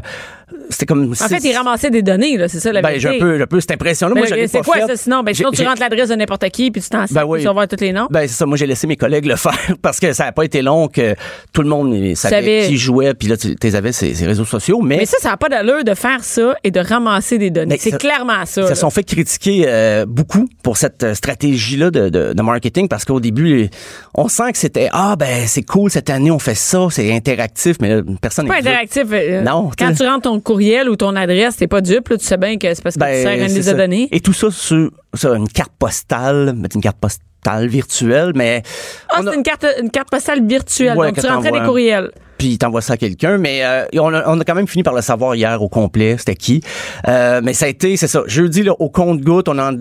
c'était 0.72 0.88
comme. 0.88 1.12
En 1.12 1.28
fait, 1.28 1.38
ils 1.44 1.56
ramassaient 1.56 1.92
des 1.92 2.02
données, 2.02 2.36
là, 2.38 2.48
c'est 2.48 2.60
ça 2.60 2.72
la 2.72 2.82
Ben, 2.82 2.90
vérité. 2.90 3.08
j'ai 3.10 3.16
un 3.18 3.20
peu, 3.20 3.38
j'ai 3.38 3.44
un 3.44 3.48
peu 3.48 3.60
cette 3.60 3.72
impression-là. 3.72 4.16
Moi, 4.16 4.26
l'ai 4.28 4.48
c'est 4.48 4.64
quoi 4.64 4.80
ça 4.88 4.96
sinon? 4.96 5.22
Ben, 5.22 5.34
sinon, 5.34 5.52
tu 5.52 5.64
rentres 5.64 5.80
l'adresse 5.80 6.10
de 6.10 6.16
n'importe 6.16 6.48
qui 6.50 6.72
puis 6.72 6.82
tu 6.82 6.90
t'en 6.90 7.06
Ben 7.12 7.24
oui. 7.24 7.40
tu 7.40 7.46
vas 7.46 7.54
voir 7.54 7.68
tous 7.68 7.80
les 7.82 7.92
noms. 7.92 8.08
Ben 8.10 8.22
c'est 8.28 8.34
ça, 8.34 8.46
moi 8.48 8.58
j'ai 8.58 8.66
laissé 8.66 8.88
mes 8.88 8.96
collègues 8.96 9.26
le 9.26 9.36
faire 9.36 9.54
parce 9.84 10.00
que 10.00 10.12
ça 10.12 10.26
n'a 10.26 10.32
pas 10.32 10.44
été 10.44 10.64
long 10.64 10.88
que 10.88 11.14
tout 11.54 11.62
le 11.62 11.70
monde 11.70 12.16
savait 12.16 12.66
qui 12.68 12.78
jouait 12.78 13.14
puis 13.14 13.28
là 13.28 13.38
tu 13.38 13.56
les 13.62 13.76
avais 13.76 13.92
ces, 13.92 14.16
ces 14.16 14.26
réseaux 14.26 14.46
sociaux 14.46 14.82
mais, 14.82 14.98
mais 14.98 15.06
ça, 15.06 15.18
ça 15.22 15.30
n'a 15.30 15.38
pas 15.38 15.50
d'allure 15.50 15.84
de 15.84 15.94
faire 15.94 16.24
ça 16.24 16.56
et 16.64 16.72
de 16.72 16.80
ramasser 16.80 17.38
des 17.38 17.52
données. 17.52 17.78
C'est 17.80 17.98
clairement 18.00 18.46
ça. 18.46 18.62
ils 18.62 18.68
se 18.70 18.76
sont 18.76 18.90
fait 18.90 19.04
critiquer 19.04 19.66
euh, 19.68 20.06
beaucoup 20.08 20.48
pour 20.64 20.78
cette 20.78 21.04
euh, 21.04 21.14
stratégie-là 21.14 21.92
de, 21.92 22.10
de, 22.10 22.34
de 22.34 22.42
marketing 22.42 22.88
parce 22.88 23.06
qu'au 23.06 23.20
début, 23.20 23.70
on 24.16 24.19
sent 24.28 24.52
que 24.52 24.58
c'était 24.58 24.90
Ah, 24.92 25.16
ben 25.18 25.48
c'est 25.48 25.62
cool, 25.64 25.90
cette 25.90 26.10
année 26.10 26.32
on 26.32 26.40
fait 26.40 26.56
ça, 26.56 26.88
c'est 26.92 27.14
interactif, 27.14 27.78
mais 27.82 27.96
là, 27.96 28.02
personne 28.22 28.48
pas 28.48 28.56
n'est 28.56 28.60
dupe. 28.62 28.68
interactif. 28.70 29.04
euh, 29.12 29.42
Non, 29.42 29.70
Quand 29.78 29.94
tu 29.94 30.04
rentres 30.06 30.24
ton 30.24 30.40
courriel 30.40 30.90
ou 30.90 30.96
ton 30.96 31.16
adresse, 31.16 31.56
t'es 31.58 31.68
pas 31.68 31.82
dupe, 31.82 32.10
là, 32.10 32.18
tu 32.18 32.26
sais 32.26 32.38
bien 32.38 32.58
que 32.58 32.74
c'est 32.74 32.82
parce 32.84 32.96
que 32.96 33.00
tu 33.00 33.22
sers 33.22 33.34
une 33.34 33.40
Ben, 33.48 33.54
liste 33.54 33.70
de 33.70 33.74
données. 33.78 34.08
Et 34.12 34.20
tout 34.20 34.34
ça 34.34 34.52
sur, 34.52 34.92
sur 35.14 35.34
une 35.34 35.48
carte 35.48 35.72
postale, 35.80 36.54
mais 36.58 36.68
une 36.74 36.82
carte 36.82 36.98
postale 36.98 37.68
virtuelle, 37.68 38.34
mais. 38.36 38.64
Ah, 39.10 39.20
on 39.22 39.28
a- 39.28 39.32
c'est 39.32 39.38
une 39.38 39.44
carte, 39.44 39.66
une 39.82 39.90
carte 39.92 40.10
postale 40.10 40.46
virtuelle. 40.46 40.98
Ouais, 40.98 41.12
donc, 41.12 41.20
tu 41.24 41.28
rentrais 41.28 41.52
des 41.52 41.62
courriels. 41.62 42.12
puis 42.38 42.58
t'envoies 42.58 42.82
ça 42.82 42.94
à 42.94 42.98
quelqu'un, 42.98 43.38
mais 43.38 43.64
euh, 43.64 43.86
on, 43.94 44.14
a, 44.14 44.28
on 44.30 44.40
a 44.40 44.44
quand 44.44 44.56
même 44.56 44.68
fini 44.68 44.84
par 44.84 44.94
le 44.94 45.02
savoir 45.02 45.36
hier 45.36 45.62
au 45.62 45.70
complet, 45.70 46.16
c'était 46.18 46.36
qui. 46.36 46.62
Euh, 47.08 47.40
mais 47.44 47.54
ça 47.54 47.66
a 47.66 47.68
été, 47.70 47.96
c'est 47.96 48.08
ça, 48.08 48.24
jeudi, 48.28 48.64
là, 48.64 48.74
au 48.80 48.90
compte-goutte, 48.90 49.48
on 49.50 49.58
en 49.60 49.74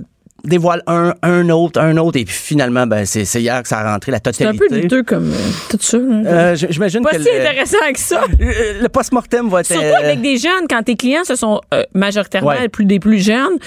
dévoile 0.44 0.82
un, 0.86 1.14
un 1.22 1.48
autre, 1.50 1.80
un 1.80 1.96
autre, 1.96 2.18
et 2.18 2.24
puis 2.24 2.34
finalement, 2.34 2.86
ben, 2.86 3.04
c'est 3.04 3.24
hier 3.40 3.60
que 3.62 3.68
ça 3.68 3.78
a 3.80 3.92
rentré 3.92 4.12
la 4.12 4.18
C'est 4.18 4.44
un 4.46 4.52
totalité. 4.52 4.66
peu 4.68 4.80
douteux 4.80 5.02
comme 5.02 5.30
euh, 5.32 5.36
tout 5.70 5.78
ça. 5.80 5.98
là. 5.98 6.04
Euh, 6.26 6.54
J'imagine 6.54 7.02
pas 7.02 7.10
que 7.10 7.22
si 7.22 7.28
le, 7.28 7.40
intéressant 7.40 7.76
que 7.92 7.98
ça. 7.98 8.20
le- 8.38 8.82
le 8.82 8.88
post-mortem 8.88 9.48
va 9.48 9.60
être... 9.60 9.66
Surtout 9.66 9.82
euh, 9.82 9.92
avec 10.04 10.20
des 10.20 10.36
jeunes, 10.38 10.66
quand 10.70 10.82
tes 10.82 10.94
clients, 10.96 11.24
ce 11.24 11.34
sont 11.36 11.60
euh, 11.74 11.82
majoritairement 11.94 12.48
Ouais. 12.50 12.68
plus 12.68 12.84
des 12.84 13.00
plus 13.00 13.18
jeunes, 13.18 13.58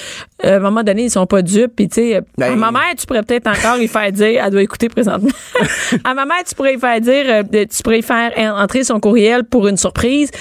euh, 0.46 0.54
à 0.54 0.56
un 0.56 0.60
moment 0.60 0.82
donné, 0.84 1.04
ils 1.04 1.12
sont 1.12 1.26
pas 1.28 1.42
dupes. 1.42 1.74
Puis, 1.76 1.88
tu 1.90 1.96
sais, 1.96 2.16
euh, 2.16 2.22
Ben- 2.38 2.54
à 2.54 2.56
ma 2.56 2.72
mère, 2.72 2.94
tu 2.98 3.06
pourrais 3.06 3.24
peut-être 3.24 3.48
encore 3.48 3.78
y 3.80 3.88
faire 3.88 4.12
dire, 4.12 4.42
elle 4.44 4.52
doit 4.52 4.62
écouter 4.64 4.88
présentement. 4.90 5.30
à 6.04 6.14
ma 6.14 6.26
mère, 6.26 6.44
tu 6.48 6.56
pourrais 6.56 6.76
y 6.76 6.80
faire 6.80 7.02
dire, 7.02 7.26
euh, 7.28 7.44
tu 7.52 7.84
pourrais 7.84 8.00
y 8.00 8.04
faire 8.04 8.32
en- 8.38 8.62
entrer 8.64 8.84
son 8.84 9.00
courriel 9.00 9.44
pour 9.44 9.68
une 9.68 9.78
surprise. 9.78 10.32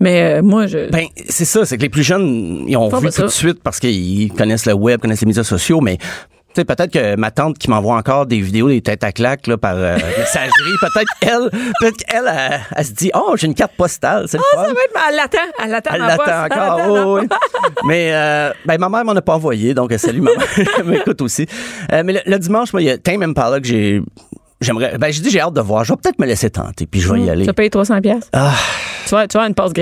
Mais 0.00 0.38
euh, 0.38 0.42
moi, 0.42 0.66
je. 0.66 0.90
Ben, 0.90 1.06
c'est 1.28 1.44
ça, 1.44 1.64
c'est 1.64 1.76
que 1.76 1.82
les 1.82 1.88
plus 1.88 2.02
jeunes, 2.02 2.64
ils 2.68 2.76
ont 2.76 2.88
vu 2.88 3.06
tout 3.06 3.12
ça. 3.12 3.22
de 3.24 3.28
suite 3.28 3.62
parce 3.62 3.80
qu'ils 3.80 4.32
connaissent 4.32 4.66
le 4.66 4.74
web, 4.74 5.00
connaissent 5.00 5.20
les 5.22 5.26
médias 5.26 5.44
sociaux, 5.44 5.80
mais 5.80 5.98
tu 5.98 6.62
sais, 6.62 6.64
peut-être 6.64 6.90
que 6.90 7.14
ma 7.16 7.30
tante 7.30 7.58
qui 7.58 7.68
m'envoie 7.68 7.96
encore 7.96 8.24
des 8.24 8.40
vidéos 8.40 8.68
des 8.68 8.80
têtes 8.80 9.04
à 9.04 9.12
claques 9.12 9.46
là, 9.48 9.58
par 9.58 9.74
euh, 9.76 9.96
messagerie, 10.18 10.76
peut-être 10.80 11.12
elle, 11.20 11.50
peut-être 11.78 11.96
qu'elle, 11.98 12.24
elle, 12.26 12.60
elle 12.74 12.84
se 12.84 12.92
dit, 12.92 13.10
oh, 13.14 13.34
j'ai 13.36 13.48
une 13.48 13.54
carte 13.54 13.72
postale, 13.76 14.24
c'est 14.28 14.38
le 14.38 14.42
fun. 14.54 14.62
ça 14.64 14.72
va 14.72 14.72
être. 14.72 15.08
Elle 15.08 15.16
l'attend. 15.16 15.38
Elle 15.62 15.70
l'attend 15.70 15.90
Elle 15.94 16.00
l'attend 16.00 16.44
encore. 16.44 17.12
oui. 17.20 17.28
Mais 17.84 18.12
euh, 18.12 18.52
ben, 18.64 18.78
ma 18.78 18.88
mère 18.88 19.04
m'en 19.04 19.12
a 19.12 19.20
pas 19.22 19.34
envoyé, 19.34 19.74
donc 19.74 19.92
euh, 19.92 19.98
salut 19.98 20.20
maman. 20.20 20.40
Elle 20.78 20.84
m'écoute 20.84 21.20
aussi. 21.22 21.46
Euh, 21.92 22.02
mais 22.04 22.14
le, 22.14 22.20
le 22.26 22.38
dimanche, 22.38 22.72
moi, 22.72 22.82
il 22.82 22.86
y 22.86 22.90
a 22.90 22.98
Tame 22.98 23.22
Impala 23.22 23.60
que 23.60 23.66
j'ai. 23.66 24.02
J'aimerais. 24.60 24.98
Ben, 24.98 25.12
j'ai 25.12 25.22
dit, 25.22 25.30
j'ai 25.30 25.40
hâte 25.40 25.54
de 25.54 25.60
voir. 25.60 25.84
Je 25.84 25.92
vais 25.92 25.96
peut-être 26.02 26.18
me 26.18 26.26
laisser 26.26 26.50
tenter, 26.50 26.86
puis 26.86 27.00
je 27.00 27.12
vais 27.12 27.20
y 27.20 27.30
aller. 27.30 27.44
Tu 27.44 27.50
as 27.50 27.54
payé 27.54 27.70
300 27.70 28.00
pièces. 28.00 28.28
Ah, 28.32 28.54
Tu 29.06 29.10
vas, 29.14 29.28
tu 29.28 29.38
vas 29.38 29.46
une 29.46 29.54
passe 29.54 29.72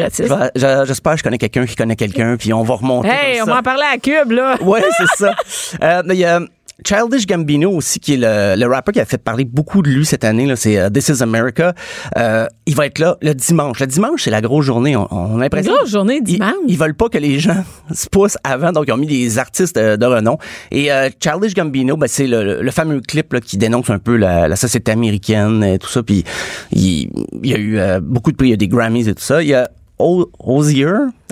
je- 0.54 0.84
J'espère 0.86 1.12
que 1.12 1.18
je 1.18 1.24
connais 1.24 1.38
quelqu'un 1.38 1.64
qui 1.66 1.74
connaît 1.76 1.96
quelqu'un, 1.96 2.36
puis 2.36 2.52
on 2.52 2.62
va 2.62 2.74
remonter. 2.74 3.08
Hey, 3.08 3.40
on 3.42 3.46
va 3.46 3.58
en 3.58 3.62
parler 3.62 3.84
à 3.90 3.96
Cube, 3.98 4.32
là. 4.32 4.56
Ouais, 4.62 4.82
c'est 4.98 5.24
ça. 5.24 5.34
Euh, 5.82 6.02
mais 6.04 6.14
il 6.14 6.20
y 6.20 6.24
a 6.24 6.40
Childish 6.84 7.26
Gambino 7.26 7.70
aussi, 7.70 8.00
qui 8.00 8.14
est 8.14 8.16
le, 8.18 8.54
le 8.60 8.66
rapper 8.66 8.92
qui 8.92 9.00
a 9.00 9.04
fait 9.04 9.18
parler 9.18 9.44
beaucoup 9.44 9.82
de 9.82 9.88
lui 9.88 10.04
cette 10.04 10.24
année. 10.24 10.46
Là, 10.46 10.56
c'est 10.56 10.78
euh, 10.78 10.90
This 10.90 11.08
Is 11.08 11.22
America. 11.22 11.74
Euh, 12.16 12.46
il 12.66 12.74
va 12.74 12.86
être 12.86 12.98
là 12.98 13.16
le 13.22 13.34
dimanche. 13.34 13.80
Le 13.80 13.86
dimanche, 13.86 14.24
c'est 14.24 14.30
la 14.30 14.42
grosse 14.42 14.66
journée. 14.66 14.94
On, 14.94 15.08
on 15.10 15.38
a 15.38 15.42
l'impression. 15.42 15.74
grosse 15.74 15.90
journée, 15.90 16.20
dimanche. 16.20 16.52
Ils, 16.68 16.76
veulent 16.76 16.94
pas 16.94 17.08
que 17.08 17.18
les 17.18 17.38
gens 17.38 17.64
se 17.92 18.08
poussent 18.08 18.38
avant, 18.44 18.72
donc 18.72 18.84
ils 18.88 18.92
ont 18.92 18.98
mis 18.98 19.06
des 19.06 19.38
artistes 19.38 19.76
de, 19.76 19.96
de 19.96 20.06
renom. 20.06 20.36
Et 20.70 20.92
euh, 20.92 21.08
Childish 21.18 21.54
Gambino, 21.54 21.96
ben, 21.96 22.08
c'est 22.08 22.26
le, 22.26 22.60
le 22.60 22.70
fameux 22.70 23.00
clip 23.00 23.32
là, 23.32 23.40
qui 23.40 23.56
dénonce 23.56 23.88
un 23.90 23.98
peu 23.98 24.16
la, 24.16 24.46
la 24.46 24.56
société 24.56 24.92
américaine 24.92 25.64
et 25.64 25.78
tout 25.78 25.88
ça. 25.88 26.02
Puis 26.02 26.24
il, 26.72 27.10
il 27.42 27.50
y 27.50 27.54
a 27.54 27.58
eu 27.58 27.78
euh, 27.78 28.00
beaucoup 28.02 28.32
de 28.32 28.36
prix, 28.36 28.48
il 28.48 28.50
y 28.50 28.54
a 28.54 28.58
des 28.58 28.68
Grammys 28.68 29.08
et 29.08 29.14
tout 29.14 29.22
ça. 29.22 29.42
Il 29.42 29.48
y 29.48 29.54
a 29.54 29.70
Ozier. 29.98 30.86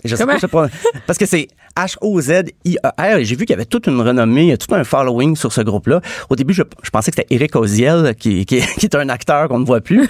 Je 0.05 0.17
sais 0.17 0.23
Comment? 0.23 0.33
pas, 0.35 0.39
je 0.39 0.41
sais 0.43 0.49
pas. 0.49 0.69
Parce 1.07 1.19
que 1.19 1.27
c'est 1.27 1.49
H-O-Z-I-E-R 1.77 3.17
et 3.19 3.25
j'ai 3.25 3.37
vu 3.37 3.47
qu'il 3.47 3.53
y 3.53 3.55
avait 3.55 3.65
toute 3.65 3.87
une 3.87 4.01
renommée, 4.01 4.57
tout 4.59 4.73
un 4.75 4.85
following 4.85 5.35
sur 5.37 5.53
ce 5.53 5.61
groupe-là. 5.61 6.01
Au 6.31 6.37
début, 6.37 6.55
je, 6.55 6.63
je 6.83 6.91
pensais 6.91 7.11
que 7.11 7.17
c'était 7.17 7.35
Eric 7.35 7.57
Oziel, 7.57 8.15
qui, 8.15 8.45
qui, 8.47 8.61
qui 8.79 8.87
est 8.87 8.95
un 8.95 9.09
acteur 9.09 9.49
qu'on 9.49 9.59
ne 9.59 9.65
voit 9.67 9.81
plus, 9.81 10.09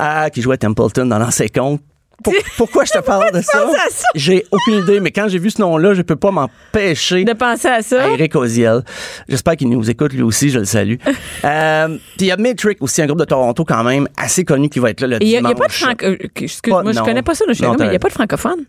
euh, 0.00 0.28
qui 0.28 0.42
jouait 0.42 0.56
Templeton 0.58 1.06
dans 1.06 1.18
l'ancien 1.18 1.46
compte. 1.48 1.80
Pour- 2.22 2.32
pourquoi 2.56 2.84
je 2.84 2.92
te 2.92 2.98
parle 2.98 3.32
de 3.32 3.40
ça? 3.40 3.66
ça? 3.90 4.06
J'ai 4.14 4.44
aucune 4.50 4.78
idée, 4.82 5.00
mais 5.00 5.10
quand 5.10 5.28
j'ai 5.28 5.38
vu 5.38 5.50
ce 5.50 5.60
nom-là, 5.60 5.94
je 5.94 6.02
peux 6.02 6.16
pas 6.16 6.30
m'empêcher 6.30 7.24
De 7.24 7.32
penser 7.32 7.68
à 7.68 7.82
ça. 7.82 8.04
à 8.04 8.08
Eric 8.08 8.34
Oziel. 8.36 8.82
J'espère 9.28 9.56
qu'il 9.56 9.68
nous 9.70 9.90
écoute 9.90 10.12
lui 10.12 10.22
aussi, 10.22 10.50
je 10.50 10.58
le 10.60 10.64
salue. 10.64 10.96
euh, 11.44 11.88
puis 11.88 11.98
il 12.20 12.26
y 12.26 12.30
a 12.30 12.36
Metric 12.36 12.78
aussi, 12.80 13.02
un 13.02 13.06
groupe 13.06 13.18
de 13.20 13.24
Toronto 13.24 13.64
quand 13.64 13.82
même 13.84 14.08
assez 14.16 14.44
connu 14.44 14.68
qui 14.68 14.78
va 14.78 14.90
être 14.90 15.00
là 15.02 15.06
le 15.18 15.22
Il 15.22 15.28
n'y 15.28 15.36
a, 15.36 15.40
dimanche. 15.40 15.54
pas 15.56 15.66
de 15.66 15.72
franc... 15.72 15.92
euh, 16.02 16.16
Excuse-moi, 16.36 16.92
je 16.92 17.00
connais 17.00 17.22
pas 17.22 17.34
ça, 17.34 17.44
là, 17.46 17.52
mais 17.78 17.84
il 17.86 17.90
n'y 17.90 17.96
a 17.96 17.98
pas 17.98 18.08
de 18.08 18.12
francophone. 18.14 18.64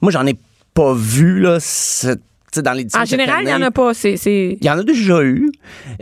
Moi, 0.00 0.12
j'en 0.12 0.26
ai 0.26 0.38
pas 0.74 0.94
vu 0.94 1.40
là. 1.40 1.58
c'est- 1.60 2.20
tu 2.52 2.56
sais, 2.56 2.62
dans 2.62 2.72
les 2.72 2.86
En 2.96 3.04
général, 3.04 3.40
il 3.42 3.46
n'y 3.46 3.54
en 3.54 3.62
a 3.62 3.70
pas. 3.70 3.92
Il 4.04 4.58
y 4.62 4.70
en 4.70 4.78
a 4.78 4.82
déjà 4.82 5.22
eu, 5.22 5.50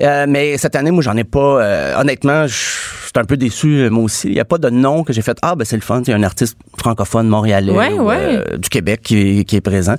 euh, 0.01 0.27
mais 0.29 0.57
cette 0.59 0.77
année, 0.77 0.91
moi, 0.91 1.03
j'en 1.03 1.17
ai 1.17 1.25
pas. 1.25 1.63
euh, 1.63 2.01
honnêtement, 2.01 2.47
je 2.47 2.55
suis 2.55 3.13
un 3.17 3.25
peu 3.25 3.37
déçu, 3.37 3.79
euh, 3.81 3.89
moi 3.91 4.05
aussi. 4.05 4.29
Il 4.29 4.35
n'y 4.35 4.41
a 4.41 4.45
pas 4.45 4.59
de 4.59 4.69
nom 4.71 5.03
que 5.03 5.13
j'ai 5.13 5.23
fait. 5.23 5.37
Ah, 5.43 5.55
ben 5.57 5.65
c'est 5.65 5.77
le 5.77 5.83
fun. 5.83 6.03
Il 6.07 6.11
y 6.11 6.13
a 6.13 6.17
un 6.17 6.23
artiste 6.23 6.57
francophone 6.79 7.29
montréalais 7.29 7.73
Ouais, 7.73 7.93
ou, 7.95 8.03
ouais. 8.09 8.17
euh, 8.21 8.57
du 8.59 8.69
Québec 8.69 9.01
qui 9.03 9.41
est, 9.41 9.45
qui 9.45 9.57
est 9.57 9.61
présent. 9.63 9.97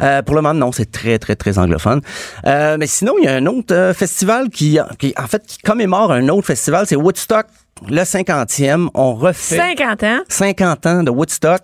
Euh, 0.00 0.22
pour 0.22 0.34
le 0.34 0.42
moment, 0.42 0.54
non, 0.54 0.72
c'est 0.72 0.90
très, 0.90 1.18
très, 1.18 1.34
très 1.34 1.58
anglophone. 1.58 2.00
Euh, 2.46 2.76
mais 2.78 2.86
sinon, 2.86 3.14
il 3.20 3.24
y 3.24 3.28
a 3.28 3.34
un 3.34 3.46
autre 3.46 3.92
festival 3.96 4.50
qui, 4.50 4.78
qui, 4.98 5.14
en 5.16 5.26
fait, 5.26 5.42
qui 5.46 5.58
commémore 5.58 6.12
un 6.12 6.28
autre 6.28 6.46
festival. 6.46 6.84
C'est 6.86 6.96
Woodstock, 6.96 7.46
le 7.88 8.02
50e. 8.02 8.88
On 8.94 9.14
refait 9.14 9.56
50 9.56 10.02
ans. 10.04 10.18
50 10.28 10.86
ans 10.86 11.02
de 11.02 11.10
Woodstock. 11.10 11.60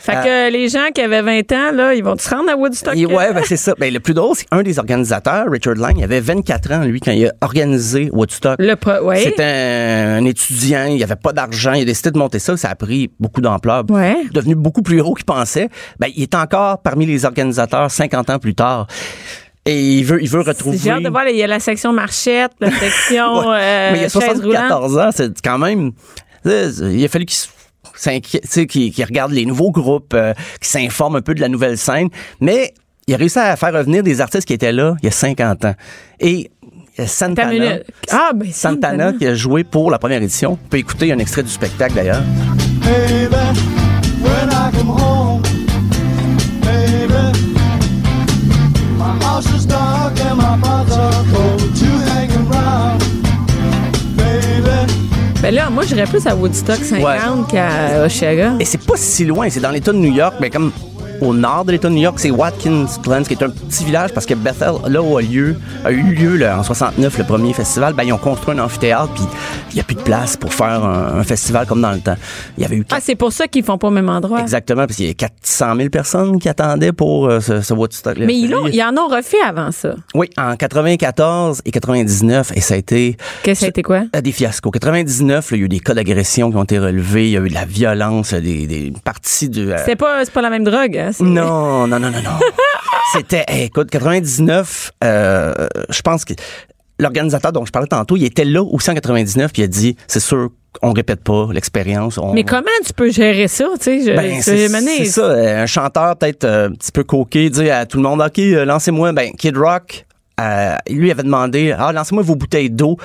Fait 0.00 0.16
Euh, 0.16 0.22
que 0.48 0.52
les 0.52 0.68
gens 0.68 0.86
qui 0.94 1.00
avaient 1.00 1.22
20 1.22 1.50
ans, 1.52 1.72
là, 1.72 1.94
ils 1.94 2.04
vont 2.04 2.16
se 2.16 2.30
rendre 2.30 2.48
à 2.50 2.56
Woodstock? 2.56 2.94
et 2.96 3.06
ouais, 3.06 3.32
ben 3.32 3.42
c'est 3.44 3.56
ça. 3.56 3.74
Ben, 3.78 3.92
le 3.92 3.98
plus 3.98 4.14
drôle, 4.14 4.36
c'est 4.36 4.44
qu'un 4.48 4.62
des 4.62 4.78
organisateurs, 4.78 5.46
Richard 5.50 5.74
Lang, 5.74 5.94
il 5.98 6.04
avait 6.04 6.20
24 6.20 6.72
ans, 6.72 6.84
lui, 6.84 7.00
quand 7.00 7.10
il 7.10 7.26
a 7.26 7.32
organisé 7.40 8.08
Woodstock. 8.12 8.56
Le 8.60 8.74
pro- 8.76 9.02
ouais. 9.04 9.20
C'était 9.20 9.42
un, 9.42 10.18
un 10.18 10.24
étudiant, 10.24 10.84
il 10.84 11.02
avait 11.02 11.16
pas 11.16 11.32
d'argent, 11.32 11.72
il 11.72 11.82
a 11.82 11.84
décidé 11.84 12.12
de 12.12 12.18
monter 12.18 12.38
ça, 12.38 12.56
ça 12.56 12.70
a 12.70 12.74
pris 12.76 13.10
beaucoup 13.18 13.40
d'ampleur. 13.40 13.84
Ouais. 13.90 14.16
Devenu 14.32 14.54
beaucoup 14.54 14.82
plus 14.82 14.98
gros 15.02 15.14
qu'il 15.14 15.24
pensait. 15.24 15.68
Ben, 15.98 16.08
il 16.14 16.22
est 16.22 16.34
encore 16.36 16.82
parmi 16.82 17.04
les 17.06 17.24
organisateurs 17.24 17.90
50 17.90 18.30
ans 18.30 18.38
plus 18.38 18.54
tard. 18.54 18.86
Et 19.66 19.98
il 19.98 20.04
veut, 20.04 20.22
il 20.22 20.28
veut 20.28 20.40
retrouver. 20.42 20.78
J'ai 20.78 20.90
hâte 20.90 21.02
de 21.02 21.08
voir, 21.08 21.28
il 21.28 21.36
y 21.36 21.42
a 21.42 21.46
la 21.46 21.58
section 21.60 21.92
marchette, 21.92 22.52
la 22.60 22.70
section 22.78 23.38
Ouais. 23.40 23.56
euh, 23.60 23.90
Mais 23.92 23.98
il 23.98 24.02
y 24.02 24.04
a 24.04 24.08
chaise 24.08 24.40
roulante. 24.40 24.68
74 24.68 24.98
ans, 24.98 25.10
c'est 25.12 25.40
quand 25.42 25.58
même. 25.58 25.90
Il 26.44 27.04
a 27.04 27.08
fallu 27.08 27.26
qu'il 27.26 28.22
qu'il 28.68 28.92
qu'il 28.92 29.04
regarde 29.04 29.32
les 29.32 29.44
nouveaux 29.44 29.70
groupes, 29.72 30.14
euh, 30.14 30.32
qu'il 30.60 30.66
s'informe 30.68 31.16
un 31.16 31.20
peu 31.22 31.34
de 31.34 31.40
la 31.40 31.48
nouvelle 31.48 31.76
scène. 31.76 32.08
Mais 32.40 32.72
il 33.08 33.14
a 33.14 33.16
réussi 33.16 33.38
à 33.38 33.56
faire 33.56 33.72
revenir 33.72 34.02
des 34.02 34.20
artistes 34.20 34.46
qui 34.46 34.52
étaient 34.52 34.72
là 34.72 34.94
il 35.02 35.06
y 35.06 35.08
a 35.08 35.12
50 35.12 35.64
ans. 35.64 35.74
Et 36.20 36.50
Attends 36.98 37.08
Santana. 37.08 37.76
Ah, 38.10 38.30
ben, 38.34 38.50
Santana 38.52 39.12
qui 39.12 39.26
a 39.26 39.34
joué 39.34 39.64
pour 39.64 39.90
la 39.90 39.98
première 39.98 40.22
édition. 40.22 40.52
On 40.52 40.68
peut 40.68 40.78
écouter 40.78 41.12
un 41.12 41.18
extrait 41.18 41.42
du 41.42 41.50
spectacle 41.50 41.94
d'ailleurs. 41.94 42.22
Baby, 42.80 43.26
Ben 55.46 55.54
là, 55.54 55.70
moi, 55.70 55.84
j'irais 55.84 56.06
plus 56.06 56.26
à 56.26 56.34
Woodstock 56.34 56.82
50 56.82 57.48
qu'à 57.48 58.04
Oshaga. 58.04 58.54
Et 58.58 58.64
c'est 58.64 58.84
pas 58.84 58.96
si 58.96 59.24
loin, 59.24 59.48
c'est 59.48 59.60
dans 59.60 59.70
l'État 59.70 59.92
de 59.92 59.98
New 59.98 60.12
York, 60.12 60.34
mais 60.40 60.50
comme 60.50 60.72
au 61.20 61.34
nord 61.34 61.64
de 61.64 61.72
l'État 61.72 61.88
de 61.88 61.94
New 61.94 62.02
York, 62.02 62.18
c'est 62.18 62.30
Watkins 62.30 62.86
Glen, 63.02 63.24
qui 63.24 63.34
est 63.34 63.42
un 63.42 63.50
petit 63.50 63.84
village 63.84 64.12
parce 64.12 64.26
que 64.26 64.34
Bethel, 64.34 64.72
là 64.88 65.02
où 65.02 65.16
a, 65.16 65.22
lieu, 65.22 65.56
a 65.84 65.90
eu 65.90 66.02
lieu 66.14 66.36
là, 66.36 66.58
en 66.58 66.62
69 66.62 67.18
le 67.18 67.24
premier 67.24 67.52
festival, 67.52 67.94
ben, 67.94 68.02
ils 68.04 68.12
ont 68.12 68.18
construit 68.18 68.54
un 68.58 68.62
amphithéâtre, 68.62 69.12
puis 69.14 69.24
il 69.70 69.74
n'y 69.74 69.80
a 69.80 69.84
plus 69.84 69.96
de 69.96 70.00
place 70.02 70.36
pour 70.36 70.52
faire 70.54 70.84
un, 70.84 71.18
un 71.18 71.24
festival 71.24 71.66
comme 71.66 71.80
dans 71.80 71.92
le 71.92 72.00
temps. 72.00 72.16
Il 72.58 72.62
y 72.62 72.66
avait 72.66 72.76
eu 72.76 72.84
Ah, 72.90 72.98
c'est 73.00 73.14
pour 73.14 73.32
ça 73.32 73.46
qu'ils 73.48 73.64
font 73.64 73.78
pas 73.78 73.88
au 73.88 73.90
même 73.90 74.08
endroit. 74.08 74.40
Exactement, 74.40 74.86
parce 74.86 74.96
qu'il 74.96 75.06
y 75.06 75.10
a 75.10 75.14
400 75.14 75.76
000 75.76 75.88
personnes 75.90 76.38
qui 76.38 76.48
attendaient 76.48 76.92
pour 76.92 77.26
euh, 77.28 77.40
ce, 77.40 77.60
ce 77.60 77.72
Woodstock. 77.74 78.16
Mais 78.18 78.34
ils, 78.36 78.50
l'ont- 78.50 78.66
ils 78.66 78.82
en 78.82 78.96
ont 78.96 79.08
refait 79.08 79.40
avant 79.46 79.70
ça. 79.72 79.94
Oui, 80.14 80.28
en 80.36 80.56
94 80.56 81.62
et 81.64 81.70
99, 81.70 82.52
et 82.54 82.60
ça 82.60 82.74
a 82.74 82.76
été 82.76 83.16
Que 83.42 83.54
ça 83.54 83.66
a 83.66 83.68
été 83.68 83.82
quoi? 83.82 84.04
euh, 84.14 84.20
des 84.20 84.32
fiascos. 84.32 84.70
99, 84.70 85.50
là, 85.50 85.56
il 85.56 85.60
y 85.60 85.62
a 85.62 85.66
eu 85.66 85.68
des 85.68 85.80
cas 85.80 85.94
d'agression 85.94 86.50
qui 86.50 86.56
ont 86.56 86.64
été 86.64 86.78
relevés, 86.78 87.26
il 87.28 87.32
y 87.32 87.36
a 87.36 87.40
eu 87.40 87.48
de 87.48 87.54
la 87.54 87.64
violence, 87.64 88.32
des, 88.34 88.66
des 88.66 88.92
parties 89.04 89.48
du... 89.48 89.72
euh, 89.72 89.76
C'est 89.84 89.96
pas, 89.96 90.24
c'est 90.24 90.32
pas 90.32 90.42
la 90.42 90.50
même 90.50 90.64
drogue, 90.64 91.05
non, 91.20 91.86
non, 91.86 91.98
non, 92.00 92.10
non, 92.10 92.22
non. 92.22 92.38
C'était, 93.14 93.44
hey, 93.48 93.64
écoute, 93.64 93.88
99, 93.90 94.92
euh, 95.04 95.54
je 95.88 96.00
pense 96.02 96.24
que 96.24 96.34
l'organisateur 96.98 97.52
dont 97.52 97.64
je 97.64 97.70
parlais 97.72 97.88
tantôt, 97.88 98.16
il 98.16 98.24
était 98.24 98.44
là 98.44 98.62
aussi 98.62 98.90
en 98.90 98.94
99, 98.94 99.52
puis 99.52 99.62
il 99.62 99.64
a 99.64 99.68
dit, 99.68 99.96
c'est 100.08 100.20
sûr, 100.20 100.50
on 100.82 100.92
répète 100.92 101.22
pas 101.22 101.48
l'expérience. 101.52 102.18
on- 102.18 102.32
Mais 102.34 102.42
comment 102.44 102.66
tu 102.84 102.92
peux 102.92 103.10
gérer 103.10 103.48
ça, 103.48 103.66
tu 103.78 104.02
sais? 104.02 104.14
ben, 104.14 104.42
c'est- 104.42 105.04
ça. 105.06 105.22
euh, 105.22 105.62
Un 105.62 105.66
chanteur 105.66 106.16
peut-être 106.16 106.44
euh, 106.44 106.68
un 106.68 106.72
petit 106.72 106.92
peu 106.92 107.04
coqué, 107.04 107.48
dire 107.50 107.74
à 107.76 107.86
tout 107.86 107.96
le 107.98 108.02
monde, 108.02 108.20
OK, 108.20 108.38
euh, 108.38 108.64
lancez-moi. 108.64 109.12
Ben, 109.12 109.30
Kid 109.32 109.56
Rock, 109.56 110.04
euh, 110.40 110.74
lui 110.90 111.10
avait 111.10 111.22
demandé, 111.22 111.74
ah, 111.78 111.92
lancez-moi 111.92 112.22
vos 112.24 112.34
bouteilles 112.34 112.70
d'eau. 112.70 112.96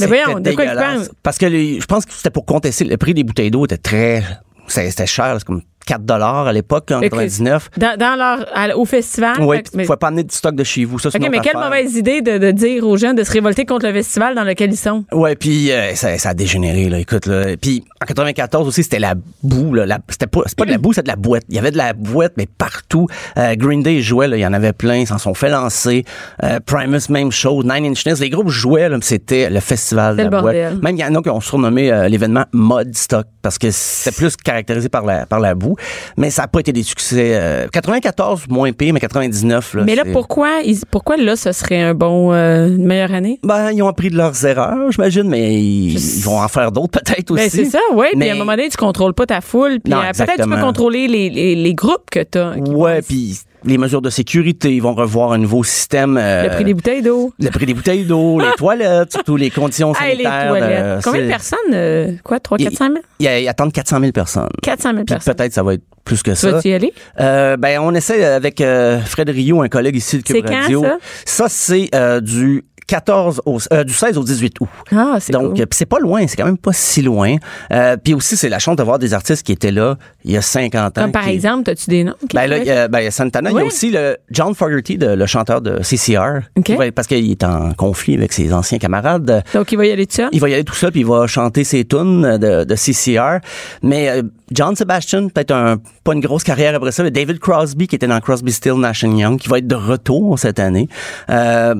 Mais 0.00 0.06
voyons, 0.06 0.40
de 0.40 0.52
quoi 0.52 0.64
dégueulasse. 0.64 0.76
parles? 0.76 1.08
Parce 1.22 1.38
que 1.38 1.46
les- 1.46 1.80
je 1.80 1.86
pense 1.86 2.04
que 2.06 2.12
c'était 2.12 2.30
pour 2.30 2.44
contester. 2.46 2.84
Le 2.84 2.96
prix 2.96 3.14
des 3.14 3.24
bouteilles 3.24 3.50
d'eau 3.50 3.64
était 3.64 3.76
très... 3.78 4.22
C'était 4.68 5.06
cher, 5.06 5.36
c'est 5.38 5.44
comme 5.46 5.62
4 5.86 6.02
dollars 6.04 6.46
à 6.48 6.52
l'époque, 6.52 6.90
en 6.92 7.00
Fait 7.00 7.08
que 7.08 7.16
99. 7.16 7.70
Dans, 7.78 7.96
dans 7.96 8.16
leur, 8.16 8.46
à- 8.54 8.76
au 8.76 8.84
festival. 8.84 9.36
Oui, 9.40 9.62
puis 9.62 9.72
mais- 9.74 9.84
faut 9.84 9.96
pas 9.96 10.08
amener 10.08 10.24
du 10.24 10.34
stock 10.34 10.54
de 10.54 10.64
chez 10.64 10.84
vous. 10.84 10.98
Ça, 10.98 11.10
c'est 11.10 11.18
OK, 11.18 11.28
mais 11.30 11.38
quelle 11.40 11.56
affaire. 11.56 11.70
mauvaise 11.70 11.94
idée 11.96 12.20
de, 12.20 12.38
de 12.38 12.50
dire 12.50 12.84
aux 12.86 12.96
gens 12.96 13.14
de 13.14 13.22
se 13.24 13.32
révolter 13.32 13.64
contre 13.64 13.86
le 13.86 13.92
festival 13.92 14.34
dans 14.34 14.44
lequel 14.44 14.72
ils 14.72 14.76
sont. 14.76 15.04
Ouais, 15.12 15.34
puis 15.36 15.70
euh, 15.72 15.94
ça, 15.94 16.18
ça 16.18 16.30
a 16.30 16.34
dégénéré 16.34 16.88
là. 16.88 16.98
Écoute 16.98 17.26
là. 17.26 17.56
Puis 17.60 17.84
en 18.02 18.06
94 18.06 18.66
aussi, 18.68 18.82
c'était 18.82 18.98
la 18.98 19.14
boue 19.42 19.74
là. 19.74 19.86
La- 19.86 19.98
c'était 20.08 20.26
pas, 20.26 20.40
c'est 20.46 20.58
pas 20.58 20.64
de 20.66 20.70
la 20.72 20.78
boue, 20.78 20.92
c'est 20.92 21.02
de 21.04 21.08
la 21.08 21.16
boîte. 21.16 21.44
Il 21.48 21.54
y 21.54 21.58
avait 21.58 21.70
de 21.70 21.76
la 21.78 21.92
boîte, 21.92 22.32
mais 22.36 22.46
partout. 22.58 23.06
Euh, 23.38 23.54
Green 23.56 23.82
Day 23.82 24.00
jouait 24.02 24.28
là, 24.28 24.36
il 24.36 24.40
y 24.40 24.46
en 24.46 24.52
avait 24.52 24.72
plein, 24.72 24.96
ils 24.96 25.06
s'en 25.06 25.18
sont 25.18 25.34
fait 25.34 25.48
lancer. 25.50 26.04
Euh, 26.42 26.58
Primus 26.66 27.08
même 27.10 27.30
chose, 27.30 27.64
Nine 27.64 27.86
Inch 27.86 28.04
Nails, 28.04 28.16
les 28.20 28.30
groupes 28.30 28.48
jouaient 28.48 28.88
là, 28.88 28.96
mais 28.96 29.02
c'était 29.04 29.48
le 29.50 29.60
festival 29.60 30.16
de 30.16 30.22
la 30.24 30.28
boîte. 30.42 30.56
Même 30.82 30.96
il 30.96 31.00
y 31.00 31.04
en 31.04 31.14
a 31.14 31.22
qui 31.22 31.30
ont 31.30 31.40
surnommé 31.40 31.92
euh, 31.92 32.08
l'événement 32.08 32.44
Modstock 32.52 33.26
parce 33.42 33.58
que 33.58 33.70
c'était 33.70 34.16
plus 34.16 34.36
caractérisé 34.36 34.88
par 34.88 35.04
la 35.04 35.24
par 35.26 35.38
la 35.40 35.54
boue, 35.54 35.75
mais 36.16 36.30
ça 36.30 36.44
a 36.44 36.48
pas 36.48 36.60
été 36.60 36.72
des 36.72 36.82
succès. 36.82 37.32
euh, 37.36 37.66
94 37.72 38.44
moins 38.48 38.72
pire, 38.72 38.92
mais 38.94 39.00
99 39.00 39.74
là. 39.74 39.82
mais 39.84 39.94
là, 39.94 40.04
pourquoi, 40.12 40.60
ils- 40.64 40.80
pourquoi 40.90 41.16
là, 41.16 41.36
ce 41.36 41.52
serait 41.52 41.80
un 41.80 41.94
bon, 41.94 42.32
euh, 42.32 42.68
une 42.68 42.84
meilleure 42.86 43.12
année? 43.14 43.38
Ben, 43.42 43.70
ils 43.72 43.82
ont 43.82 43.88
appris 43.88 44.10
de 44.10 44.16
leurs 44.16 44.44
erreurs, 44.46 44.90
j'imagine, 44.92 45.24
mais 45.28 45.54
ils, 45.54 45.94
ils 46.18 46.22
vont 46.24 46.40
en 46.40 46.48
faire 46.48 46.72
d'autres 46.72 47.00
peut-être 47.00 47.30
aussi. 47.30 47.42
Ben, 47.44 47.50
c'est 47.50 47.64
ça, 47.66 47.80
oui. 47.94 48.06
Puis 48.10 48.18
Mais- 48.18 48.30
à 48.30 48.34
un 48.34 48.36
moment 48.38 48.52
donné, 48.52 48.68
tu 48.68 48.76
contrôles 48.76 49.14
pas 49.14 49.26
ta 49.26 49.40
foule. 49.40 49.80
Puis 49.82 49.92
euh, 49.92 49.96
peut-être 50.12 50.42
tu 50.42 50.48
peux 50.48 50.60
contrôler 50.60 51.08
les, 51.08 51.30
les, 51.30 51.54
les 51.54 51.74
groupes 51.74 52.08
que 52.10 52.20
tu 52.22 52.38
as. 52.38 52.52
Ouais, 52.56 53.02
puis 53.02 53.38
les 53.64 53.78
mesures 53.78 54.02
de 54.02 54.10
sécurité, 54.10 54.74
ils 54.74 54.80
vont 54.82 54.94
revoir 54.94 55.32
un 55.32 55.38
nouveau 55.38 55.64
système. 55.64 56.16
euh, 56.16 56.44
Le 56.44 56.50
prix 56.50 56.64
des 56.64 56.74
bouteilles 56.74 57.02
d'eau. 57.02 57.32
le 57.38 57.50
prix 57.50 57.66
des 57.66 57.74
bouteilles 57.74 58.04
d'eau, 58.04 58.38
les 58.40 58.52
toilettes, 58.56 59.12
surtout 59.12 59.36
les 59.36 59.50
conditions 59.50 59.92
Hey, 59.94 60.16
les 60.18 60.24
sanitaires. 60.24 60.48
toilettes. 60.48 60.70
euh, 60.84 61.00
Combien 61.02 61.22
de 61.22 61.28
personnes? 61.28 61.58
euh, 61.72 62.12
quoi, 62.22 62.38
3 62.40 62.58
Il- 62.60 62.64
400 62.68 62.86
000? 62.88 62.98
Il 63.18 63.28
a- 63.28 63.40
Ils 63.40 63.48
attendent 63.48 63.72
400 63.72 64.00
000 64.00 64.12
personnes. 64.12 64.48
400 64.62 64.90
000 64.90 65.04
Puis 65.04 65.14
personnes. 65.14 65.34
peut-être 65.34 65.52
ça 65.52 65.62
va 65.62 65.74
être 65.74 65.82
plus 66.04 66.22
que 66.22 66.34
ça. 66.34 66.50
vas-tu 66.52 66.68
y 66.68 66.74
aller? 66.74 66.92
Euh, 67.20 67.56
ben, 67.56 67.80
on 67.80 67.94
essaie 67.94 68.24
avec 68.24 68.62
Fred 69.06 69.28
Rio, 69.30 69.62
un 69.62 69.68
collègue 69.68 69.96
ici 69.96 70.18
de 70.18 70.22
Cube 70.22 70.44
quand, 70.46 70.54
Radio. 70.54 70.82
ça? 70.82 70.98
Ça, 71.24 71.46
c'est 71.48 71.90
du 72.22 72.64
14 72.86 73.42
au, 73.46 73.58
euh, 73.72 73.84
du 73.84 73.92
16 73.92 74.16
au 74.18 74.24
18 74.24 74.60
août. 74.60 74.68
Ah, 74.92 75.16
c'est 75.20 75.32
Donc, 75.32 75.56
cool. 75.56 75.66
c'est 75.72 75.86
pas 75.86 75.98
loin, 75.98 76.26
c'est 76.26 76.36
quand 76.36 76.44
même 76.44 76.58
pas 76.58 76.72
si 76.72 77.02
loin. 77.02 77.36
Euh, 77.72 77.96
puis 78.02 78.14
aussi, 78.14 78.36
c'est 78.36 78.48
la 78.48 78.58
chance 78.58 78.76
de 78.76 78.82
voir 78.82 78.98
des 78.98 79.12
artistes 79.14 79.42
qui 79.44 79.52
étaient 79.52 79.72
là 79.72 79.96
il 80.24 80.32
y 80.32 80.36
a 80.36 80.42
50 80.42 80.98
ans. 80.98 81.02
Comme 81.02 81.12
par 81.12 81.24
qui- 81.24 81.30
exemple, 81.30 81.70
as-tu 81.70 81.90
des 81.90 82.04
noms? 82.04 82.14
Ben 82.34 82.46
là, 82.46 82.58
il 82.58 82.64
y 82.64 82.70
a, 82.70 82.88
ben, 82.88 83.00
il 83.00 83.04
y 83.04 83.08
a 83.08 83.10
Santana. 83.10 83.50
Il 83.50 83.56
y 83.56 83.60
a 83.60 83.64
aussi 83.64 83.90
le 83.90 84.16
John 84.30 84.54
Fogerty, 84.54 84.98
le 85.00 85.26
chanteur 85.26 85.60
de 85.60 85.82
CCR. 85.82 86.42
OK. 86.56 86.64
qui 86.64 86.74
va- 86.76 86.90
parce 86.92 87.06
qu'il 87.08 87.30
est 87.30 87.44
en 87.44 87.72
conflit 87.74 88.14
avec 88.16 88.32
ses 88.32 88.52
anciens 88.52 88.78
camarades. 88.78 89.42
Donc, 89.54 89.72
il 89.72 89.76
va 89.78 89.86
y 89.86 89.90
aller 89.90 90.06
tout 90.06 90.14
seul? 90.16 90.28
Il 90.32 90.40
va 90.40 90.48
y 90.48 90.54
aller 90.54 90.64
tout 90.64 90.74
seul, 90.74 90.90
puis 90.92 91.00
il 91.00 91.06
va 91.06 91.26
chanter 91.26 91.64
ses 91.64 91.84
tunes 91.84 92.38
de, 92.38 92.64
de 92.64 92.74
CCR. 92.74 93.38
Mais 93.82 94.08
euh, 94.10 94.22
John 94.52 94.76
Sebastian, 94.76 95.28
peut-être 95.28 95.50
un, 95.52 95.76
pas 96.04 96.12
une 96.14 96.20
grosse 96.20 96.44
carrière 96.44 96.74
après 96.74 96.92
ça. 96.92 97.02
mais 97.02 97.10
David 97.10 97.38
Crosby, 97.40 97.86
qui 97.88 97.96
était 97.96 98.06
dans 98.06 98.20
Crosby, 98.20 98.52
Still, 98.52 98.74
Nash 98.74 99.02
Young, 99.02 99.38
qui 99.38 99.48
va 99.48 99.58
être 99.58 99.66
de 99.66 99.74
retour 99.74 100.38
cette 100.38 100.58
année. 100.60 100.88
Euh, 101.30 101.74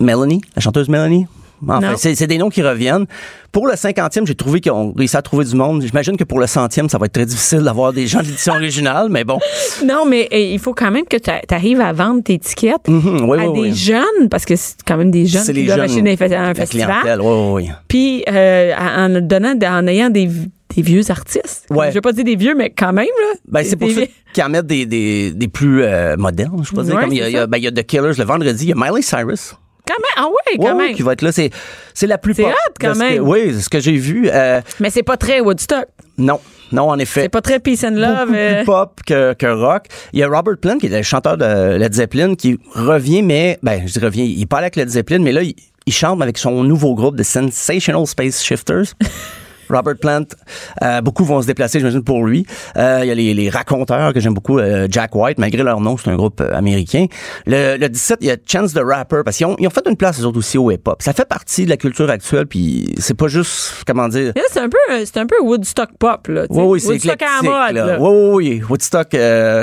Melanie, 0.00 0.40
la 0.54 0.62
chanteuse 0.62 0.88
Melanie. 0.88 1.26
Enfin, 1.66 1.94
c'est 1.96 2.26
des 2.26 2.36
noms 2.36 2.50
qui 2.50 2.62
reviennent. 2.62 3.06
Pour 3.50 3.66
le 3.66 3.72
50e, 3.72 4.26
j'ai 4.26 4.34
trouvé 4.34 4.60
qu'on 4.60 4.92
réussit 4.92 5.16
à 5.16 5.22
trouver 5.22 5.46
du 5.46 5.56
monde. 5.56 5.80
J'imagine 5.82 6.18
que 6.18 6.24
pour 6.24 6.38
le 6.38 6.46
centième, 6.46 6.90
ça 6.90 6.98
va 6.98 7.06
être 7.06 7.12
très 7.14 7.24
difficile 7.24 7.60
d'avoir 7.60 7.94
des 7.94 8.06
gens 8.06 8.18
de 8.20 8.24
l'édition 8.26 8.52
originale, 8.56 9.06
mais 9.08 9.24
bon. 9.24 9.38
Non, 9.82 10.04
mais 10.06 10.28
eh, 10.30 10.52
il 10.52 10.58
faut 10.58 10.74
quand 10.74 10.90
même 10.90 11.06
que 11.06 11.16
tu 11.16 11.30
arrives 11.54 11.80
à 11.80 11.94
vendre 11.94 12.22
tes 12.22 12.38
tickets 12.38 12.86
Mhm, 12.86 13.22
oui, 13.26 13.38
à 13.40 13.48
oui, 13.50 13.54
des 13.62 13.68
oui. 13.70 13.74
jeunes, 13.74 14.28
parce 14.30 14.44
que 14.44 14.54
c'est 14.54 14.76
quand 14.86 14.98
même 14.98 15.10
des 15.10 15.24
jeunes 15.24 15.44
C'est 15.44 15.54
qui 15.54 15.60
les 15.60 15.66
doivent 15.66 15.88
jeunes, 15.88 16.06
acheter 16.06 16.34
un 16.36 16.48
la 16.48 16.54
festival. 16.54 16.86
clientèle, 17.00 17.20
oui, 17.22 17.32
oui, 17.32 17.62
oui. 17.64 17.70
Puis 17.88 18.24
euh, 18.28 18.74
en 18.76 19.20
donnant, 19.22 19.54
en 19.62 19.86
ayant 19.86 20.10
des, 20.10 20.26
des 20.76 20.82
vieux 20.82 21.10
artistes. 21.10 21.64
Ouais. 21.70 21.88
Je 21.88 21.94
vais 21.94 22.00
pas 22.02 22.12
dire 22.12 22.24
des 22.24 22.36
vieux, 22.36 22.54
mais 22.54 22.68
quand 22.68 22.92
même 22.92 23.06
là. 23.06 23.38
Ben, 23.48 23.64
c'est 23.64 23.76
pour 23.76 23.88
Des- 23.88 23.94
ça 23.94 24.00
qu'ils 24.34 24.44
en 24.44 24.50
mettent 24.50 24.66
des, 24.66 24.84
des, 24.84 25.30
des 25.30 25.48
plus 25.48 25.82
euh, 25.84 26.16
modernes, 26.18 26.62
je 26.68 26.74
peux 26.74 26.82
dire. 26.82 26.96
Ouais, 26.96 27.00
Comme 27.04 27.12
il 27.12 27.18
y 27.18 27.22
a, 27.22 27.26
a- 27.28 27.30
ça. 27.30 27.46
ben, 27.46 27.56
il 27.56 27.64
y 27.64 27.66
a 27.66 27.72
The 27.72 27.82
Killers 27.86 28.12
le 28.18 28.24
vendredi, 28.24 28.64
il 28.64 28.68
y 28.68 28.72
a 28.72 28.74
Miley 28.76 29.00
Cyrus. 29.00 29.54
Quand 29.86 29.94
même, 29.98 30.04
ah 30.16 30.26
ouais, 30.28 30.56
quand 30.56 30.62
Ouais, 30.64 30.70
ouais, 30.72 30.86
même. 30.88 30.96
qui 30.96 31.02
va 31.02 31.12
être 31.12 31.22
là. 31.22 31.32
C'est, 31.32 31.50
c'est 31.94 32.06
la 32.06 32.18
plus 32.18 32.34
C'est 32.34 32.44
hot, 32.44 32.52
quand 32.80 32.88
de 32.88 32.92
que- 32.94 32.98
même. 32.98 33.22
oui, 33.28 33.52
c'est 33.54 33.60
ce 33.62 33.68
que 33.68 33.80
j'ai 33.80 33.96
vu. 33.96 34.28
Euh, 34.32 34.60
Mais 34.80 34.90
c'est 34.90 35.02
pas 35.02 35.16
très 35.16 35.40
Woodstock. 35.40 35.86
non, 36.18 36.40
non, 36.72 36.90
en 36.90 36.98
effet. 36.98 37.22
C'est 37.22 37.28
pas 37.28 37.40
très 37.40 37.60
peace 37.60 37.84
and 37.84 37.90
love. 37.94 38.26
beaucoup 38.26 38.34
euh. 38.34 38.56
plus 38.56 38.64
pop 38.66 39.00
que, 39.06 39.32
que 39.34 39.46
rock. 39.46 39.84
Il 40.12 40.18
y 40.18 40.22
a 40.24 40.28
Robert 40.28 40.56
Plant, 40.60 40.78
qui 40.78 40.86
est 40.86 40.96
le 40.96 41.02
chanteur 41.02 41.36
de 41.36 41.76
Led 41.76 41.92
Zeppelin, 41.94 42.34
qui 42.34 42.58
revient, 42.74 43.22
mais, 43.22 43.58
ben, 43.62 43.82
je 43.86 43.92
dis 43.92 43.98
revient, 44.04 44.24
il 44.26 44.46
pas 44.46 44.58
avec 44.58 44.74
Led 44.76 44.88
Zeppelin, 44.88 45.20
mais 45.20 45.32
là, 45.32 45.42
il, 45.42 45.54
il 45.86 45.92
chante 45.92 46.20
avec 46.20 46.38
son 46.38 46.64
nouveau 46.64 46.94
groupe, 46.96 47.16
The 47.16 47.22
Sensational 47.22 48.06
Space 48.06 48.42
Shifters. 48.42 48.86
Robert 49.68 49.96
Plant, 50.00 50.24
euh, 50.82 51.00
beaucoup 51.00 51.24
vont 51.24 51.40
se 51.42 51.46
déplacer, 51.46 51.78
j'imagine, 51.78 52.02
pour 52.04 52.24
lui. 52.24 52.46
Euh, 52.76 53.00
il 53.02 53.08
y 53.08 53.10
a 53.10 53.14
les, 53.14 53.34
les 53.34 53.50
raconteurs 53.50 54.12
que 54.12 54.20
j'aime 54.20 54.34
beaucoup, 54.34 54.58
euh, 54.58 54.86
Jack 54.90 55.14
White, 55.14 55.38
malgré 55.38 55.62
leur 55.62 55.80
nom, 55.80 55.96
c'est 55.96 56.10
un 56.10 56.16
groupe 56.16 56.40
euh, 56.40 56.52
américain. 56.54 57.06
Le, 57.46 57.76
le 57.76 57.88
17, 57.88 58.18
il 58.20 58.28
y 58.28 58.30
a 58.30 58.36
Chance 58.46 58.72
the 58.74 58.80
Rapper, 58.82 59.22
parce 59.24 59.36
qu'ils 59.36 59.46
ont, 59.46 59.56
ils 59.58 59.66
ont 59.66 59.70
fait 59.70 59.86
une 59.88 59.96
place, 59.96 60.20
eux 60.20 60.24
autres 60.26 60.38
aussi, 60.38 60.58
au 60.58 60.70
hip-hop. 60.70 61.02
Ça 61.02 61.12
fait 61.12 61.26
partie 61.28 61.64
de 61.64 61.70
la 61.70 61.76
culture 61.76 62.08
actuelle, 62.10 62.46
puis 62.46 62.94
c'est 62.98 63.16
pas 63.16 63.28
juste, 63.28 63.84
comment 63.86 64.08
dire, 64.08 64.32
c'est 64.50 64.60
un 64.60 64.68
peu, 64.68 64.78
euh, 64.92 65.02
c'est 65.04 65.18
un 65.18 65.26
peu 65.26 65.36
Woodstock 65.42 65.90
pop 65.98 66.28
là. 66.28 66.46
oui, 66.50 66.62
oui, 66.64 66.80
c'est 66.80 66.88
Woodstock 66.88 67.22
à 67.22 67.42
la 67.42 67.50
mode. 67.50 67.74
là. 67.74 67.86
là. 67.86 67.98
Oui, 68.00 68.10
oui, 68.10 68.30
oui. 68.58 68.62
Woodstock 68.68 69.08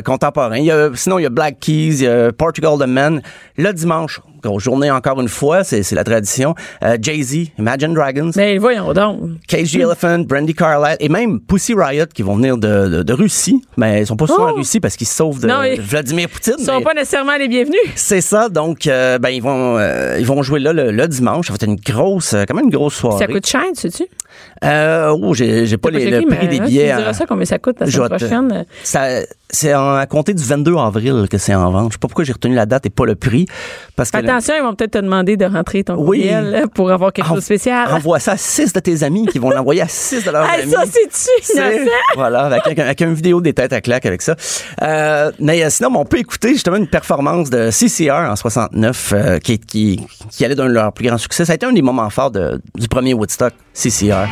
contemporain. 0.04 0.58
Il 0.58 0.66
y 0.66 0.72
a, 0.72 0.90
sinon, 0.96 1.20
il 1.20 1.24
y 1.24 1.26
a 1.26 1.30
Black 1.30 1.60
Keys, 1.60 1.72
il 2.00 2.04
y 2.04 2.08
a 2.08 2.32
Portugal 2.32 2.78
the 2.80 2.88
Man. 2.88 3.22
Le 3.58 3.72
dimanche, 3.74 4.20
journée 4.60 4.92
encore 4.92 5.20
une 5.22 5.28
fois, 5.30 5.64
c'est 5.64 5.90
la 5.94 6.04
tradition. 6.04 6.56
Euh, 6.84 6.98
Jay-Z, 7.02 7.50
Imagine 7.60 7.94
Dragons, 7.94 8.32
Mais 8.36 8.58
voyons 8.58 8.94
donc. 8.94 9.20
Cage 9.48 9.72
the 9.72 9.76
Elephant, 9.80 10.20
Brandy 10.20 10.54
Carlisle 10.54 10.98
et 11.00 11.10
même 11.10 11.40
Pussy 11.42 11.74
Riot 11.76 12.06
qui 12.14 12.22
vont 12.22 12.36
venir 12.36 12.58
de, 12.58 12.88
de, 12.90 13.04
de 13.04 13.14
Russie. 13.14 13.62
Mais 13.78 14.02
ils 14.02 14.08
sont 14.08 14.16
pas 14.18 14.28
souvent 14.28 14.46
Oh! 14.48 14.52
en 14.52 14.54
Russie 14.56 14.80
parce 14.80 14.96
qu'ils 14.98 15.08
se 15.08 15.16
sauvent 15.16 15.40
de 15.42 15.48
Non, 15.48 15.62
Vladimir 15.80 16.28
Poutine. 16.30 16.56
Ils 16.60 16.66
sont 16.66 16.82
pas 16.82 16.94
nécessairement 16.94 17.36
les 17.38 17.48
bienvenus. 17.48 17.80
c'est 17.96 18.22
ça, 18.22 18.50
donc 18.50 18.88
euh, 18.88 19.18
ben 19.20 19.30
ils 19.30 19.42
vont 19.42 19.78
euh, 19.78 20.18
ils 20.20 20.26
vont 20.26 20.42
jouer 20.44 20.60
là 20.60 20.74
le, 20.74 20.92
le 20.92 21.08
dimanche. 21.08 21.48
Ça 21.48 21.54
va 21.54 21.56
être 21.56 21.66
une 21.68 21.76
grosse, 21.76 22.36
quand 22.48 22.54
même 22.56 22.66
une 22.66 22.72
grosse 22.72 22.96
soirée. 22.96 23.20
Ça 23.20 23.28
coûte 23.32 23.46
cher, 23.48 23.64
sais-tu? 23.74 24.04
Euh, 24.64 25.16
oh, 25.22 25.34
j'ai 25.34 25.78
pas 25.78 25.90
les, 25.92 26.10
le 26.10 26.26
prix 26.26 26.48
des 26.48 26.60
billets. 26.60 26.90
Tu 26.92 26.98
diras 26.98 27.14
ça 27.14 27.26
combien 27.26 27.46
ça 27.46 27.60
coûte 27.60 27.78
la 27.80 27.88
semaine 27.90 28.10
prochaine. 28.10 28.66
Ça, 28.84 29.22
c'est 29.54 29.72
à 29.72 30.06
compter 30.10 30.34
du 30.34 30.44
22 30.44 30.76
avril 30.78 31.28
que 31.30 31.38
c'est 31.38 31.54
en 31.56 31.72
vente. 31.72 31.92
Je 31.92 31.94
sais 31.94 32.00
pas 32.00 32.08
pourquoi 32.08 32.26
j'ai 32.26 32.34
retenu 32.34 32.56
la 32.56 32.66
date 32.66 32.88
et 32.88 32.90
pas 32.90 33.06
le 33.06 33.16
prix. 33.16 33.46
Parce 33.96 34.10
que 34.12 34.18
attention, 34.18 34.56
ils 34.58 34.64
vont 34.64 34.74
peut-être 34.74 34.92
te 34.94 34.98
demander 34.98 35.38
de 35.38 35.46
rentrer 35.46 35.84
ton 35.84 35.94
Oui. 35.96 36.22
courriel 36.22 36.66
pour 36.74 36.92
avoir 36.92 37.14
quelque 37.14 37.28
En- 37.28 37.36
chose 37.36 37.38
de 37.38 37.42
spécial. 37.46 37.88
envoie 37.94 38.20
ça 38.20 38.32
à 38.34 38.38
6 38.38 38.74
de 38.74 38.80
tes 38.80 39.04
amis 39.04 39.28
qui 39.28 39.38
vont 39.40 39.52
l'envoyer 39.52 39.82
à 39.84 39.88
6 39.88 40.26
de 40.26 40.32
leurs 40.32 40.50
Hey, 40.50 40.64
amis. 40.64 40.72
ça, 40.72 40.82
c'est-tu 40.86 41.54
innocent? 41.54 41.92
Voilà, 42.16 42.46
avec, 42.46 42.80
avec 42.80 43.02
une 43.02 43.14
vidéo 43.14 43.40
des 43.42 43.54
têtes 43.54 43.74
à 43.74 43.80
claque 43.82 44.06
avec 44.08 44.22
ça. 44.24 44.36
Euh, 44.82 45.32
mais 45.40 45.64
euh, 45.64 45.70
sinon, 45.70 45.92
on 45.96 46.04
peut 46.06 46.18
écouter 46.18 46.50
justement 46.50 46.78
une 46.78 46.88
performance 46.88 47.50
de 47.52 47.70
CCR 47.70 48.30
en 48.32 48.36
69 48.36 49.14
euh, 49.16 49.38
qui, 49.40 49.60
qui, 49.60 50.06
qui 50.32 50.44
allait 50.44 50.56
d'un 50.56 50.66
de 50.66 50.72
leurs 50.74 50.92
plus 50.94 51.08
grands 51.08 51.18
succès. 51.20 51.46
Ça 51.46 51.52
a 51.52 51.56
été 51.56 51.66
un 51.68 51.72
des 51.74 51.82
moments 51.84 52.10
forts 52.10 52.32
de- 52.32 52.60
du 52.76 52.88
premier 52.88 53.14
Woodstock, 53.14 53.54
CCR. 53.74 54.28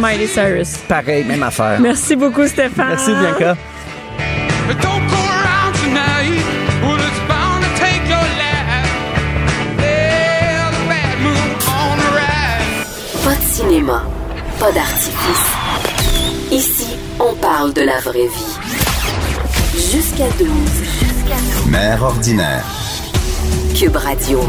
Pareil 0.00 0.18
comme 0.18 0.26
Miley 0.26 0.26
Cyrus. 0.26 0.76
Pareil, 0.88 1.24
même 1.24 1.42
affaire. 1.42 1.80
Merci 1.80 2.16
beaucoup, 2.16 2.46
Stéphane. 2.46 2.88
Merci, 2.88 3.12
Bianca. 3.12 3.56
Pas 13.24 13.34
de 13.34 13.42
cinéma, 13.42 14.04
pas 14.60 14.72
d'artifice. 14.72 15.46
Ici, 16.52 16.96
on 17.18 17.34
parle 17.34 17.72
de 17.72 17.82
la 17.82 17.98
vraie 18.00 18.28
vie. 18.28 18.58
Jusqu'à 19.74 20.28
12. 20.38 20.48
Mère 21.68 22.02
ordinaire. 22.02 22.64
Cube 23.74 23.96
Radio. 23.96 24.40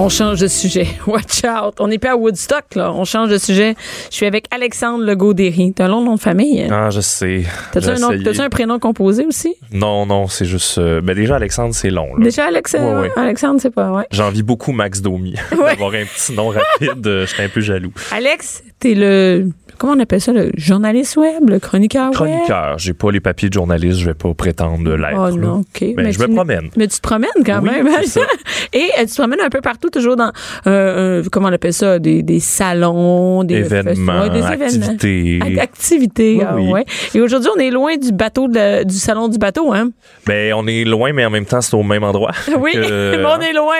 On 0.00 0.08
change 0.08 0.38
de 0.40 0.46
sujet. 0.46 0.86
Watch 1.08 1.42
out. 1.44 1.74
On 1.80 1.88
n'est 1.88 1.98
pas 1.98 2.12
à 2.12 2.16
Woodstock, 2.16 2.76
là. 2.76 2.92
On 2.92 3.04
change 3.04 3.30
de 3.30 3.36
sujet. 3.38 3.74
Je 4.10 4.14
suis 4.14 4.26
avec 4.26 4.46
Alexandre 4.52 5.04
Legaudéry. 5.04 5.72
T'as 5.74 5.86
un 5.86 5.88
long 5.88 6.02
nom 6.02 6.14
de 6.14 6.20
famille? 6.20 6.62
hein? 6.62 6.68
Ah, 6.70 6.90
je 6.90 7.00
sais. 7.00 7.42
T'as-tu 7.72 7.88
un, 7.88 7.94
nom- 7.98 8.10
un 8.10 8.48
prénom 8.48 8.78
composé 8.78 9.26
aussi? 9.26 9.56
Non, 9.72 10.06
non, 10.06 10.28
c'est 10.28 10.44
juste. 10.44 10.78
euh, 10.78 11.00
ben 11.00 11.16
déjà, 11.16 11.34
Alexandre, 11.34 11.74
c'est 11.74 11.90
long. 11.90 12.14
là. 12.16 12.22
Déjà, 12.24 12.44
Alex, 12.46 12.74
Ouais, 12.74 12.94
ouais. 12.94 13.10
Alexandre, 13.16 13.58
c'est 13.60 13.74
pas, 13.74 13.90
ouais. 13.90 14.04
J'envie 14.12 14.44
beaucoup 14.44 14.70
Max 14.70 15.00
Domi 15.02 15.34
d'avoir 15.50 15.92
un 15.94 16.04
petit 16.04 16.32
nom 16.32 16.50
rapide. 16.50 17.04
euh, 17.04 17.26
J'étais 17.26 17.42
un 17.42 17.48
peu 17.48 17.60
jaloux. 17.60 17.92
Alex, 18.12 18.62
t'es 18.78 18.94
le, 18.94 19.48
comment 19.78 19.94
on 19.94 20.00
appelle 20.00 20.20
ça, 20.20 20.32
le 20.32 20.50
journaliste 20.56 21.16
web, 21.16 21.48
le 21.48 21.58
chroniqueur 21.58 22.06
web? 22.06 22.14
Chroniqueur, 22.14 22.78
j'ai 22.78 22.92
pas 22.92 23.10
les 23.10 23.20
papiers 23.20 23.48
de 23.48 23.54
journaliste, 23.54 24.00
je 24.00 24.06
vais 24.06 24.14
pas 24.14 24.32
prétendre 24.34 24.94
l'être. 24.96 25.16
Oh 25.18 25.36
là. 25.36 25.46
non, 25.46 25.60
OK. 25.60 25.94
Ben, 25.96 26.10
je 26.10 26.18
me 26.18 26.26
tu- 26.26 26.34
promène. 26.34 26.68
Mais 26.76 26.86
tu 26.88 26.96
te 26.96 27.02
promènes 27.02 27.30
quand 27.44 27.60
Oui, 27.62 27.70
même. 27.70 27.86
hein? 27.86 28.00
ça. 28.04 28.20
Et 28.72 28.90
euh, 28.98 29.02
tu 29.02 29.06
te 29.06 29.14
promènes 29.14 29.40
un 29.40 29.48
peu 29.50 29.60
partout, 29.60 29.88
toujours 29.90 30.16
dans, 30.16 30.32
euh, 30.66 31.20
euh, 31.22 31.22
comment 31.30 31.48
on 31.48 31.52
appelle 31.52 31.72
ça, 31.72 31.98
des, 31.98 32.22
des 32.22 32.40
salons, 32.40 33.44
des 33.44 33.56
Événements, 33.56 34.28
des 34.28 34.42
activités. 34.42 35.38
Ac- 35.42 35.60
Activités, 35.60 36.36
Oui, 36.38 36.44
ah 36.48 36.54
oui. 36.56 36.68
ouais. 36.70 36.84
Et 37.14 37.20
aujourd'hui, 37.20 37.50
on 37.56 37.60
est 37.60 37.70
loin 37.70 37.96
du 37.96 38.12
bateau, 38.12 38.48
de 38.48 38.54
la- 38.54 38.84
du 38.84 38.94
salon 38.96 39.28
du 39.28 39.38
bateau, 39.38 39.72
hein? 39.72 39.90
Ben, 40.26 40.52
on 40.54 40.66
est 40.66 40.84
loin, 40.84 41.12
mais 41.12 41.24
en 41.24 41.30
même 41.30 41.46
temps, 41.46 41.60
c'est 41.60 41.74
au 41.74 41.82
même 41.82 42.04
endroit. 42.04 42.32
Oui, 42.58 42.72
Que- 42.72 43.16
mais 43.16 43.24
on 43.24 43.40
est 43.40 43.52
loin 43.52 43.74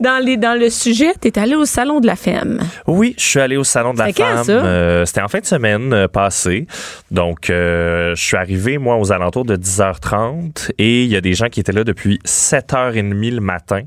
dans, 0.00 0.22
les, 0.24 0.36
dans 0.36 0.58
le 0.58 0.70
sujet. 0.70 1.12
T'es 1.20 1.38
allé 1.38 1.54
au 1.54 1.64
salon 1.64 2.00
de 2.00 2.06
la 2.06 2.16
femme. 2.16 2.58
Oui, 2.86 3.14
je 3.18 3.24
suis 3.24 3.40
allé 3.40 3.56
au 3.56 3.64
salon 3.64 3.92
de 3.94 3.98
la 3.98 4.06
quand, 4.12 4.24
femme. 4.24 4.44
ça? 4.44 4.52
Euh, 4.52 4.95
C'était 5.04 5.20
en 5.20 5.28
fin 5.28 5.40
de 5.40 5.44
semaine 5.46 5.92
euh, 5.92 6.08
passée. 6.08 6.66
Donc, 7.10 7.50
euh, 7.50 8.14
je 8.14 8.24
suis 8.24 8.36
arrivé, 8.36 8.78
moi, 8.78 8.96
aux 8.96 9.12
alentours 9.12 9.44
de 9.44 9.56
10h30 9.56 10.70
et 10.78 11.02
il 11.04 11.08
y 11.10 11.16
a 11.16 11.20
des 11.20 11.34
gens 11.34 11.48
qui 11.48 11.60
étaient 11.60 11.72
là 11.72 11.84
depuis 11.84 12.18
7h30 12.24 13.34
le 13.34 13.40
matin 13.40 13.82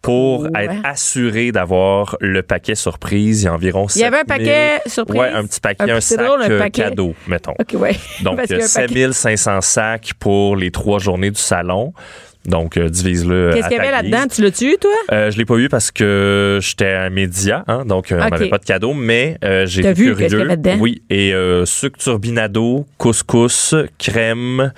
pour 0.00 0.42
Ouais. 0.42 0.64
être 0.64 0.74
assurés 0.82 1.52
d'avoir 1.52 2.16
le 2.20 2.42
paquet 2.42 2.74
surprise. 2.74 3.42
Il 3.42 3.44
y 3.44 3.48
a 3.48 3.54
environ 3.54 3.86
Il 3.94 4.00
y 4.00 4.04
avait 4.04 4.16
un 4.16 4.24
7000 4.26 4.44
paquet 4.46 4.80
surprise? 4.90 5.20
Ouais, 5.20 5.28
un 5.28 5.44
petit 5.46 5.60
paquet, 5.60 5.90
Un- 5.92 6.00
sac 6.00 6.18
drôle, 6.18 6.42
un 6.42 6.50
euh, 6.50 6.58
paquet. 6.58 6.82
cadeau, 6.82 7.14
mettons. 7.28 7.52
OK, 7.58 7.74
ouais. 7.80 7.92
Donc, 8.24 8.36
Parce 8.36 8.48
qu'il 8.48 8.56
y 8.56 8.60
a 8.60 8.64
euh, 8.64 8.66
un 8.66 8.74
paquet. 8.74 8.88
7500 9.12 9.60
sacs 9.60 10.10
pour 10.18 10.56
les 10.56 10.72
trois 10.72 10.98
journées 10.98 11.30
du 11.30 11.40
salon. 11.40 11.92
Donc, 12.44 12.76
euh, 12.76 12.88
divise-le. 12.88 13.50
Qu'est-ce 13.54 13.66
à 13.66 13.68
qu'il 13.68 13.76
y 13.76 13.80
avait 13.80 13.90
là-dedans? 13.92 14.26
Tu 14.34 14.42
l'as-tu, 14.42 14.76
toi? 14.80 14.90
Euh, 15.12 15.30
je 15.30 15.38
l'ai 15.38 15.44
pas 15.44 15.54
eu 15.58 15.68
parce 15.68 15.92
que 15.92 16.58
j'étais 16.60 16.92
un 16.92 17.08
média, 17.10 17.62
hein, 17.68 17.84
donc 17.84 18.10
euh, 18.10 18.20
on 18.20 18.28
n'avait 18.30 18.48
pas 18.48 18.58
de 18.58 18.64
cadeau, 18.64 18.94
mais 18.94 19.38
euh, 19.44 19.64
j'ai 19.66 19.80
été 19.80 19.92
vu 19.92 20.06
curieux. 20.06 20.14
qu'est-ce 20.16 20.30
qu'il 20.34 20.38
y 20.40 20.42
avait 20.42 20.56
dedans? 20.56 20.76
Oui, 20.80 21.02
et 21.08 21.32
euh, 21.32 21.64
sucre 21.66 21.98
turbinado, 21.98 22.84
couscous, 22.98 23.76
crème, 23.98 24.72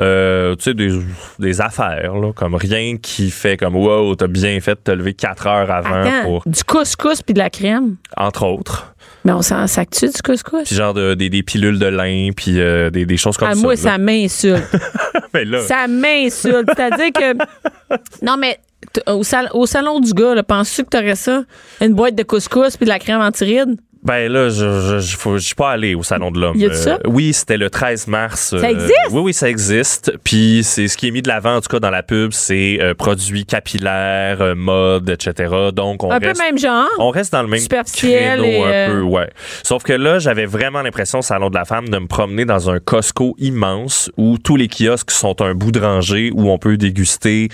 euh, 0.00 0.54
tu 0.56 0.62
sais, 0.64 0.74
des, 0.74 0.96
des 1.40 1.60
affaires, 1.60 2.14
là, 2.14 2.32
comme 2.32 2.54
rien 2.54 2.96
qui 3.02 3.30
fait 3.32 3.56
comme 3.56 3.74
wow, 3.74 4.14
t'as 4.14 4.28
bien 4.28 4.60
fait 4.60 4.74
de 4.76 4.80
te 4.84 4.90
lever 4.92 5.14
4 5.14 5.46
heures 5.48 5.70
avant 5.72 6.02
Attends, 6.02 6.22
pour, 6.22 6.42
du 6.46 6.62
couscous 6.62 7.22
puis 7.22 7.34
de 7.34 7.38
la 7.40 7.50
crème? 7.50 7.96
entre 8.16 8.44
autres. 8.46 8.94
Mais 9.24 9.32
on 9.32 9.42
s'en 9.42 9.66
sac-tu 9.66 10.06
du 10.06 10.22
couscous? 10.24 10.62
Puis 10.66 10.76
genre 10.76 10.94
de- 10.94 11.14
des, 11.14 11.28
des 11.28 11.42
pilules 11.42 11.78
de 11.80 11.86
lin, 11.86 12.30
puis 12.36 12.60
euh, 12.60 12.88
des, 12.90 13.04
des 13.04 13.16
choses 13.16 13.36
comme 13.36 13.48
Ah, 13.50 13.54
ça. 13.56 13.60
moi, 13.60 13.74
là. 13.74 13.80
ça 13.80 13.98
m'insulte. 13.98 14.62
Mais 15.34 15.44
là, 15.46 15.60
ça 15.62 15.86
m'insulte. 15.86 16.68
C'est-à-dire 16.76 17.12
que. 17.12 17.34
Non, 18.22 18.36
mais 18.36 18.58
au, 19.06 19.22
sal- 19.22 19.50
au 19.54 19.66
salon 19.66 19.98
du 20.00 20.12
gars, 20.12 20.42
penses-tu 20.42 20.84
que 20.84 20.88
t'aurais 20.90 21.14
ça? 21.16 21.42
Une 21.80 21.94
boîte 21.94 22.14
de 22.14 22.22
couscous 22.22 22.76
puis 22.76 22.84
de 22.84 22.90
la 22.90 22.98
crème 22.98 23.20
anti-rides? 23.20 23.78
Ben 24.08 24.32
là, 24.32 24.48
je 24.48 25.00
je, 25.00 25.38
suis 25.38 25.54
pas 25.54 25.70
allé 25.70 25.94
au 25.94 26.02
salon 26.02 26.30
de 26.30 26.40
l'homme. 26.40 26.56
Y 26.56 26.64
a-tu 26.64 26.76
ça? 26.76 26.98
oui, 27.04 27.34
c'était 27.34 27.58
le 27.58 27.68
13 27.68 28.06
mars. 28.06 28.56
Ça 28.56 28.56
euh, 28.56 28.62
existe? 28.62 28.94
Oui, 29.10 29.20
oui, 29.20 29.34
ça 29.34 29.50
existe. 29.50 30.14
Puis 30.24 30.62
c'est 30.64 30.88
ce 30.88 30.96
qui 30.96 31.08
est 31.08 31.10
mis 31.10 31.20
de 31.20 31.28
l'avant 31.28 31.56
en 31.56 31.60
tout 31.60 31.68
cas 31.68 31.78
dans 31.78 31.90
la 31.90 32.02
pub, 32.02 32.32
c'est 32.32 32.78
euh, 32.80 32.94
produits 32.94 33.44
capillaires, 33.44 34.40
euh, 34.40 34.54
mode, 34.54 35.10
etc. 35.10 35.54
Donc 35.74 36.04
on 36.04 36.10
Un 36.10 36.20
peu 36.20 36.28
reste 36.28 36.40
même 36.40 36.56
genre. 36.56 36.88
on 36.98 37.10
reste 37.10 37.32
dans 37.32 37.42
le 37.42 37.48
même 37.48 37.60
Superficiel 37.60 38.38
créneau 38.38 38.44
et, 38.44 38.64
un 38.64 38.68
euh, 38.68 38.92
peu, 38.92 39.00
ouais. 39.02 39.28
Sauf 39.62 39.82
que 39.82 39.92
là, 39.92 40.18
j'avais 40.18 40.46
vraiment 40.46 40.80
l'impression 40.80 41.18
au 41.18 41.22
salon 41.22 41.50
de 41.50 41.54
la 41.54 41.66
femme 41.66 41.90
de 41.90 41.98
me 41.98 42.06
promener 42.06 42.46
dans 42.46 42.70
un 42.70 42.80
Costco 42.80 43.36
immense 43.38 44.10
où 44.16 44.38
tous 44.38 44.56
les 44.56 44.68
kiosques 44.68 45.10
sont 45.10 45.42
un 45.42 45.52
bout 45.52 45.70
de 45.70 45.80
rangée 45.80 46.30
où 46.34 46.48
on 46.48 46.56
peut 46.56 46.78
déguster 46.78 47.50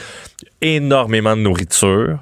énormément 0.62 1.36
de 1.36 1.42
nourriture. 1.42 2.20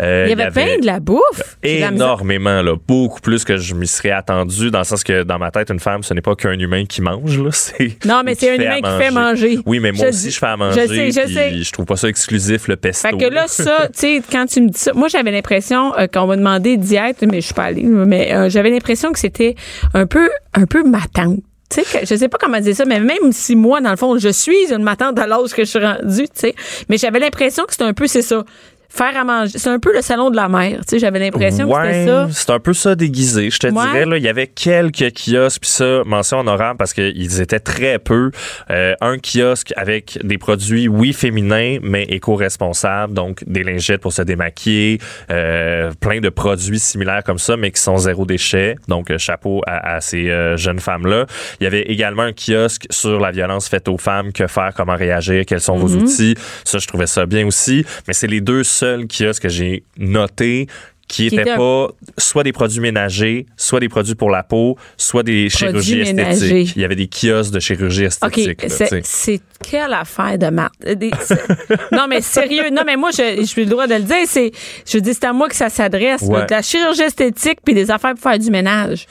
Euh, 0.00 0.26
Il 0.26 0.30
y 0.30 0.40
avait 0.40 0.50
plein 0.50 0.78
de 0.78 0.86
la 0.86 1.00
bouffe. 1.00 1.56
Énormément, 1.62 2.62
là, 2.62 2.76
beaucoup 2.86 3.20
plus 3.20 3.44
que 3.44 3.56
je 3.56 3.74
m'y 3.74 3.86
serais 3.86 4.10
attendu, 4.10 4.70
dans 4.70 4.78
le 4.78 4.84
sens 4.84 5.02
que 5.02 5.22
dans 5.22 5.38
ma 5.38 5.50
tête, 5.50 5.70
une 5.70 5.80
femme, 5.80 6.02
ce 6.02 6.14
n'est 6.14 6.20
pas 6.20 6.34
qu'un 6.36 6.58
humain 6.58 6.84
qui 6.84 7.02
mange, 7.02 7.38
là, 7.42 7.50
Non, 8.04 8.22
mais 8.24 8.34
c'est 8.34 8.50
un 8.50 8.54
humain 8.62 8.80
qui 8.80 9.02
fait 9.04 9.10
manger. 9.10 9.58
Oui, 9.66 9.80
mais 9.80 9.92
moi 9.92 10.04
Je 10.04 10.10
aussi, 10.10 10.26
dis- 10.26 10.30
je 10.30 10.38
fais 10.38 10.46
à 10.46 10.52
je 10.54 10.58
manger. 10.58 10.86
sais, 10.86 11.06
je 11.26 11.32
sais. 11.32 11.62
Je 11.62 11.72
trouve 11.72 11.86
pas 11.86 11.96
ça 11.96 12.08
exclusif, 12.08 12.68
le 12.68 12.76
pesto. 12.76 13.08
Fait 13.08 13.16
que 13.16 13.32
là, 13.32 13.44
ça, 13.48 13.88
tu 13.92 13.98
sais, 14.00 14.22
quand 14.30 14.46
tu 14.46 14.60
me 14.62 14.68
dis 14.68 14.78
ça, 14.78 14.92
moi, 14.94 15.08
j'avais 15.08 15.30
l'impression 15.30 15.96
euh, 15.98 16.06
qu'on 16.06 16.26
m'a 16.26 16.36
demandé 16.36 16.76
diète, 16.76 17.24
mais 17.28 17.40
je 17.40 17.46
suis 17.46 17.54
pas 17.54 17.64
allée, 17.64 17.82
mais 17.82 18.32
euh, 18.34 18.48
j'avais 18.48 18.70
l'impression 18.70 19.12
que 19.12 19.18
c'était 19.18 19.54
un 19.94 20.06
peu, 20.06 20.30
un 20.54 20.66
peu 20.66 20.82
ma 20.84 21.00
tante. 21.12 21.40
Tu 21.70 21.82
sais, 21.82 22.06
je 22.06 22.14
sais 22.14 22.28
pas 22.28 22.38
comment 22.40 22.60
dire 22.60 22.74
ça, 22.74 22.86
mais 22.86 22.98
même 23.00 23.30
si 23.32 23.54
moi, 23.54 23.80
dans 23.82 23.90
le 23.90 23.96
fond, 23.96 24.16
je 24.18 24.30
suis 24.30 24.72
une 24.72 24.82
matante 24.82 25.18
à 25.18 25.26
l'âge 25.26 25.50
que 25.52 25.64
je 25.64 25.68
suis 25.68 25.78
rendue, 25.78 26.22
tu 26.22 26.28
sais, 26.34 26.54
mais 26.88 26.96
j'avais 26.96 27.18
l'impression 27.18 27.64
que 27.64 27.72
c'était 27.72 27.84
un 27.84 27.92
peu, 27.92 28.06
c'est 28.06 28.22
ça, 28.22 28.42
faire 28.88 29.16
à 29.16 29.24
manger. 29.24 29.58
C'est 29.58 29.68
un 29.70 29.78
peu 29.78 29.92
le 29.94 30.02
salon 30.02 30.30
de 30.30 30.36
la 30.36 30.48
mer, 30.48 30.78
tu 30.78 30.82
sais, 30.88 30.98
j'avais 30.98 31.18
l'impression 31.18 31.68
que 31.68 31.74
c'était 31.86 32.06
ça. 32.06 32.28
c'est 32.32 32.50
un 32.50 32.58
peu 32.60 32.72
ça 32.72 32.94
déguisé. 32.94 33.50
Je 33.50 33.58
te 33.58 33.66
Ouais. 33.68 33.72
dirais, 33.72 34.04
là, 34.06 34.16
il 34.16 34.22
y 34.24 34.28
avait 34.28 34.46
quelques 34.46 35.12
kiosques, 35.14 35.60
puis 35.62 35.70
ça, 35.70 36.02
mention 36.06 36.38
honorable 36.40 36.78
parce 36.78 36.92
qu'ils 36.94 37.40
étaient 37.40 37.60
très 37.60 37.98
peu. 37.98 38.30
Euh, 38.70 38.94
un 39.00 39.16
kiosque 39.18 39.72
avec 39.76 40.18
des 40.24 40.38
produits, 40.38 40.88
oui, 40.88 41.12
féminins, 41.12 41.78
mais 41.82 42.04
éco-responsables, 42.04 43.12
donc 43.14 43.44
des 43.46 43.62
lingettes 43.62 44.00
pour 44.00 44.12
se 44.12 44.22
démaquiller, 44.22 44.98
euh, 45.30 45.92
plein 46.00 46.20
de 46.20 46.28
produits 46.28 46.78
similaires 46.78 47.22
comme 47.24 47.38
ça, 47.38 47.56
mais 47.56 47.70
qui 47.70 47.80
sont 47.80 47.96
zéro 47.98 48.24
déchet. 48.26 48.76
Donc, 48.88 49.10
euh, 49.10 49.18
chapeau 49.18 49.62
à, 49.66 49.96
à 49.96 50.00
ces 50.00 50.30
euh, 50.30 50.56
jeunes 50.56 50.80
femmes-là. 50.80 51.26
Il 51.60 51.64
y 51.64 51.66
avait 51.66 51.82
également 51.82 52.22
un 52.22 52.32
kiosque 52.32 52.86
sur 52.90 53.20
la 53.20 53.30
violence 53.30 53.68
faite 53.68 53.88
aux 53.88 53.98
femmes, 53.98 54.32
que 54.32 54.46
faire, 54.46 54.72
comment 54.74 54.96
réagir, 54.96 55.44
quels 55.46 55.60
sont 55.60 55.78
Mm-hmm. 55.78 55.80
vos 55.80 55.96
outils. 55.98 56.34
Ça, 56.64 56.78
je 56.78 56.86
trouvais 56.86 57.06
ça 57.06 57.26
bien 57.26 57.46
aussi. 57.46 57.84
Mais 58.06 58.14
c'est 58.14 58.26
les 58.26 58.40
deux 58.40 58.64
seuls 58.78 59.06
kiosques 59.06 59.42
que 59.44 59.48
j'ai 59.48 59.82
notés 59.98 60.66
qui 61.08 61.22
Qui 61.22 61.26
étaient 61.28 61.40
étaient 61.42 61.50
un- 61.52 61.56
pas 61.56 61.88
soit 62.18 62.42
des 62.42 62.52
produits 62.52 62.80
ménagers, 62.80 63.46
soit 63.56 63.80
des 63.80 63.88
produits 63.88 64.14
pour 64.14 64.28
la 64.30 64.42
peau, 64.42 64.76
soit 64.98 65.22
des 65.22 65.48
Produits 65.48 65.80
chirurgies 65.82 65.96
ménagers. 66.14 66.30
esthétiques. 66.44 66.72
Il 66.76 66.82
y 66.82 66.84
avait 66.84 66.96
des 66.96 67.08
kiosques 67.08 67.50
de 67.54 67.60
chirurgie 67.60 68.04
esthétique. 68.04 68.58
tu 68.58 68.68
c'est, 69.04 69.40
quelle 69.66 69.94
affaire 69.94 70.36
de 70.36 70.50
marde? 70.50 70.72
Euh, 70.86 70.94
non, 71.92 72.06
mais 72.10 72.20
sérieux. 72.20 72.68
Non, 72.70 72.82
mais 72.84 72.96
moi, 72.96 73.08
je, 73.10 73.36
je 73.40 73.46
suis 73.46 73.64
le 73.64 73.70
droit 73.70 73.86
de 73.86 73.94
le 73.94 74.02
dire. 74.02 74.16
C'est, 74.26 74.50
je 74.86 74.98
dis, 74.98 75.14
c'est 75.14 75.24
à 75.24 75.32
moi 75.32 75.48
que 75.48 75.56
ça 75.56 75.70
s'adresse. 75.70 76.20
Ouais. 76.22 76.44
la 76.50 76.60
chirurgie 76.60 77.00
esthétique 77.02 77.60
puis 77.64 77.72
des 77.72 77.90
affaires 77.90 78.12
pour 78.12 78.22
faire 78.30 78.38
du 78.38 78.50
ménage. 78.50 79.06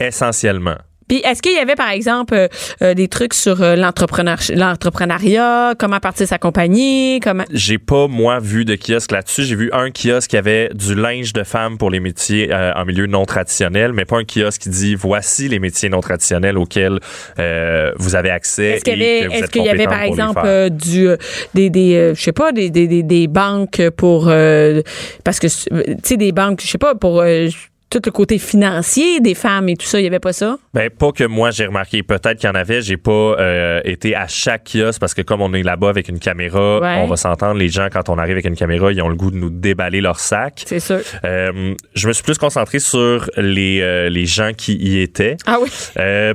Essentiellement. 0.00 0.76
Puis 1.08 1.18
est-ce 1.24 1.42
qu'il 1.42 1.52
y 1.52 1.58
avait, 1.58 1.74
par 1.74 1.90
exemple, 1.90 2.34
euh, 2.34 2.48
euh, 2.82 2.94
des 2.94 3.08
trucs 3.08 3.34
sur 3.34 3.62
euh, 3.62 3.76
l'entrepreneur, 3.76 4.38
l'entrepreneuriat, 4.54 5.74
comment 5.78 6.00
partir 6.00 6.26
sa 6.26 6.38
compagnie, 6.38 7.20
comment... 7.20 7.44
J'ai 7.52 7.78
pas, 7.78 8.08
moi, 8.08 8.38
vu 8.40 8.64
de 8.64 8.76
kiosque 8.76 9.12
là-dessus. 9.12 9.44
J'ai 9.44 9.56
vu 9.56 9.70
un 9.72 9.90
kiosque 9.90 10.30
qui 10.30 10.36
avait 10.36 10.70
du 10.74 10.94
linge 10.94 11.32
de 11.32 11.42
femme 11.42 11.78
pour 11.78 11.90
les 11.90 12.00
métiers 12.00 12.52
euh, 12.52 12.72
en 12.74 12.84
milieu 12.84 13.06
non 13.06 13.24
traditionnel, 13.24 13.92
mais 13.92 14.04
pas 14.04 14.18
un 14.18 14.24
kiosque 14.24 14.62
qui 14.62 14.68
dit 14.68 14.94
voici 14.94 15.48
les 15.48 15.58
métiers 15.58 15.88
non 15.88 16.00
traditionnels 16.00 16.58
auxquels 16.58 16.98
euh, 17.38 17.92
vous 17.98 18.14
avez 18.14 18.30
accès. 18.30 18.64
Est-ce 18.72 18.84
qu'il 18.84 18.98
y 18.98 19.02
avait, 19.02 19.36
est-ce 19.36 19.50
qu'il 19.50 19.64
y 19.64 19.84
par 19.84 20.02
exemple, 20.02 20.70
du, 20.70 21.08
des, 21.54 21.70
des 21.70 22.12
je 22.14 22.22
sais 22.22 22.32
pas, 22.32 22.52
des, 22.52 22.70
des, 22.70 23.02
des, 23.02 23.26
banques 23.26 23.82
pour, 23.96 24.28
euh, 24.28 24.82
parce 25.24 25.38
que, 25.38 25.46
tu 25.46 25.94
sais, 26.02 26.16
des 26.16 26.32
banques, 26.32 26.60
je 26.62 26.66
sais 26.66 26.78
pas, 26.78 26.94
pour 26.94 27.20
euh, 27.20 27.48
tout 27.92 28.00
le 28.06 28.10
côté 28.10 28.38
financier 28.38 29.20
des 29.20 29.34
femmes 29.34 29.68
et 29.68 29.76
tout 29.76 29.84
ça, 29.86 30.00
il 30.00 30.04
y 30.04 30.06
avait 30.06 30.18
pas 30.18 30.32
ça? 30.32 30.56
Ben, 30.72 30.88
pas 30.88 31.12
que 31.12 31.24
moi 31.24 31.50
j'ai 31.50 31.66
remarqué. 31.66 32.02
Peut-être 32.02 32.38
qu'il 32.38 32.48
y 32.48 32.50
en 32.50 32.54
avait. 32.54 32.80
J'ai 32.80 32.96
pas 32.96 33.10
euh, 33.38 33.80
été 33.84 34.14
à 34.16 34.26
chaque 34.28 34.64
kiosque 34.72 34.98
parce 34.98 35.12
que 35.14 35.20
comme 35.22 35.42
on 35.42 35.52
est 35.52 35.62
là-bas 35.62 35.90
avec 35.90 36.08
une 36.08 36.18
caméra, 36.18 36.80
Ouais. 36.80 36.96
on 37.02 37.06
va 37.06 37.16
s'entendre. 37.16 37.58
Les 37.58 37.68
gens, 37.68 37.88
quand 37.92 38.08
on 38.08 38.16
arrive 38.18 38.32
avec 38.32 38.46
une 38.46 38.56
caméra, 38.56 38.90
ils 38.92 39.02
ont 39.02 39.08
le 39.08 39.14
goût 39.14 39.30
de 39.30 39.36
nous 39.36 39.50
déballer 39.50 40.00
leur 40.00 40.18
sac. 40.20 40.62
C'est 40.66 40.80
sûr. 40.80 41.00
Euh, 41.24 41.74
je 41.94 42.08
me 42.08 42.12
suis 42.12 42.22
plus 42.24 42.38
concentré 42.38 42.78
sur 42.78 43.30
les, 43.36 43.80
euh, 43.82 44.08
les 44.08 44.24
gens 44.26 44.52
qui 44.56 44.74
y 44.76 45.00
étaient. 45.02 45.36
Ah 45.46 45.58
oui. 45.60 45.68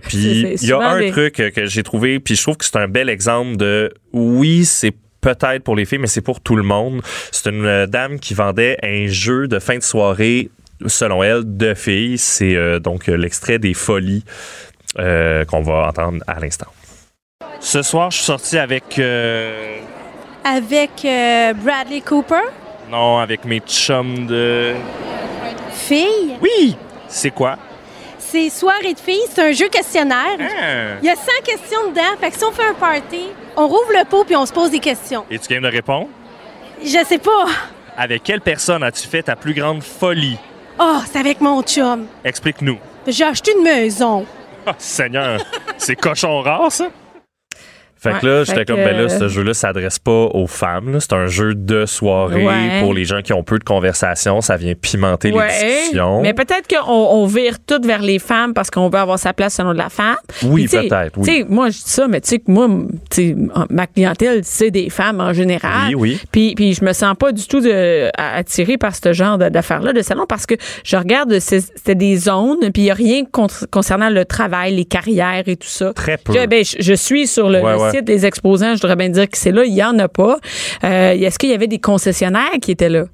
Puis 0.04 0.42
il 0.62 0.68
y 0.68 0.72
a 0.72 0.80
un 0.80 1.00
des- 1.00 1.12
truc 1.12 1.34
que 1.36 1.66
j'ai 1.66 1.84
trouvé, 1.84 2.20
puis 2.20 2.36
je 2.36 2.42
trouve 2.44 2.58
que 2.58 2.66
c'est 2.66 2.78
un 2.78 2.88
bel 2.88 3.10
exemple 3.10 3.58
de 3.58 3.92
oui, 4.14 4.66
c'est 4.66 4.94
peut-être 5.22 5.64
pour 5.64 5.76
les 5.76 5.86
filles, 5.86 5.98
mais 5.98 6.08
c'est 6.08 6.22
pour 6.22 6.40
tout 6.42 6.56
le 6.56 6.64
monde. 6.64 7.02
C'est 7.32 7.50
une 7.50 7.86
dame 7.88 8.20
qui 8.20 8.34
vendait 8.34 8.78
un 8.84 9.08
jeu 9.08 9.48
de 9.48 9.60
fin 9.60 9.78
de 9.78 9.84
soirée, 9.84 10.50
selon 10.86 11.24
elle, 11.24 11.42
de 11.58 11.74
filles. 11.74 12.18
C'est 12.18 12.56
euh, 12.56 12.80
donc 12.80 13.08
l'extrait 13.08 13.60
des 13.60 13.74
folies 13.74 14.24
euh, 15.00 15.46
qu'on 15.46 15.62
va 15.62 15.88
entendre 15.88 16.24
à 16.28 16.40
l'instant. 16.40 16.68
Ce 17.60 17.82
soir, 17.82 18.12
je 18.12 18.18
suis 18.18 18.26
sorti 18.26 18.58
avec 18.58 19.00
euh, 19.00 19.78
avec 20.44 20.92
euh, 21.06 21.54
Bradley 21.54 22.02
Cooper, 22.02 22.42
non, 22.90 23.18
avec 23.18 23.46
mes 23.46 23.60
chums 23.60 24.26
de. 24.28 24.74
fille. 25.72 26.36
Oui, 26.42 26.78
c'est 27.08 27.32
quoi? 27.32 27.58
C'est 28.20 28.50
Soirée 28.50 28.94
de 28.94 29.00
filles, 29.00 29.24
c'est 29.30 29.42
un 29.42 29.52
jeu 29.54 29.70
questionnaire. 29.70 30.38
Ah. 30.40 30.98
Il 31.02 31.06
y 31.06 31.10
a 31.10 31.16
100 31.16 31.22
questions 31.46 31.90
dedans. 31.90 32.18
Fait 32.20 32.30
que 32.30 32.38
si 32.38 32.44
on 32.44 32.52
fait 32.52 32.68
un 32.68 32.74
party, 32.74 33.22
on 33.56 33.68
rouvre 33.68 33.92
le 33.98 34.04
pot 34.06 34.26
puis 34.26 34.36
on 34.36 34.46
se 34.46 34.52
pose 34.52 34.70
des 34.70 34.80
questions. 34.80 35.26
Es-tu 35.32 35.48
game 35.54 35.64
de 35.64 35.70
répondre? 35.70 36.10
Je 36.84 37.04
sais 37.08 37.18
pas. 37.20 37.46
Avec 37.96 38.24
quelle 38.24 38.42
personne 38.42 38.84
as-tu 38.84 39.08
fait 39.08 39.24
ta 39.24 39.36
plus 39.38 39.54
grande 39.54 39.82
folie? 39.82 40.38
Oh, 40.80 41.00
c'est 41.12 41.20
avec 41.20 41.42
mon 41.42 41.62
chum. 41.64 42.06
Explique-nous. 42.24 42.78
J'ai 43.08 43.24
acheté 43.24 43.52
une 43.58 43.64
maison. 43.64 44.26
Ah, 44.66 44.76
Seigneur, 44.78 45.40
c'est 45.78 45.96
cochon 45.96 46.42
rare, 46.42 46.72
ça? 46.72 46.88
Fait 48.00 48.14
que 48.22 48.26
là, 48.28 48.44
j'étais 48.44 48.66
comme, 48.66 48.78
que- 48.78 48.84
ben 48.86 48.96
là, 48.98 49.10
ce 49.10 49.28
jeu-là 49.28 49.54
s'adresse 49.54 50.00
pas 50.00 50.12
aux 50.12 50.48
femmes. 50.48 50.98
C'est 51.00 51.14
un 51.14 51.26
jeu 51.28 51.56
de 51.56 51.86
soirée 51.86 52.46
Ouais. 52.46 52.80
pour 52.82 52.94
les 52.94 53.06
gens 53.06 53.22
qui 53.22 53.34
ont 53.34 53.44
peu 53.44 53.58
de 53.60 53.64
conversation. 53.64 54.42
Ça 54.42 54.56
vient 54.58 54.74
pimenter 54.76 55.32
les 55.32 55.38
discussions. 55.48 56.22
Mais 56.22 56.34
peut-être 56.34 56.68
qu'on 56.68 56.92
on 56.92 57.26
vire 57.26 57.56
tout 57.66 57.82
vers 57.84 58.02
les 58.02 58.20
femmes 58.20 58.54
parce 58.54 58.70
qu'on 58.70 58.90
veut 58.90 59.00
avoir 59.00 59.18
sa 59.20 59.34
place 59.34 59.56
selon 59.56 59.74
de 59.74 59.78
la 59.78 59.90
femme. 59.90 60.16
Oui, 60.44 60.68
peut-être, 60.68 61.18
oui. 61.18 61.44
Moi, 61.50 61.70
je 61.70 61.78
dis 61.78 61.84
ça, 61.90 62.08
mais 62.08 62.22
tu 62.22 62.30
sais 62.30 62.40
que 62.40 62.52
moi, 62.52 62.68
ma 63.70 63.88
clientèle, 63.88 64.42
c'est 64.44 64.72
des 64.72 64.90
femmes 64.90 65.20
en 65.22 65.34
général. 65.34 65.88
Oui, 65.90 65.96
oui. 65.96 66.20
Puis, 66.32 66.54
puis 66.56 66.74
je 66.74 66.84
me 66.84 66.94
sens 66.94 67.16
pas 67.18 67.32
du 67.32 67.48
tout 67.48 67.62
de, 67.62 68.10
attirée 68.18 68.78
par 68.78 68.96
ce 68.96 69.14
genre 69.14 69.38
d'affaires-là 69.38 69.94
de 69.94 70.02
salon 70.02 70.26
parce 70.28 70.46
que 70.46 70.56
je 70.84 70.96
regarde, 70.96 71.40
c'est- 71.40 71.72
c'était 71.76 71.96
des 71.96 72.16
zones, 72.18 72.60
puis 72.74 72.84
il 72.84 72.86
y 72.86 72.92
a 72.92 72.94
rien 72.94 73.24
con- 73.32 73.48
concernant 73.72 74.10
le 74.10 74.26
travail, 74.26 74.76
les 74.76 74.86
carrières 74.86 75.44
et 75.48 75.56
tout 75.56 75.68
ça. 75.68 75.94
Très 75.94 76.18
peu. 76.18 76.34
Je, 76.34 76.46
ben, 76.46 76.64
je, 76.64 76.76
je 76.80 76.94
suis 76.94 77.28
sur 77.28 77.50
le. 77.50 77.60
Site 77.92 78.04
des 78.06 78.26
exposants, 78.26 78.76
je 78.76 78.82
voudrais 78.82 78.96
bien 78.96 79.10
dire 79.10 79.30
que 79.30 79.38
c'est 79.38 79.52
là, 79.52 79.64
il 79.66 79.74
y 79.74 79.84
en 79.84 79.98
a 80.00 80.08
pas. 80.08 80.38
Euh, 80.84 81.12
Est-ce 81.12 81.38
qu'il 81.40 81.50
y 81.50 81.54
avait 81.54 81.68
des 81.68 81.80
concessionnaires 81.80 82.52
qui 82.62 82.72
étaient 82.72 82.90
là? 82.90 83.06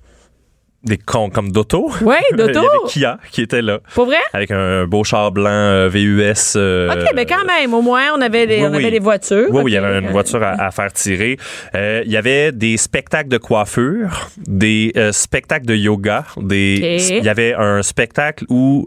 Des 0.86 0.98
cons 0.98 1.30
comme 1.30 1.50
d'auto. 1.50 1.90
Oui, 2.02 2.16
Il 2.32 2.34
y 2.34 2.38
d'auto. 2.38 2.60
avait 2.60 2.90
Kia 2.90 3.18
qui 3.32 3.42
était 3.42 3.62
là. 3.62 3.80
Pour 3.96 4.06
vrai? 4.06 4.18
Avec 4.34 4.52
un 4.52 4.86
beau 4.86 5.06
char 5.06 5.32
blanc 5.32 5.48
euh, 5.50 5.88
VUS. 5.88 6.34
euh, 6.58 6.92
OK, 6.92 7.10
mais 7.16 7.26
quand 7.26 7.46
même, 7.46 7.74
au 7.74 7.82
moins, 7.82 8.08
on 8.18 8.20
avait 8.20 8.46
des, 8.48 8.58
oui, 8.58 8.64
on 8.64 8.74
avait 8.74 8.84
oui. 8.84 8.92
des 8.92 9.00
voitures. 9.00 9.48
Oui, 9.50 9.62
oui, 9.64 9.72
il 9.72 9.76
y 9.76 9.78
avait 9.78 10.00
une 10.00 10.10
voiture 10.12 10.44
à, 10.44 10.62
à 10.62 10.72
faire 10.72 10.92
tirer. 10.92 11.38
Euh, 11.74 12.04
il 12.06 12.12
y 12.12 12.18
avait 12.18 12.52
des 12.52 12.76
spectacles 12.76 13.30
de 13.30 13.38
coiffure, 13.38 14.30
des 14.46 14.92
euh, 14.98 15.14
spectacles 15.14 15.66
de 15.68 15.76
yoga, 15.76 16.26
des. 16.36 16.98
Il 17.12 17.24
y 17.24 17.30
avait 17.30 17.54
un 17.54 17.82
spectacle 17.82 18.44
où. 18.50 18.86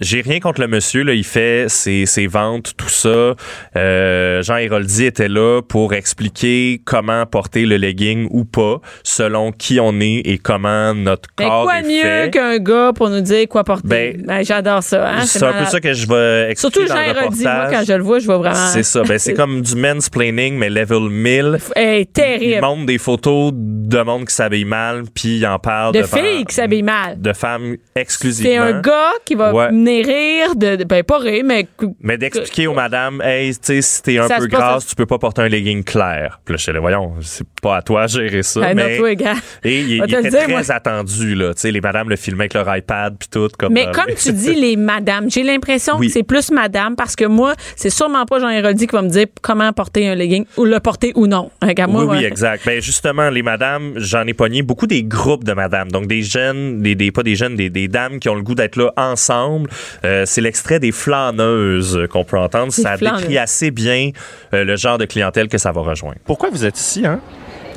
J'ai 0.00 0.20
rien 0.20 0.38
contre 0.40 0.60
le 0.60 0.68
monsieur, 0.68 1.02
là, 1.02 1.12
il 1.12 1.24
fait 1.24 1.66
ses, 1.68 2.06
ses 2.06 2.26
ventes, 2.26 2.72
tout 2.76 2.88
ça. 2.88 3.34
Euh, 3.76 4.42
Jean 4.42 4.56
Héroldi 4.56 5.04
était 5.04 5.28
là 5.28 5.60
pour 5.62 5.92
expliquer 5.94 6.80
comment 6.84 7.26
porter 7.26 7.66
le 7.66 7.76
legging 7.76 8.28
ou 8.30 8.44
pas, 8.44 8.80
selon 9.02 9.50
qui 9.52 9.80
on 9.80 9.98
est 10.00 10.22
et 10.24 10.38
comment 10.38 10.94
notre 10.94 11.28
Mais 11.38 11.46
corps 11.46 11.64
quoi 11.64 11.78
est 11.80 11.82
mieux 11.82 12.02
fait. 12.02 12.30
qu'un 12.32 12.58
gars 12.58 12.92
pour 12.94 13.10
nous 13.10 13.20
dire 13.20 13.48
quoi 13.48 13.64
porter? 13.64 13.86
Ben, 13.88 14.22
Ben, 14.24 14.44
J'adore 14.44 14.82
ça. 14.82 15.08
Hein? 15.10 15.26
C'est 15.26 15.42
un 15.42 15.52
peu 15.52 15.64
ça 15.64 15.80
que 15.80 15.92
je 15.92 16.06
vais 16.06 16.50
expliquer 16.52 16.58
Surtout 16.86 16.88
dans 16.88 16.94
Jean 17.00 17.12
le 17.12 17.18
Héroldi, 17.18 17.42
moi, 17.42 17.66
quand 17.70 17.82
je 17.86 17.92
le 17.92 18.02
vois, 18.02 18.18
je 18.20 18.26
vois 18.26 18.38
vraiment... 18.38 18.68
C'est 18.72 18.82
ça. 18.84 19.02
Ben, 19.02 19.18
c'est 19.18 19.34
comme 19.34 19.62
du 19.62 19.74
mansplaining, 19.74 20.56
mais 20.56 20.70
level 20.70 21.08
1000. 21.10 21.58
Hey, 21.74 22.02
Il 22.02 22.06
terrible. 22.06 22.60
montre 22.60 22.86
des 22.86 22.98
photos 22.98 23.50
de 23.54 24.00
monde 24.02 24.26
qui 24.26 24.34
s'habille 24.34 24.64
mal, 24.64 25.02
puis 25.14 25.38
il 25.38 25.46
en 25.46 25.58
parle 25.58 25.92
De 25.94 26.02
filles 26.02 26.44
qui 26.44 26.54
s'habillent 26.54 26.82
mal. 26.82 27.20
de 27.20 27.32
femmes 27.32 27.76
exclusivement. 27.96 28.50
C'est 28.52 28.56
un 28.58 28.80
gars 28.80 29.12
qui 29.24 29.34
va 29.34 29.52
Ouais. 29.52 29.68
Venir 29.88 30.06
rire, 30.06 30.54
de, 30.56 30.76
de- 30.76 30.84
ben 30.84 31.02
pas 31.02 31.18
rire, 31.18 31.42
mais... 31.44 31.66
Mais 32.00 32.18
d'expliquer 32.18 32.66
aux 32.66 32.74
madames, 32.74 33.20
hey, 33.22 33.52
tu 33.54 33.58
sais, 33.62 33.82
si 33.82 34.02
t'es 34.02 34.18
un 34.18 34.28
peu 34.28 34.46
grasse, 34.46 34.86
tu 34.86 34.94
peux 34.94 35.06
pas 35.06 35.18
porter 35.18 35.42
un 35.42 35.48
legging 35.48 35.84
clair. 35.84 36.40
Puis 36.44 36.54
là, 36.54 36.58
je 36.58 36.70
là, 36.70 36.80
voyons, 36.80 37.14
c'est 37.20 37.46
pas 37.62 37.76
à 37.76 37.82
toi 37.82 38.04
de 38.06 38.10
gérer 38.10 38.42
ça. 38.42 38.60
Ben, 38.60 38.76
non, 38.76 38.84
mais, 38.84 38.96
toi, 38.98 39.14
gars. 39.14 39.34
et 39.64 39.80
il, 39.80 40.02
était 40.04 40.22
dire, 40.22 40.42
très 40.42 40.48
moi. 40.48 40.70
attendu, 40.70 41.34
là. 41.34 41.54
Tu 41.54 41.60
sais, 41.62 41.70
les 41.72 41.80
madames 41.80 42.08
le 42.08 42.16
filmaient 42.16 42.42
avec 42.44 42.54
leur 42.54 42.76
iPad, 42.76 43.16
puis 43.18 43.28
tout. 43.30 43.48
Comme, 43.58 43.72
Mais 43.72 43.86
euh, 43.86 43.92
comme 43.92 44.14
tu 44.14 44.32
dis, 44.32 44.54
les 44.54 44.76
madames, 44.76 45.30
j'ai 45.30 45.42
l'impression 45.42 45.96
Oui. 45.98 46.06
que 46.08 46.12
c'est 46.12 46.22
plus 46.22 46.50
madame 46.50 46.96
parce 46.96 47.16
que 47.16 47.24
moi, 47.24 47.54
c'est 47.76 47.90
sûrement 47.90 48.26
pas 48.26 48.38
Jean 48.38 48.50
Héroldi 48.50 48.86
qui 48.86 48.94
va 48.94 49.02
me 49.02 49.08
dire 49.08 49.26
comment 49.42 49.72
porter 49.72 50.08
un 50.08 50.14
legging 50.14 50.44
ou 50.56 50.64
le 50.64 50.80
porter 50.80 51.12
ou 51.14 51.26
non. 51.26 51.50
Regarde, 51.62 51.90
moi, 51.90 52.04
oui, 52.04 52.10
oui, 52.10 52.16
ouais. 52.18 52.24
exact. 52.24 52.64
Ben 52.66 52.80
justement, 52.80 53.30
les 53.30 53.42
madames, 53.42 53.94
j'en 53.96 54.26
ai 54.26 54.34
pogné 54.34 54.62
beaucoup 54.62 54.86
des 54.86 55.02
groupes 55.02 55.44
de 55.44 55.52
madames. 55.52 55.90
Donc 55.90 56.06
des 56.06 56.22
jeunes, 56.22 56.82
des, 56.82 56.94
des 56.94 57.10
pas 57.10 57.22
des 57.22 57.36
jeunes, 57.36 57.56
des, 57.56 57.70
des 57.70 57.88
dames 57.88 58.18
qui 58.18 58.28
ont 58.28 58.34
le 58.34 58.42
goût 58.42 58.54
d'être 58.54 58.76
là 58.76 58.92
ensemble. 58.96 59.70
Euh, 60.04 60.24
c'est 60.26 60.40
l'extrait 60.40 60.78
des 60.80 60.92
flâneuses 60.92 62.06
qu'on 62.10 62.24
peut 62.24 62.38
entendre. 62.38 62.72
Ça 62.72 62.96
flâneuses. 62.96 63.20
décrit 63.22 63.38
assez 63.38 63.70
bien 63.70 64.10
euh, 64.54 64.64
le 64.64 64.76
genre 64.76 64.98
de 64.98 65.04
clientèle 65.04 65.48
que 65.48 65.58
ça 65.58 65.72
va 65.72 65.80
rejoindre. 65.80 66.18
Pourquoi 66.24 66.50
vous 66.50 66.64
êtes 66.64 66.78
ici, 66.78 67.06
hein? 67.06 67.20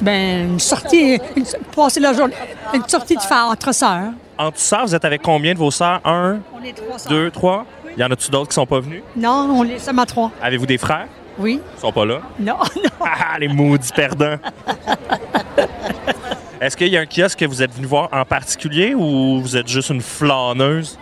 Ben, 0.01 0.53
une 0.53 0.59
sortie, 0.59 1.19
une, 1.35 1.45
passer 1.75 1.99
la 1.99 2.13
journée, 2.13 2.33
une 2.73 2.87
sortie 2.87 3.15
de 3.15 3.21
faire 3.21 3.45
entre 3.51 3.71
sœurs. 3.73 4.11
En 4.37 4.47
tout 4.49 4.57
ça, 4.57 4.81
vous 4.83 4.95
êtes 4.95 5.05
avec 5.05 5.21
combien 5.21 5.53
de 5.53 5.59
vos 5.59 5.69
sœurs? 5.69 6.01
Un, 6.05 6.39
On 6.59 6.63
est 6.63 6.73
trois 6.73 6.97
sœurs. 6.97 7.11
deux, 7.11 7.29
trois? 7.29 7.65
Y 7.97 8.03
en 8.03 8.09
a-tu 8.11 8.31
d'autres 8.31 8.47
qui 8.49 8.55
sont 8.55 8.65
pas 8.65 8.79
venus? 8.79 9.03
Non, 9.15 9.49
on 9.53 9.63
est 9.65 9.77
seulement 9.77 10.05
trois. 10.05 10.31
Avez-vous 10.41 10.65
des 10.65 10.77
frères? 10.79 11.07
Oui. 11.37 11.59
Ils 11.77 11.81
sont 11.81 11.91
pas 11.91 12.05
là? 12.05 12.21
Non, 12.39 12.55
non. 12.75 12.89
Ah, 13.05 13.37
les 13.39 13.47
maudits 13.47 13.91
perdants! 13.95 14.37
Est-ce 16.61 16.77
qu'il 16.77 16.87
y 16.89 16.97
a 16.97 17.01
un 17.01 17.05
kiosque 17.05 17.39
que 17.39 17.45
vous 17.45 17.61
êtes 17.63 17.73
venu 17.73 17.87
voir 17.87 18.09
en 18.11 18.23
particulier 18.23 18.93
ou 18.95 19.41
vous 19.41 19.57
êtes 19.57 19.67
juste 19.67 19.89
une 19.89 20.01
flâneuse? 20.01 20.97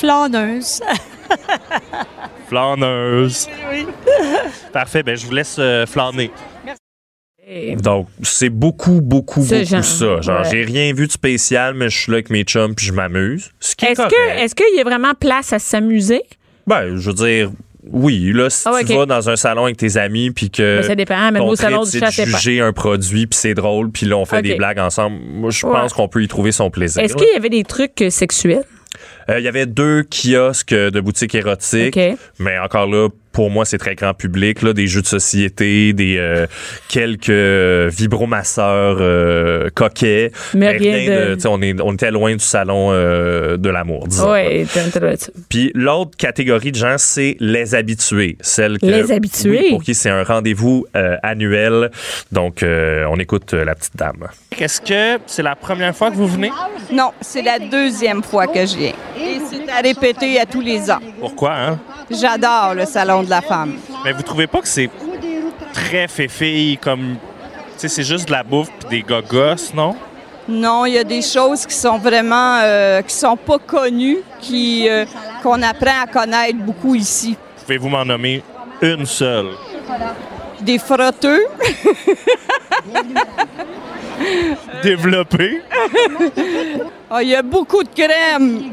Flâneuse. 0.00 0.80
Flâneuse. 2.48 3.46
Oui. 3.70 3.86
Parfait, 4.72 5.02
ben 5.02 5.16
je 5.16 5.26
vous 5.26 5.32
laisse 5.32 5.56
euh, 5.58 5.86
flâner. 5.86 6.30
Et- 7.46 7.74
Donc, 7.76 8.06
c'est 8.22 8.48
beaucoup, 8.48 9.00
beaucoup, 9.02 9.42
Ce 9.44 9.54
beaucoup 9.56 9.66
genre, 9.66 9.84
ça. 9.84 10.20
Genre, 10.20 10.40
ouais. 10.42 10.48
j'ai 10.50 10.62
rien 10.64 10.92
vu 10.94 11.06
de 11.06 11.12
spécial, 11.12 11.74
mais 11.74 11.88
je 11.90 11.98
suis 11.98 12.12
là 12.12 12.16
avec 12.16 12.30
mes 12.30 12.44
chums 12.44 12.74
puis 12.74 12.86
je 12.86 12.92
m'amuse. 12.92 13.50
Ce 13.60 13.74
qui 13.74 13.84
est, 13.86 13.90
Est-ce 13.90 13.96
correct. 14.02 14.14
que, 14.14 14.38
est-ce 14.42 14.54
qu'il 14.54 14.76
y 14.76 14.80
a 14.80 14.84
vraiment 14.84 15.14
place 15.18 15.52
à 15.52 15.58
s'amuser? 15.58 16.22
Ben, 16.66 16.96
je 16.96 17.10
veux 17.10 17.14
dire, 17.14 17.50
oui, 17.90 18.32
là, 18.32 18.50
si 18.50 18.62
Ah 18.68 18.78
tu 18.86 18.94
vas 18.94 19.04
dans 19.06 19.28
un 19.28 19.34
salon 19.36 19.64
avec 19.64 19.76
tes 19.78 19.96
amis 19.96 20.30
puis 20.30 20.48
que 20.50 20.78
Ben, 20.80 20.86
ça 20.86 20.94
dépend, 20.94 21.16
même 21.32 21.38
ton 21.42 21.48
au 21.48 21.56
salon 21.56 21.82
du 21.82 21.90
c'est 21.90 21.98
chat, 21.98 22.06
de 22.08 22.12
c'est 22.12 22.30
pas. 22.30 22.38
juger 22.38 22.60
un 22.60 22.72
produit 22.72 23.26
puis 23.26 23.36
c'est 23.38 23.54
drôle 23.54 23.90
puis 23.90 24.06
là, 24.06 24.16
on 24.16 24.24
fait 24.24 24.42
des 24.42 24.54
blagues 24.54 24.78
ensemble. 24.78 25.18
Moi, 25.20 25.50
je 25.50 25.66
Ouais. 25.66 25.72
pense 25.72 25.92
qu'on 25.92 26.06
peut 26.08 26.22
y 26.22 26.28
trouver 26.28 26.52
son 26.52 26.70
plaisir. 26.70 27.02
Est-ce 27.02 27.14
qu'il 27.16 27.28
y 27.32 27.36
avait 27.36 27.48
des 27.50 27.64
trucs 27.64 28.00
euh, 28.02 28.10
Euh, 29.28 29.38
Il 29.38 29.44
y 29.44 29.48
avait 29.48 29.66
deux 29.66 30.02
kiosques 30.02 30.74
de 30.74 31.00
boutiques 31.00 31.34
érotiques, 31.34 31.98
mais 32.38 32.58
encore 32.58 32.86
là, 32.86 33.08
pour 33.32 33.50
moi, 33.50 33.64
c'est 33.64 33.78
très 33.78 33.94
grand 33.94 34.14
public. 34.14 34.62
Là, 34.62 34.72
des 34.72 34.86
jeux 34.86 35.02
de 35.02 35.06
société, 35.06 35.92
des 35.92 36.16
euh, 36.18 36.46
quelques 36.88 37.28
euh, 37.30 37.88
vibromasseurs 37.92 38.98
euh, 39.00 39.68
coquets. 39.74 40.32
Mais 40.54 40.70
rien 40.70 41.34
de- 41.36 41.48
On, 41.48 41.62
est, 41.62 41.80
on 41.80 41.92
était 41.94 42.10
loin 42.10 42.32
du 42.32 42.44
salon 42.44 42.88
euh, 42.92 43.56
de 43.56 43.70
l'amour, 43.70 44.06
disons. 44.08 44.32
Oui, 44.32 44.66
Puis 45.48 45.70
l'autre 45.74 46.16
catégorie 46.16 46.72
de 46.72 46.76
gens, 46.76 46.96
c'est 46.98 47.36
les 47.40 47.74
habitués. 47.74 48.36
Celles 48.40 48.78
que, 48.78 48.86
Les 48.86 49.12
habitués? 49.12 49.58
oui, 49.62 49.70
pour 49.70 49.82
qui 49.82 49.94
c'est 49.94 50.10
un 50.10 50.22
rendez-vous 50.24 50.86
euh, 50.96 51.16
annuel. 51.22 51.90
Donc, 52.32 52.62
euh, 52.62 53.04
on 53.10 53.16
écoute 53.18 53.54
euh, 53.54 53.64
la 53.64 53.74
petite 53.74 53.96
dame. 53.96 54.28
Est-ce 54.58 54.80
que 54.80 55.20
c'est 55.26 55.42
la 55.42 55.56
première 55.56 55.94
fois 55.96 56.10
que 56.10 56.16
vous 56.16 56.26
venez? 56.26 56.50
Non, 56.92 57.12
c'est 57.20 57.42
la 57.42 57.58
deuxième 57.58 58.22
fois 58.22 58.46
que 58.46 58.66
je 58.66 58.76
viens. 58.76 58.92
Et 59.18 59.38
c'est 59.50 59.70
à 59.70 59.80
répéter 59.80 60.38
à 60.40 60.46
tous 60.46 60.60
les 60.60 60.90
ans. 60.90 60.98
Pourquoi, 61.20 61.54
hein? 61.54 61.80
J'adore 62.10 62.74
le 62.74 62.84
Salon 62.86 63.22
de 63.22 63.30
la 63.30 63.40
femme. 63.40 63.76
Mais 64.04 64.12
vous 64.12 64.22
trouvez 64.22 64.46
pas 64.46 64.60
que 64.60 64.68
c'est 64.68 64.90
très 65.72 66.08
féfille 66.08 66.78
comme. 66.78 67.16
Tu 67.74 67.78
sais, 67.78 67.88
c'est 67.88 68.02
juste 68.04 68.26
de 68.26 68.32
la 68.32 68.42
bouffe 68.42 68.68
pis 68.80 68.86
des 68.88 69.02
gogos, 69.02 69.72
non? 69.74 69.94
Non, 70.48 70.84
il 70.84 70.94
y 70.94 70.98
a 70.98 71.04
des 71.04 71.22
choses 71.22 71.64
qui 71.64 71.74
sont 71.74 71.98
vraiment, 71.98 72.58
euh, 72.62 73.02
qui 73.02 73.14
sont 73.14 73.36
pas 73.36 73.58
connues, 73.58 74.18
qui, 74.40 74.88
euh, 74.88 75.04
qu'on 75.42 75.62
apprend 75.62 76.02
à 76.02 76.06
connaître 76.06 76.58
beaucoup 76.58 76.94
ici. 76.94 77.36
Pouvez-vous 77.62 77.88
m'en 77.88 78.04
nommer 78.04 78.42
une 78.82 79.06
seule? 79.06 79.50
Des 80.60 80.78
frotteux, 80.78 81.46
Développée? 84.82 85.62
Ah, 87.12 87.24
il 87.24 87.30
y 87.30 87.34
a 87.34 87.42
beaucoup 87.42 87.82
de 87.82 87.88
crème 87.88 88.70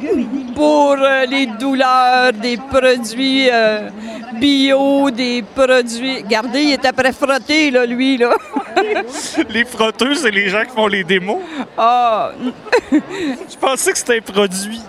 pour 0.54 0.92
euh, 1.00 1.26
les 1.26 1.48
douleurs, 1.48 2.32
des 2.34 2.56
produits 2.58 3.50
euh, 3.52 3.90
bio, 4.40 5.10
des 5.10 5.44
produits... 5.56 6.18
Regardez, 6.18 6.62
il 6.62 6.74
est 6.74 6.86
après 6.86 7.14
frotté, 7.14 7.72
là, 7.72 7.88
lui, 7.88 8.18
là. 8.18 8.36
les 9.50 9.66
frotteux, 9.66 10.14
c'est 10.14 10.30
les 10.30 10.50
gens 10.50 10.64
qui 10.64 10.70
font 10.76 10.86
les 10.86 11.04
démos? 11.04 11.40
Ah, 11.76 12.32
Je 12.92 13.58
pensais 13.60 13.92
que 13.92 13.98
c'était 13.98 14.18
un 14.18 14.22
produit. 14.22 14.82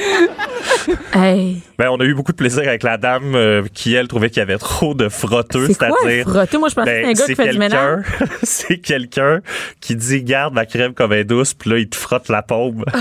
Hey, 1.14 1.60
Ben, 1.78 1.88
on 1.90 1.98
a 2.00 2.04
eu 2.04 2.14
beaucoup 2.14 2.32
de 2.32 2.36
plaisir 2.36 2.60
avec 2.66 2.82
la 2.82 2.96
dame 2.96 3.34
euh, 3.34 3.62
qui, 3.72 3.94
elle, 3.94 4.08
trouvait 4.08 4.28
qu'il 4.30 4.38
y 4.38 4.42
avait 4.42 4.58
trop 4.58 4.94
de 4.94 5.08
frotteux, 5.08 5.66
c'est 5.66 5.74
c'est-à-dire. 5.74 6.26
frotté? 6.28 6.58
Moi, 6.58 6.68
je 6.68 6.74
pensais 6.74 7.02
Ben, 7.02 7.12
que 7.12 7.18
c'était 7.18 7.32
un 7.32 7.34
gars 7.36 7.42
qui 7.42 7.48
fait 7.48 7.52
du 7.52 7.58
ménage. 7.58 8.04
quelqu'un- 8.18 8.34
c'est 8.42 8.78
quelqu'un 8.78 9.40
qui 9.80 9.96
dit 9.96 10.22
garde 10.22 10.54
ma 10.54 10.66
crème 10.66 10.94
comme 10.94 11.12
elle 11.12 11.20
est 11.20 11.24
douce, 11.24 11.54
puis 11.54 11.70
là 11.70 11.78
il 11.78 11.88
te 11.88 11.96
frotte 11.96 12.28
la 12.28 12.42
paume. 12.42 12.84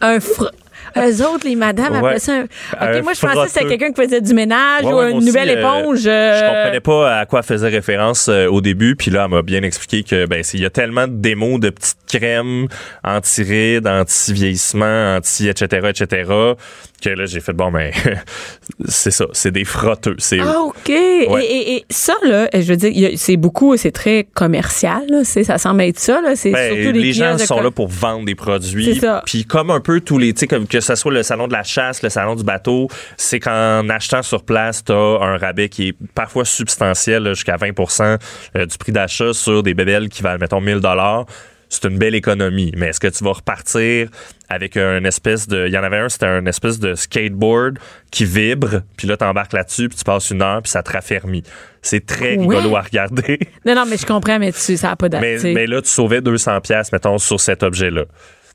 Un 0.00 0.18
fr... 0.20 0.50
Eux 0.98 1.26
autres, 1.26 1.46
les 1.46 1.56
madames, 1.56 1.92
Ouais. 1.92 1.98
appelaient 1.98 2.18
ça 2.18 2.32
un... 2.32 2.42
OK, 2.44 3.02
moi, 3.04 3.12
je 3.14 3.20
pensais 3.20 3.44
que 3.44 3.50
c'était 3.50 3.66
quelqu'un 3.66 3.92
qui 3.92 4.02
faisait 4.02 4.20
du 4.20 4.34
ménage 4.34 4.84
Ouais, 4.84 4.92
ou 4.92 5.02
une 5.08 5.16
aussi, 5.18 5.26
nouvelle 5.26 5.50
euh, 5.50 5.58
éponge. 5.60 6.02
euh, 6.06 6.38
Je 6.40 6.46
comprenais 6.46 6.80
pas 6.80 7.18
à 7.20 7.26
quoi 7.26 7.40
elle 7.40 7.46
faisait 7.46 7.68
référence 7.68 8.28
euh, 8.28 8.46
au 8.46 8.60
début, 8.60 8.96
puis 8.96 9.10
là, 9.10 9.24
elle 9.24 9.30
m'a 9.30 9.42
bien 9.42 9.62
expliqué 9.62 10.02
que 10.02 10.26
ben 10.26 10.42
il 10.52 10.60
y 10.60 10.64
a 10.66 10.70
tellement 10.70 11.06
de 11.06 11.14
démos 11.14 11.60
de 11.60 11.70
petites 11.70 11.96
crèmes 12.08 12.66
anti-rides, 13.04 13.86
anti-vieillissement, 13.86 15.16
anti 15.16 15.48
etc., 15.48 15.88
etc., 15.90 16.30
Que 17.02 17.10
là, 17.10 17.26
j'ai 17.26 17.40
fait, 17.40 17.52
bon, 17.52 17.72
ben, 17.72 17.90
c'est 18.86 19.10
ça, 19.10 19.26
c'est 19.32 19.50
des 19.50 19.64
frotteux. 19.64 20.14
C'est 20.18 20.38
Ah, 20.40 20.60
OK. 20.60 20.74
Ouais. 20.88 21.26
Et, 21.44 21.44
et- 21.44 21.76
et 21.78 21.84
ça, 21.90 22.14
là, 22.24 22.48
je 22.54 22.60
veux 22.60 22.76
dire, 22.76 22.90
il 22.90 23.00
y 23.00 23.06
a- 23.06 23.16
c'est 23.16 23.36
beaucoup, 23.36 23.76
c'est 23.76 23.90
très 23.90 24.26
commercial, 24.34 25.02
là. 25.08 25.24
C'est- 25.24 25.42
Ça 25.44 25.58
semble 25.58 25.82
être 25.82 25.98
ça, 25.98 26.20
là. 26.20 26.36
C'est 26.36 26.52
Ben, 26.52 26.74
surtout 26.82 26.98
les, 26.98 27.12
gens 27.12 27.36
sont 27.38 27.56
com- 27.56 27.64
là 27.64 27.70
pour 27.72 27.88
vendre 27.88 28.24
des 28.24 28.34
produits. 28.36 28.94
C'est 28.94 29.00
ça. 29.00 29.22
Puis 29.26 29.44
comme 29.44 29.70
un 29.70 29.80
peu 29.80 30.00
tous 30.00 30.18
les, 30.18 30.32
tu 30.32 30.46
sais, 30.46 30.46
que 30.46 30.80
ce 30.80 30.94
soit 30.94 31.12
le 31.12 31.22
salon 31.24 31.48
de 31.48 31.52
la 31.52 31.64
chasse, 31.64 32.02
le 32.02 32.08
salon 32.08 32.36
du 32.36 32.44
bateau, 32.44 32.86
c'est 33.16 33.40
qu'en 33.40 33.88
achetant 33.88 34.22
sur 34.22 34.44
place, 34.44 34.84
tu 34.84 34.92
as 34.92 34.96
un 34.96 35.36
rabais 35.38 35.68
qui 35.68 35.88
est 35.88 35.94
parfois 36.14 36.44
substantiel, 36.44 37.24
là, 37.24 37.34
jusqu'à 37.34 37.56
20% 37.56 38.16
euh, 38.56 38.66
du 38.66 38.78
prix 38.78 38.92
d'achat 38.92 39.32
sur 39.32 39.62
des 39.64 39.74
bébelles 39.74 40.08
qui 40.08 40.22
valent, 40.22 40.38
mettons, 40.38 40.60
1000 40.60 40.78
dollars. 40.80 41.26
C'est 41.74 41.88
une 41.88 41.96
belle 41.96 42.14
économie. 42.14 42.70
Mais 42.76 42.88
est-ce 42.88 43.00
que 43.00 43.08
tu 43.08 43.24
vas 43.24 43.32
repartir 43.32 44.08
avec 44.50 44.76
un 44.76 45.02
espèce 45.04 45.48
de... 45.48 45.66
Il 45.66 45.72
y 45.72 45.78
en 45.78 45.82
avait 45.82 45.96
un, 45.96 46.08
c'était 46.10 46.26
un 46.26 46.44
espèce 46.44 46.78
de 46.78 46.94
skateboard 46.94 47.78
qui 48.10 48.26
vibre, 48.26 48.82
puis 48.98 49.08
là, 49.08 49.16
t'embarques 49.16 49.54
là-dessus, 49.54 49.88
puis 49.88 49.96
tu 49.96 50.04
passes 50.04 50.28
une 50.30 50.42
heure, 50.42 50.60
puis 50.62 50.70
ça 50.70 50.82
te 50.82 50.92
raffermit. 50.92 51.42
C'est 51.80 52.04
très 52.04 52.36
Ouais. 52.36 52.56
rigolo 52.56 52.76
à 52.76 52.82
regarder. 52.82 53.38
Non, 53.64 53.74
non, 53.74 53.84
mais 53.86 53.96
je 53.96 54.04
comprends, 54.04 54.38
mais 54.38 54.52
tu, 54.52 54.76
ça 54.76 54.88
n'a 54.88 54.96
pas 54.96 55.08
date. 55.08 55.22
Mais, 55.22 55.66
là, 55.66 55.80
tu 55.80 55.88
sauvais 55.88 56.20
200 56.20 56.60
pièces 56.60 56.92
mettons, 56.92 57.16
sur 57.18 57.40
cet 57.40 57.62
objet-là. 57.62 58.04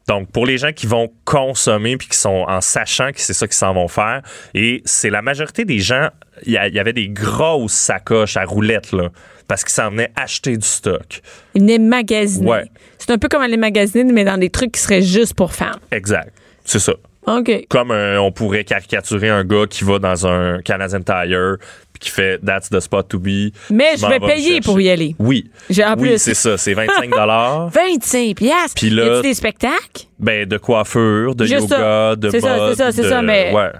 Donc, 0.08 0.32
pour 0.32 0.46
les 0.46 0.58
gens 0.60 0.72
qui 0.72 0.86
vont 0.88 1.12
consommer 1.26 1.98
puis 1.98 2.08
qui 2.08 2.18
sont 2.18 2.46
en 2.48 2.62
sachant 2.62 3.12
que 3.12 3.20
c'est 3.20 3.34
ça 3.34 3.48
qu'ils 3.48 3.56
s'en 3.58 3.74
vont 3.74 3.88
faire, 3.88 4.22
et 4.54 4.82
c'est 4.86 5.10
la 5.10 5.22
majorité 5.22 5.66
des 5.66 5.80
gens, 5.80 6.10
il 6.46 6.52
y, 6.52 6.76
y 6.76 6.80
avait 6.80 6.94
des 6.94 7.10
grosses 7.10 7.74
sacoches 7.74 8.38
à 8.38 8.46
roulettes, 8.46 8.92
là, 8.94 9.10
parce 9.48 9.64
qu'ils 9.64 9.74
s'en 9.74 9.90
venaient 9.92 10.12
acheter 10.16 10.58
du 10.58 10.68
stock. 10.68 11.22
Ils 11.56 11.62
venaient 11.62 11.80
magasiner. 11.80 12.50
Ouais. 12.50 12.66
C'est 12.98 13.12
un 13.12 13.18
peu 13.18 13.28
comme 13.30 13.42
aller 13.42 13.58
magasiner, 13.58 14.04
mais 14.12 14.24
dans 14.26 14.38
des 14.38 14.50
trucs 14.50 14.72
qui 14.74 14.82
seraient 14.82 15.02
juste 15.02 15.34
pour 15.34 15.54
femmes. 15.54 15.80
Exact. 15.92 16.34
C'est 16.66 16.80
ça. 16.80 16.94
OK. 17.28 17.66
Comme 17.70 17.92
euh, 17.92 18.20
on 18.22 18.32
pourrait 18.32 18.64
caricaturer 18.64 19.30
un 19.30 19.44
gars 19.44 19.66
qui 19.70 19.84
va 19.84 20.00
dans 20.00 20.26
un 20.28 20.62
Canadian 20.62 21.02
Tire 21.02 21.58
puis 21.92 22.00
qui 22.00 22.10
fait 22.10 22.40
That's 22.46 22.70
the 22.70 22.80
spot 22.80 23.10
to 23.10 23.20
be. 23.20 23.52
Mais 23.70 23.98
je 23.98 24.06
vais 24.08 24.20
payer 24.20 24.62
pour 24.62 24.80
y 24.80 24.90
aller. 24.90 25.14
Oui. 25.20 25.50
J'ai- 25.70 25.84
en 25.84 25.96
oui, 25.98 26.10
plus- 26.12 26.18
c'est 26.22 26.34
ça. 26.34 26.58
C'est 26.58 26.74
25 26.74 27.10
25 27.14 28.36
piastres. 28.38 28.76
Puis 28.76 28.90
là- 28.92 29.06
Y 29.06 29.10
a-tu 29.10 29.22
des 29.24 29.34
spectacles? 29.34 30.06
Ben, 30.20 30.48
de 30.48 30.58
coiffure, 30.58 31.36
de 31.36 31.46
Juste 31.46 31.64
yoga, 31.64 31.78
ça. 31.78 32.16
de 32.16 32.30
C'est 32.30 32.40
ça, 32.40 32.56
mode. 32.58 32.70
c'est 32.70 32.84
ça, 32.84 32.92
c'est 32.94 33.04
de- 33.04 33.10
ça, 33.10 33.22
mais- 33.22 33.52
Ouais. 33.54 33.72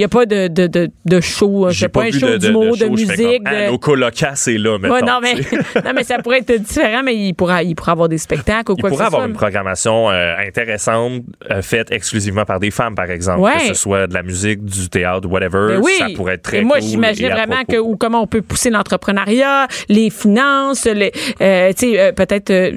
Il 0.00 0.04
n'y 0.04 0.06
a 0.06 0.08
pas 0.08 0.24
de, 0.24 0.48
de, 0.48 0.66
de, 0.66 0.90
de 1.04 1.20
show. 1.20 1.68
J'ai 1.68 1.80
C'est 1.80 1.88
pas, 1.90 2.04
un 2.04 2.06
vu 2.06 2.18
show 2.20 2.26
de, 2.26 2.32
de, 2.32 2.38
d'humour, 2.38 2.72
de, 2.72 2.84
fais 2.84 2.88
musique. 2.88 3.44
comme, 3.44 3.52
de... 3.54 3.70
nos 3.70 3.78
colocasts, 3.78 4.44
c'est 4.44 4.56
là. 4.56 4.78
Ouais, 4.78 5.02
non, 5.02 5.18
mais, 5.20 5.34
non, 5.84 5.92
mais 5.94 6.04
ça 6.04 6.16
pourrait 6.18 6.38
être 6.38 6.54
différent, 6.58 7.02
mais 7.04 7.14
il 7.14 7.34
pourra, 7.34 7.62
il 7.62 7.74
pourra 7.74 7.92
avoir 7.92 8.08
des 8.08 8.16
spectacles 8.16 8.72
ou 8.72 8.76
Il 8.78 8.80
quoi 8.80 8.88
que 8.88 8.94
pourrait 8.94 9.04
ce 9.04 9.06
avoir 9.08 9.22
soit. 9.22 9.28
une 9.28 9.34
programmation 9.36 10.08
euh, 10.10 10.34
intéressante 10.38 11.22
euh, 11.50 11.60
faite 11.60 11.92
exclusivement 11.92 12.46
par 12.46 12.60
des 12.60 12.70
femmes, 12.70 12.94
par 12.94 13.10
exemple. 13.10 13.40
Ouais. 13.40 13.52
Que 13.58 13.66
ce 13.66 13.74
soit 13.74 14.06
de 14.06 14.14
la 14.14 14.22
musique, 14.22 14.64
du 14.64 14.88
théâtre, 14.88 15.28
whatever. 15.28 15.74
Ben 15.74 15.80
oui. 15.82 15.92
Ça 15.98 16.06
pourrait 16.16 16.34
être 16.36 16.42
très 16.42 16.60
Et 16.60 16.64
moi, 16.64 16.78
cool 16.78 16.88
j'imaginais 16.88 17.28
vraiment 17.30 17.62
que 17.68 17.76
ou 17.76 17.96
comment 17.98 18.22
on 18.22 18.26
peut 18.26 18.40
pousser 18.42 18.70
l'entrepreneuriat, 18.70 19.66
les 19.90 20.08
finances, 20.08 20.86
les, 20.86 21.12
euh, 21.42 21.72
tu 21.78 21.92
sais, 21.94 22.12
peut-être 22.14 22.72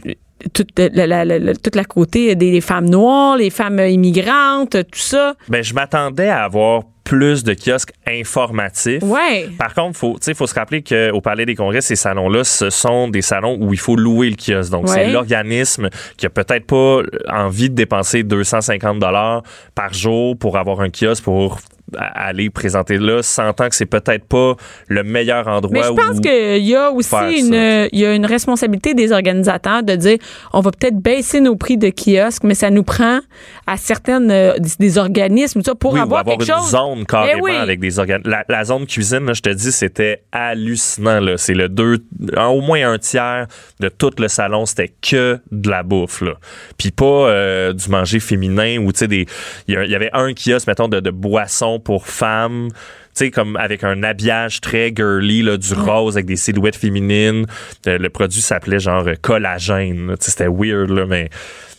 toute 0.54 0.78
la, 0.78 1.08
la, 1.08 1.24
la- 1.24 1.40
la- 1.40 1.54
toute 1.56 1.76
la 1.78 1.86
côté 1.86 2.36
des, 2.36 2.52
des 2.52 2.60
femmes 2.60 2.90
noires, 2.90 3.38
les 3.38 3.50
femmes 3.50 3.80
immigrantes, 3.80 4.72
tout 4.92 5.00
ça. 5.00 5.36
Ben, 5.48 5.64
je 5.64 5.74
m'attendais 5.74 6.28
à 6.28 6.44
avoir 6.44 6.84
plus 7.04 7.44
de 7.44 7.54
kiosques 7.54 7.92
informatifs. 8.08 9.04
Ouais. 9.04 9.50
Par 9.58 9.74
contre, 9.74 9.98
faut, 9.98 10.14
tu 10.14 10.20
sais, 10.22 10.34
faut 10.34 10.48
se 10.48 10.56
rappeler 10.56 10.82
qu'au 10.84 11.20
Palais 11.22 11.46
des 11.46 11.56
Congrès, 11.56 11.82
ces 11.82 11.96
salons-là, 11.96 12.44
ce 12.44 12.70
sont 12.70 13.10
des 13.10 13.22
salons 13.22 13.58
où 13.60 13.74
il 13.74 13.80
faut 13.80 13.96
louer 13.96 14.30
le 14.30 14.36
kiosque. 14.36 14.72
Donc, 14.72 14.88
Ouais. 14.88 14.94
c'est 14.94 15.12
l'organisme 15.12 15.90
qui 16.18 16.26
a 16.26 16.30
peut-être 16.30 16.66
pas 16.66 17.02
envie 17.30 17.70
de 17.70 17.76
dépenser 17.76 18.24
250 18.24 19.00
dollars 19.00 19.44
par 19.76 19.94
jour 19.94 20.38
pour 20.38 20.58
avoir 20.58 20.80
un 20.82 20.90
kiosque 20.90 21.24
pour 21.24 21.60
a- 21.98 22.28
aller 22.28 22.50
présenter 22.50 22.98
là, 22.98 23.22
sentant 23.24 23.70
que 23.70 23.76
c'est 23.76 23.86
peut-être 23.86 24.26
pas 24.26 24.56
le 24.88 25.04
meilleur 25.04 25.48
endroit 25.48 25.72
Mais 25.74 25.84
je 25.84 25.92
pense 25.94 26.20
qu'il 26.20 26.66
y 26.66 26.76
a 26.76 26.92
aussi 26.92 27.16
une, 27.40 27.88
y 27.92 28.06
a 28.06 28.14
une 28.14 28.26
responsabilité 28.26 28.94
des 28.94 29.12
organisateurs 29.12 29.84
de 29.84 29.96
dire 29.96 30.18
on 30.54 30.62
va 30.62 30.72
peut-être 30.72 30.98
baisser 30.98 31.40
nos 31.42 31.56
prix 31.56 31.78
de 31.78 31.90
kiosque, 31.90 32.44
mais 32.44 32.56
ça 32.56 32.70
nous 32.70 32.84
prend 32.84 33.20
à 33.68 33.78
certaines 33.78 34.32
euh, 34.32 34.54
des, 34.80 34.98
organismes 34.98 35.62
ça, 35.64 35.76
pour 35.76 35.94
Oui, 35.94 36.00
ou 36.00 36.04
avoir, 36.04 36.22
avoir 36.22 36.38
quelque 36.38 36.50
une 36.50 36.56
chose. 36.58 36.70
zone 36.72 37.06
carrément 37.06 37.40
Eh 37.48 37.52
oui. 37.52 37.56
avec 37.56 37.80
des 37.80 38.00
organes. 38.00 38.22
La, 38.26 38.44
la 38.50 38.64
zone 38.64 38.86
cuisine, 38.86 39.26
là, 39.26 39.34
je 39.34 39.42
te 39.42 39.50
dis, 39.50 39.72
c'était 39.72 40.24
hallucinant. 40.32 41.20
Là. 41.20 41.38
C'est 41.38 41.54
le 41.54 41.70
deux, 41.70 41.98
au 42.38 42.62
moins 42.62 42.92
un 42.94 42.98
tiers 42.98 43.48
de 43.80 43.90
tout 43.90 44.12
le 44.20 44.28
salon, 44.28 44.66
c'était 44.66 44.92
que 45.02 45.40
de 45.52 45.70
la 45.70 45.84
bouffe. 45.84 46.22
Là. 46.22 46.34
Puis 46.78 46.92
pas 46.92 47.06
euh, 47.06 47.74
du 47.74 47.90
manger 47.90 48.20
féminin 48.20 48.78
ou 48.80 48.92
tu 48.92 49.00
sais 49.00 49.08
des. 49.08 49.26
Il 49.68 49.74
y, 49.74 49.78
a- 49.78 49.86
il 49.86 49.92
y 49.92 49.96
avait 49.96 50.10
un 50.14 50.34
kiosque, 50.34 50.68
mettons, 50.68 50.88
de, 50.88 51.00
de 51.00 51.10
boissons 51.12 51.80
pour 51.84 52.08
femmes. 52.08 52.70
Tu 52.72 53.26
sais, 53.26 53.32
comme 53.32 53.56
avec 53.58 53.84
un 53.84 54.02
habillage 54.02 54.60
très 54.62 54.92
girly, 54.96 55.44
là, 55.44 55.58
du 55.58 55.74
rose 55.74 56.16
avec 56.16 56.26
des 56.26 56.36
silhouettes 56.36 56.76
féminines. 56.76 57.46
Euh, 57.86 57.98
le 57.98 58.10
produit 58.10 58.42
s'appelait 58.42 58.80
genre 58.80 59.08
euh, 59.08 59.14
collagène. 59.22 60.16
C'était 60.20 60.48
weird, 60.48 60.90
là, 60.90 61.06
mais. 61.06 61.30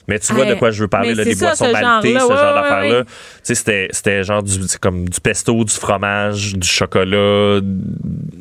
Mais 0.09 0.19
tu 0.19 0.33
vois 0.35 0.45
de 0.45 0.55
quoi 0.55 0.71
je 0.71 0.83
veux 0.83 0.89
parler, 0.89 1.15
là, 1.15 1.25
des 1.25 1.35
ça, 1.35 1.47
boissons 1.47 1.73
maltées, 1.73 2.13
ce 2.15 2.19
genre 2.19 2.29
Ouais, 2.31 2.37
d'affaires-là. 2.37 2.99
ouais. 3.01 3.05
Tu 3.47 3.55
sais, 3.55 3.89
c'était, 3.91 4.23
genre 4.23 4.43
du, 4.43 4.59
comme 4.81 5.09
du 5.09 5.21
pesto, 5.21 5.65
du 5.65 5.73
fromage, 5.73 6.55
du 6.57 6.69
chocolat. 6.69 7.61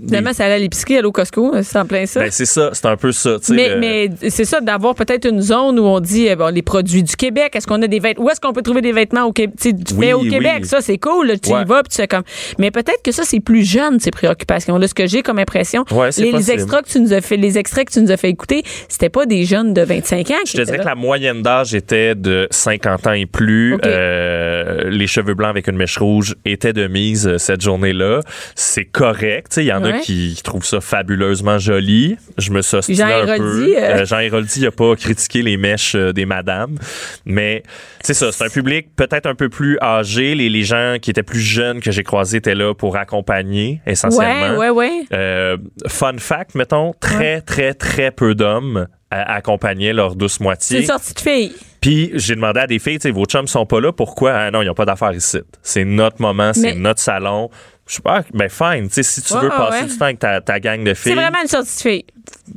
Finalement, 0.05 0.31
c'est 0.33 0.43
aller 0.43 0.53
à 0.55 0.57
l'épicerie, 0.59 0.97
aller 0.97 1.07
au 1.07 1.11
Costco, 1.11 1.53
c'est 1.63 1.77
en 1.79 1.85
plein 1.85 2.05
ça. 2.05 2.19
Ben, 2.19 2.29
c'est 2.31 2.45
ça, 2.45 2.71
c'est 2.73 2.85
un 2.85 2.97
peu 2.97 3.11
ça. 3.11 3.37
mais, 3.49 3.69
le- 3.69 3.79
mais 3.79 4.09
c'est 4.29 4.45
ça, 4.45 4.59
d'avoir 4.61 4.95
peut-être 4.95 5.25
une 5.27 5.41
zone 5.41 5.79
où 5.79 5.83
on 5.83 5.99
dit 5.99 6.27
eh 6.27 6.35
bon, 6.35 6.53
les 6.53 6.61
produits 6.61 7.03
du 7.03 7.15
Québec, 7.15 7.55
est-ce 7.55 7.65
qu'on 7.67 7.81
a 7.81 7.87
des 7.87 7.99
vêtements, 7.99 8.25
où 8.25 8.29
est-ce 8.29 8.41
qu'on 8.41 8.53
peut 8.53 8.61
trouver 8.61 8.81
des 8.81 8.91
vêtements 8.91 9.23
au 9.23 9.31
Québec? 9.31 9.55
Oui, 9.95 10.13
au 10.13 10.21
oui. 10.21 10.29
Québec, 10.29 10.65
ça 10.65 10.81
c'est 10.81 10.97
cool, 10.97 11.27
là, 11.27 11.37
tu 11.37 11.51
Ouais. 11.53 11.61
y 11.61 11.65
vas, 11.65 11.83
puis 11.83 11.89
tu 11.91 11.95
fais 11.97 12.07
comme. 12.07 12.23
Mais 12.57 12.71
peut-être 12.71 13.01
que 13.03 13.11
ça 13.11 13.23
c'est 13.23 13.39
plus 13.39 13.63
jeune 13.63 13.99
ces 13.99 14.11
préoccupations. 14.11 14.77
Là, 14.77 14.87
ce 14.87 14.93
que 14.93 15.07
j'ai 15.07 15.21
comme 15.21 15.39
impression, 15.39 15.85
les, 16.17 16.31
les 16.31 16.51
extras 16.51 16.81
que 16.81 16.89
tu 16.89 16.99
nous 16.99 17.13
as 17.13 17.21
fait, 17.21 17.37
les 17.37 17.57
extraits 17.57 17.87
que 17.87 17.93
tu 17.93 18.01
nous 18.01 18.11
as 18.11 18.17
fait 18.17 18.29
écouter, 18.29 18.63
c'était 18.89 19.09
pas 19.09 19.25
des 19.25 19.45
jeunes 19.45 19.73
de 19.73 19.81
25 19.81 20.31
ans. 20.31 20.33
Je 20.45 20.53
te 20.57 20.61
dirais 20.63 20.79
que 20.79 20.83
la 20.85 20.95
moyenne 20.95 21.41
d'âge 21.41 21.52
était 21.75 22.15
de 22.15 22.47
50 22.51 23.07
ans 23.07 23.11
et 23.13 23.25
plus. 23.25 23.77
Euh, 23.85 24.89
les 24.89 25.07
cheveux 25.07 25.33
blancs 25.33 25.49
avec 25.49 25.67
une 25.67 25.75
mèche 25.77 25.97
rouge 25.97 26.35
étaient 26.45 26.73
de 26.73 26.87
mise 26.87 27.27
euh, 27.27 27.37
cette 27.37 27.61
journée-là. 27.61 28.21
C'est 28.55 28.85
correct. 28.85 29.53
Il 29.57 29.63
y 29.65 29.73
en 29.73 29.83
Ouais. 29.83 29.93
a 29.93 29.99
qui 29.99 30.39
trouvent 30.43 30.65
ça 30.65 30.81
fabuleusement 30.81 31.57
joli. 31.59 32.17
Je 32.37 32.51
me 32.51 32.61
suis 32.61 32.95
Jean 32.95 33.05
un 33.07 33.25
Héroldi, 33.27 33.73
peu. 33.73 33.77
euh. 33.77 34.05
Jean 34.05 34.19
Héroldi 34.19 34.61
n'a 34.61 34.71
pas 34.71 34.95
critiqué 34.95 35.41
les 35.41 35.57
mèches 35.57 35.95
euh, 35.95 36.11
des 36.13 36.25
madames. 36.25 36.77
Mais 37.25 37.63
c'est 38.01 38.13
ça, 38.13 38.31
c'est 38.31 38.45
un 38.45 38.49
public 38.49 38.87
peut-être 38.95 39.25
un 39.27 39.35
peu 39.35 39.49
plus 39.49 39.77
âgé. 39.81 40.35
Les, 40.35 40.49
les 40.49 40.63
gens 40.63 40.95
qui 41.01 41.11
étaient 41.11 41.23
plus 41.23 41.39
jeunes 41.41 41.79
que 41.81 41.91
j'ai 41.91 42.03
croisés 42.03 42.37
étaient 42.37 42.55
là 42.55 42.73
pour 42.73 42.97
accompagner 42.97 43.81
essentiellement. 43.85 44.57
Ouais, 44.57 44.69
ouais, 44.69 45.05
ouais. 45.11 45.57
Fun 45.87 46.17
fact, 46.17 46.55
mettons, 46.55 46.93
très, 46.99 47.41
très, 47.41 47.73
très 47.73 48.11
peu 48.11 48.35
d'hommes 48.35 48.87
accompagnaient 49.21 49.93
leur 49.93 50.15
douce 50.15 50.33
C'est 50.33 50.39
une 50.39 50.43
moitié. 50.45 50.85
sortie 50.85 51.13
de 51.13 51.19
fille. 51.19 51.53
Puis 51.81 52.11
j'ai 52.13 52.35
demandé 52.35 52.61
à 52.61 52.67
des 52.67 52.79
filles, 52.79 52.97
tu 52.99 53.03
sais, 53.03 53.11
vos 53.11 53.25
chums 53.25 53.47
sont 53.47 53.65
pas 53.65 53.79
là, 53.81 53.91
pourquoi? 53.91 54.33
Ah 54.33 54.51
non, 54.51 54.61
ils 54.61 54.67
n'ont 54.67 54.73
pas 54.73 54.85
d'affaires 54.85 55.11
ici. 55.13 55.39
C'est 55.61 55.83
notre 55.85 56.21
moment, 56.21 56.53
c'est 56.53 56.75
notre 56.75 57.01
salon. 57.01 57.49
Je 57.85 57.95
sais 57.95 58.01
pas, 58.01 58.23
ben 58.33 58.47
fine, 58.49 58.87
tu 58.87 58.93
sais, 58.93 59.03
si 59.03 59.21
tu 59.21 59.33
veux 59.37 59.49
passer 59.49 59.81
ouais. 59.83 59.89
du 59.89 59.97
temps 59.97 60.05
avec 60.05 60.19
ta, 60.19 60.39
ta 60.39 60.59
gang 60.61 60.81
de 60.85 60.93
C'est 60.93 61.09
filles, 61.09 61.13
vraiment 61.15 61.41
une 61.41 61.49
sortie 61.49 61.75
de 61.75 61.81
fille. 61.89 62.05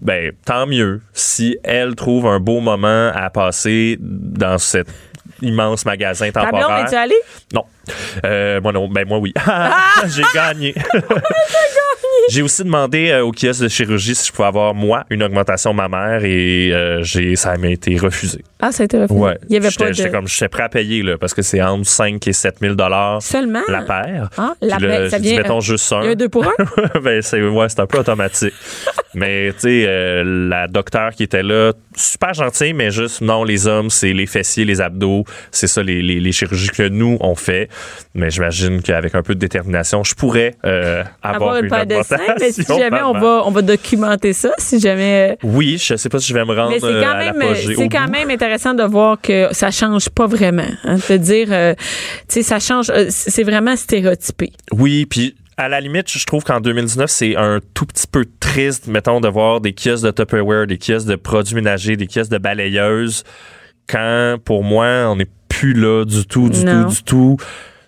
ben 0.01 0.33
tant 0.45 0.67
mieux. 0.69 1.03
Si 1.13 1.59
elles 1.65 1.97
trouvent 1.97 2.29
un 2.29 2.39
beau 2.39 2.61
moment 2.61 3.11
à 3.13 3.29
passer 3.31 3.97
dans 4.01 4.59
cet 4.59 4.87
immense 5.43 5.85
magasin 5.85 6.31
Ta 6.31 6.47
blonde, 6.47 6.61
temporaire. 6.63 6.87
es-tu 6.87 6.95
allée? 6.97 7.21
Non. 7.55 7.65
Euh, 8.25 8.61
moi 8.61 8.73
non. 8.73 8.89
Ben 8.89 9.07
moi 9.07 9.19
oui. 9.19 9.33
J'ai 10.09 10.23
gagné. 10.35 10.75
J'ai 12.29 12.43
aussi 12.43 12.65
demandé 12.65 13.11
euh, 13.11 13.25
au 13.25 13.31
kiosque 13.31 13.63
de 13.63 13.69
chirurgie 13.69 14.15
si 14.17 14.27
je 14.29 14.33
pouvais 14.33 14.49
avoir 14.49 14.75
moi 14.75 15.05
une 15.11 15.23
augmentation 15.23 15.73
mammaire 15.73 16.25
et 16.25 16.73
euh, 16.73 17.03
j'ai 17.05 17.37
ça 17.37 17.57
m'a 17.57 17.69
été 17.69 17.97
refusé. 17.99 18.43
Ah, 18.61 18.73
ça 18.73 18.83
a 18.83 18.87
été 18.87 18.99
refusé. 19.01 19.21
Ouais. 19.21 19.39
Il 19.49 19.55
y 19.55 19.59
avait 19.59 19.71
J'étais- 19.71 19.85
pas 19.85 19.93
J'étais 19.93 20.09
de. 20.09 20.15
comme 20.15 20.27
j'étais 20.27 20.49
prêt 20.49 20.65
à 20.65 20.69
payer 20.69 21.03
là 21.03 21.19
parce 21.19 21.35
que 21.35 21.43
c'est 21.43 21.63
entre 21.63 21.87
5 21.87 22.27
et 22.27 22.33
7 22.33 22.57
000 22.61 22.75
dollars 22.75 23.23
Seulement? 23.23 23.61
la 23.69 23.83
paire. 23.83 24.29
Ah, 24.39 24.55
la 24.61 24.79
là, 24.79 24.89
paire, 24.89 25.11
ça 25.11 25.19
dit, 25.21 25.29
vient, 25.31 25.43
mettons 25.43 25.59
euh, 25.59 25.61
juste 25.61 25.89
Il 25.93 25.95
y 26.05 26.07
a 26.07 26.09
un. 26.09 26.13
un 26.13 26.15
deux 26.17 26.29
pour 26.29 26.45
un? 26.47 26.53
ben 27.01 27.23
c'est 27.23 27.41
ouais, 27.41 27.69
c'est 27.69 27.81
un 27.81 27.87
peu 27.87 27.99
automatique. 27.99 28.55
mais 29.15 29.53
tu 29.53 29.61
sais 29.61 29.85
euh, 29.87 30.49
la 30.49 30.67
docteure 30.67 31.13
qui 31.13 31.23
était 31.23 31.45
là, 31.45 31.73
super 31.95 32.35
gentille 32.35 32.73
mais 32.73 32.91
juste 32.91 33.21
non 33.21 33.45
les 33.45 33.69
hommes, 33.69 33.91
c'est 33.91 34.13
les 34.13 34.27
fessiers, 34.27 34.65
les 34.65 34.81
abdos, 34.81 35.25
c'est 35.51 35.67
ça 35.67 35.83
les, 35.83 36.03
les, 36.03 36.21
les 36.21 36.33
chirurgies 36.33 36.69
que 36.71 36.89
nous 36.89 37.17
on 37.21 37.35
fait. 37.35 37.69
Mais 38.15 38.31
j'imagine 38.31 38.83
qu'avec 38.83 39.15
un 39.15 39.23
peu 39.23 39.35
de 39.35 39.41
détermination, 39.41 40.05
je 40.05 40.15
pourrais 40.15 40.55
euh, 40.65 41.03
avoir, 41.23 41.55
Avoir 41.55 41.57
une 41.63 41.69
paire 41.71 41.87
de 41.87 42.03
seins, 42.03 42.35
mais 42.41 42.53
si 42.53 42.65
jamais 42.67 43.03
on 43.03 43.13
va, 43.13 43.43
on 43.47 43.51
va 43.51 43.63
documenter 43.63 44.33
ça, 44.33 44.53
si 44.59 44.81
jamais. 44.81 45.33
euh, 45.33 45.37
Oui, 45.43 45.79
je 45.83 45.97
sais 45.97 46.09
pas 46.09 46.19
si 46.19 46.29
je 46.29 46.35
vais 46.35 46.45
me 46.45 46.55
rendre 46.55 46.71
Mais 46.71 46.81
c'est 46.81 46.87
euh, 46.87 47.03
quand 47.03 47.11
à 47.11 47.33
même, 47.33 47.55
c'est 47.57 47.89
quand 47.89 48.05
bout. 48.07 48.11
même 48.13 48.31
intéressant 48.31 48.75
de 48.75 48.83
voir 48.85 49.21
que 49.21 49.49
ça 49.53 49.71
change 49.71 50.09
pas 50.11 50.27
vraiment. 50.27 50.63
Hein, 50.85 50.97
de 51.09 51.17
dire, 51.17 51.49
euh, 51.51 51.75
tu 52.29 52.35
sais, 52.35 52.43
ça 52.43 52.59
change, 52.59 52.91
euh, 52.91 53.07
c'est 53.11 53.43
vraiment 53.45 53.77
stéréotypé. 53.77 54.53
Oui, 54.73 55.07
puis 55.07 55.35
à 55.57 55.69
la 55.69 55.81
limite, 55.81 56.11
je 56.11 56.25
trouve 56.27 56.45
qu'en 56.45 56.61
2019, 56.61 57.09
c'est 57.11 57.35
un 57.37 57.61
tout 57.73 57.87
petit 57.87 58.07
peu 58.07 58.27
triste, 58.41 58.89
mettons, 58.89 59.21
de 59.21 59.29
voir 59.29 59.61
des 59.61 59.73
kiosques 59.73 60.05
de 60.05 60.11
Tupperware, 60.11 60.67
des 60.67 60.77
kiosques 60.79 61.07
de 61.09 61.17
produits 61.17 61.55
ménagers, 61.55 61.97
des 61.97 62.07
kiosques 62.07 62.31
de 62.31 62.39
balayeuses, 62.39 63.25
quand, 63.87 64.37
pour 64.45 64.65
moi, 64.65 64.87
on 65.09 65.17
n'est 65.17 65.29
plus 65.49 65.75
là 65.75 66.05
du 66.05 66.27
tout, 66.27 66.49
du 66.49 66.65
Non. 66.65 66.85
tout, 66.85 66.89
du 66.91 67.03
tout. 67.03 67.37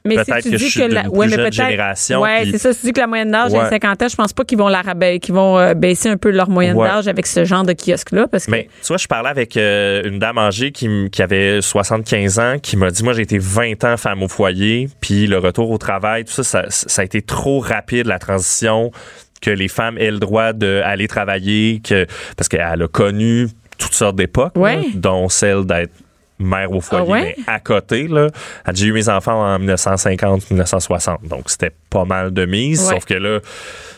Mais 0.05 0.17
si 0.25 0.31
peut-être 0.31 0.45
que 0.45 0.57
dis 0.57 0.65
je 0.65 0.71
suis 0.71 0.81
que 0.81 0.95
la, 0.95 1.09
ouais, 1.11 1.29
jeune 1.29 1.53
génération. 1.53 2.23
Puis- 2.23 2.53
c'est 2.53 2.59
ça. 2.59 2.73
Si 2.73 2.81
tu 2.81 2.87
dis 2.87 2.93
que 2.95 3.01
la 3.01 3.07
moyenne 3.09 3.31
d'âge 3.31 3.53
est 3.53 3.59
Ouais. 3.59 3.69
50 3.69 4.01
ans, 4.03 4.09
je 4.09 4.17
pense 4.17 4.33
pas 4.33 4.45
qu'ils 4.45 4.57
vont 4.57 4.69
la 4.69 4.81
rabaisser, 4.81 5.19
qu'ils 5.19 5.35
vont 5.35 5.59
euh, 5.59 5.75
baisser 5.75 6.09
un 6.09 6.17
peu 6.17 6.31
leur 6.31 6.49
moyenne 6.49 6.77
Ouais. 6.77 6.89
d'âge 6.89 7.09
avec 7.09 7.27
ce 7.27 7.45
genre 7.45 7.65
de 7.65 7.75
kiosque-là, 7.75 8.27
parce 8.29 8.47
que. 8.47 8.53
Mais 8.53 8.69
tu 8.81 8.87
vois, 8.89 8.97
je 8.97 9.07
parlais 9.07 9.29
avec 9.29 9.57
euh, 9.59 10.03
une 10.09 10.19
dame 10.19 10.39
âgée 10.39 10.73
qui, 10.73 10.89
qui 11.11 11.21
avait 11.21 11.61
75 11.61 12.39
ans, 12.39 12.55
qui 12.63 12.77
m'a 12.79 12.91
dit, 12.91 13.03
moi, 13.03 13.13
j'ai 13.13 13.23
été 13.23 13.39
20 13.39 13.85
ans 13.85 13.97
femme 13.99 14.23
au 14.23 14.29
foyer, 14.29 14.89
puis 15.01 15.27
le 15.27 15.37
retour 15.39 15.71
au 15.71 15.79
travail, 15.79 16.25
tout 16.25 16.33
ça, 16.33 16.45
ça, 16.45 16.65
ça 16.69 17.03
a 17.03 17.05
été 17.05 17.21
trop 17.21 17.59
rapide, 17.59 18.07
la 18.07 18.19
transition, 18.21 18.91
que 19.43 19.51
les 19.51 19.69
femmes 19.69 19.99
aient 19.99 20.11
le 20.13 20.21
droit 20.21 20.53
d'aller 20.55 21.09
travailler, 21.09 21.83
que 21.85 22.07
parce 22.37 22.49
qu'elle 22.49 22.63
a 22.83 22.89
connu 22.89 23.49
toutes 23.79 23.95
sortes 23.95 24.17
d'époques, 24.17 24.57
Ouais. 24.57 24.85
dont 24.95 25.29
celle 25.29 25.65
d'être 25.65 25.93
mère 26.41 26.71
au 26.73 26.81
foyer, 26.81 27.05
Ah 27.07 27.11
ouais? 27.11 27.35
mais 27.39 27.45
à 27.53 27.59
côté, 27.59 28.07
là, 28.07 28.29
j'ai 28.73 28.87
eu 28.87 28.93
mes 28.93 29.09
enfants 29.09 29.41
en 29.55 29.59
1950-1960, 29.59 31.27
donc 31.27 31.51
c'était 31.51 31.73
pas 31.91 32.05
mal 32.05 32.33
de 32.33 32.45
mise, 32.47 32.81
Ouais. 32.87 32.95
sauf 32.95 33.05
que 33.05 33.15
là, 33.15 33.39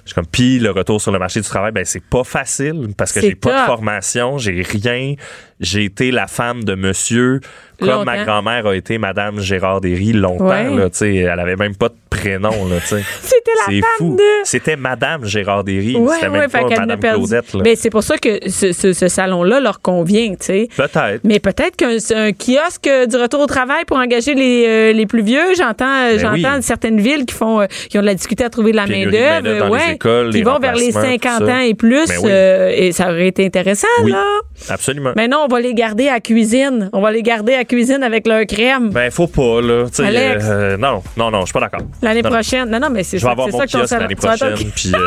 je 0.04 0.08
suis 0.10 0.14
comme, 0.14 0.26
puis 0.26 0.58
le 0.58 0.70
retour 0.70 1.00
sur 1.00 1.12
le 1.12 1.18
marché 1.18 1.40
du 1.40 1.46
travail, 1.48 1.72
ben 1.72 1.84
c'est 1.84 2.02
pas 2.02 2.24
facile, 2.24 2.88
parce 2.96 3.12
que 3.12 3.20
j'ai 3.20 3.34
pas 3.34 3.62
de 3.62 3.66
formation, 3.66 4.38
j'ai 4.38 4.62
rien, 4.62 5.14
j'ai 5.60 5.84
été 5.84 6.10
la 6.10 6.26
femme 6.26 6.64
de 6.64 6.74
monsieur, 6.74 7.40
comme 7.80 8.04
ma 8.04 8.24
grand-mère 8.24 8.66
a 8.66 8.74
été 8.76 8.98
Madame 8.98 9.40
Gérard 9.40 9.80
Derry 9.80 10.12
longtemps, 10.12 10.44
Ouais. 10.46 10.74
là, 10.74 10.90
tu 10.90 10.98
sais, 10.98 11.14
elle 11.16 11.38
avait 11.40 11.56
même 11.56 11.74
pas 11.76 11.88
de 11.88 11.94
prénom, 12.10 12.68
là, 12.68 12.76
tu 12.80 12.86
sais. 12.88 13.02
C'était 13.22 13.50
la 13.58 13.72
femme 13.80 13.82
fou. 13.98 14.16
de. 14.16 14.22
C'était 14.44 14.76
Madame 14.76 15.24
Gérard 15.24 15.64
Derry, 15.64 15.96
Ouais, 15.96 16.14
c'était 16.14 16.28
même 16.28 16.50
pas 16.50 16.62
Madame. 16.62 16.98
Claudette, 17.00 17.54
là. 17.54 17.60
Mais 17.64 17.76
c'est 17.76 17.90
pour 17.90 18.02
ça 18.02 18.18
que 18.18 18.38
ce, 18.48 18.72
ce- 18.72 18.92
ce 18.92 19.08
salon-là 19.08 19.60
leur 19.60 19.80
convient, 19.80 20.30
tu 20.30 20.36
sais. 20.46 20.68
Peut-être. 20.76 21.20
Mais 21.24 21.40
peut-être 21.40 21.76
qu'un 21.76 21.96
un 22.14 22.32
kiosque 22.32 22.86
euh, 22.86 23.06
du 23.06 23.16
retour 23.16 23.40
au 23.40 23.46
travail 23.46 23.84
pour 23.86 23.96
engager 23.98 24.34
les, 24.34 24.64
euh, 24.66 24.92
les 24.92 25.06
plus 25.06 25.22
vieux, 25.22 25.54
j'entends 25.56 26.08
Ben 26.10 26.18
j'entends 26.18 26.56
oui. 26.56 26.62
certaines 26.62 27.00
villes 27.00 27.24
qui 27.26 27.34
font 27.34 27.60
euh, 27.62 27.66
qui 27.88 27.98
ont 27.98 28.02
de 28.02 28.06
la 28.06 28.14
difficulté 28.14 28.44
à 28.44 28.50
trouver 28.50 28.72
de 28.72 28.76
la 28.76 28.86
main-d'œuvre, 28.86 29.70
ouais, 29.70 29.94
écoles, 29.94 30.30
qui 30.30 30.42
vont 30.42 30.58
vers 30.58 30.74
les 30.74 30.86
remplacements, 30.90 31.10
50 31.12 31.38
tout 31.40 31.46
ça. 31.46 31.52
ans 31.54 31.58
et 31.60 31.74
plus 31.74 32.06
Ben 32.08 32.16
oui. 32.22 32.30
euh, 32.30 32.72
et 32.74 32.92
ça 32.92 33.10
aurait 33.10 33.28
été 33.28 33.46
intéressant 33.46 33.86
Oui. 34.02 34.12
là. 34.12 34.24
Absolument. 34.68 35.12
Mais 35.16 35.28
non, 35.28 35.46
on 35.48 35.52
va 35.52 35.60
les 35.60 35.74
garder 35.74 36.08
à 36.08 36.20
cuisine. 36.20 36.90
On 36.92 37.00
va 37.00 37.10
les 37.12 37.22
garder 37.22 37.54
à 37.54 37.64
cuisine 37.64 38.02
avec 38.02 38.26
leur 38.26 38.44
crème. 38.46 38.90
Ben, 38.90 39.10
faut 39.10 39.26
pas, 39.26 39.60
là. 39.62 39.84
Alex. 39.98 40.44
euh, 40.48 40.76
non, 40.76 41.02
non, 41.16 41.30
non, 41.30 41.40
je 41.40 41.46
suis 41.46 41.52
pas 41.52 41.60
d'accord. 41.60 41.80
L'année 42.02 42.22
prochaine. 42.22 42.68
Non, 42.68 42.78
non, 42.80 42.88
mais 42.90 43.02
c'est 43.02 43.18
Je 43.18 43.22
vais 43.22 43.28
ça, 43.28 43.32
avoir 43.32 43.48
mon 43.48 43.58
ça 43.58 43.66
kiosque 43.66 43.92
l'année 43.98 44.14
prochaine, 44.14 44.54
puis 44.76 44.92
euh, 44.94 44.98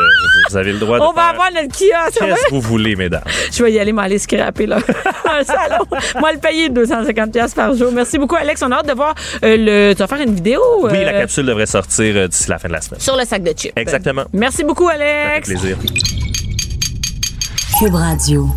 vous 0.50 0.56
avez 0.56 0.72
le 0.72 0.78
droit 0.78 0.98
de 0.98 1.02
On 1.04 1.12
va 1.12 1.22
faire 1.22 1.30
avoir 1.30 1.50
notre 1.52 1.68
kiosque. 1.68 2.18
ça? 2.18 2.26
Qu'est-ce 2.26 2.46
que 2.46 2.50
vous 2.54 2.60
voulez, 2.60 2.96
mesdames? 2.96 3.22
Je 3.52 3.62
vais 3.62 3.72
y 3.72 3.78
aller 3.78 3.92
m'aller 3.92 4.18
scraper 4.18 4.66
là. 4.66 4.78
un 5.38 5.44
salon. 5.44 5.84
Moi 6.20 6.32
le 6.32 6.38
payer 6.38 6.68
250 6.68 7.32
pièces 7.32 7.54
par 7.54 7.74
jour. 7.74 7.90
Merci 7.92 8.18
beaucoup 8.18 8.36
Alex, 8.36 8.62
on 8.62 8.70
a 8.72 8.76
hâte 8.76 8.88
de 8.88 8.92
voir 8.94 9.14
euh, 9.44 9.56
le 9.58 9.92
tu 9.94 9.98
vas 9.98 10.06
faire 10.06 10.20
une 10.20 10.34
vidéo 10.34 10.60
Oui, 10.82 10.90
euh, 10.94 11.04
la 11.04 11.12
capsule 11.12 11.46
devrait 11.46 11.66
sortir 11.66 12.14
euh, 12.16 12.28
d'ici 12.28 12.48
la 12.50 12.58
fin 12.58 12.63
de 12.68 12.72
la 12.72 12.80
semaine. 12.80 13.00
sur 13.00 13.16
le 13.16 13.24
sac 13.24 13.42
de 13.42 13.52
chips. 13.52 13.72
Exactement. 13.76 14.24
Merci 14.32 14.64
beaucoup 14.64 14.88
Ça 14.88 14.96
fait 14.96 15.02
Alex. 15.34 15.48
plaisir. 15.48 15.76
Cube 17.78 17.94
Radio. 17.94 18.48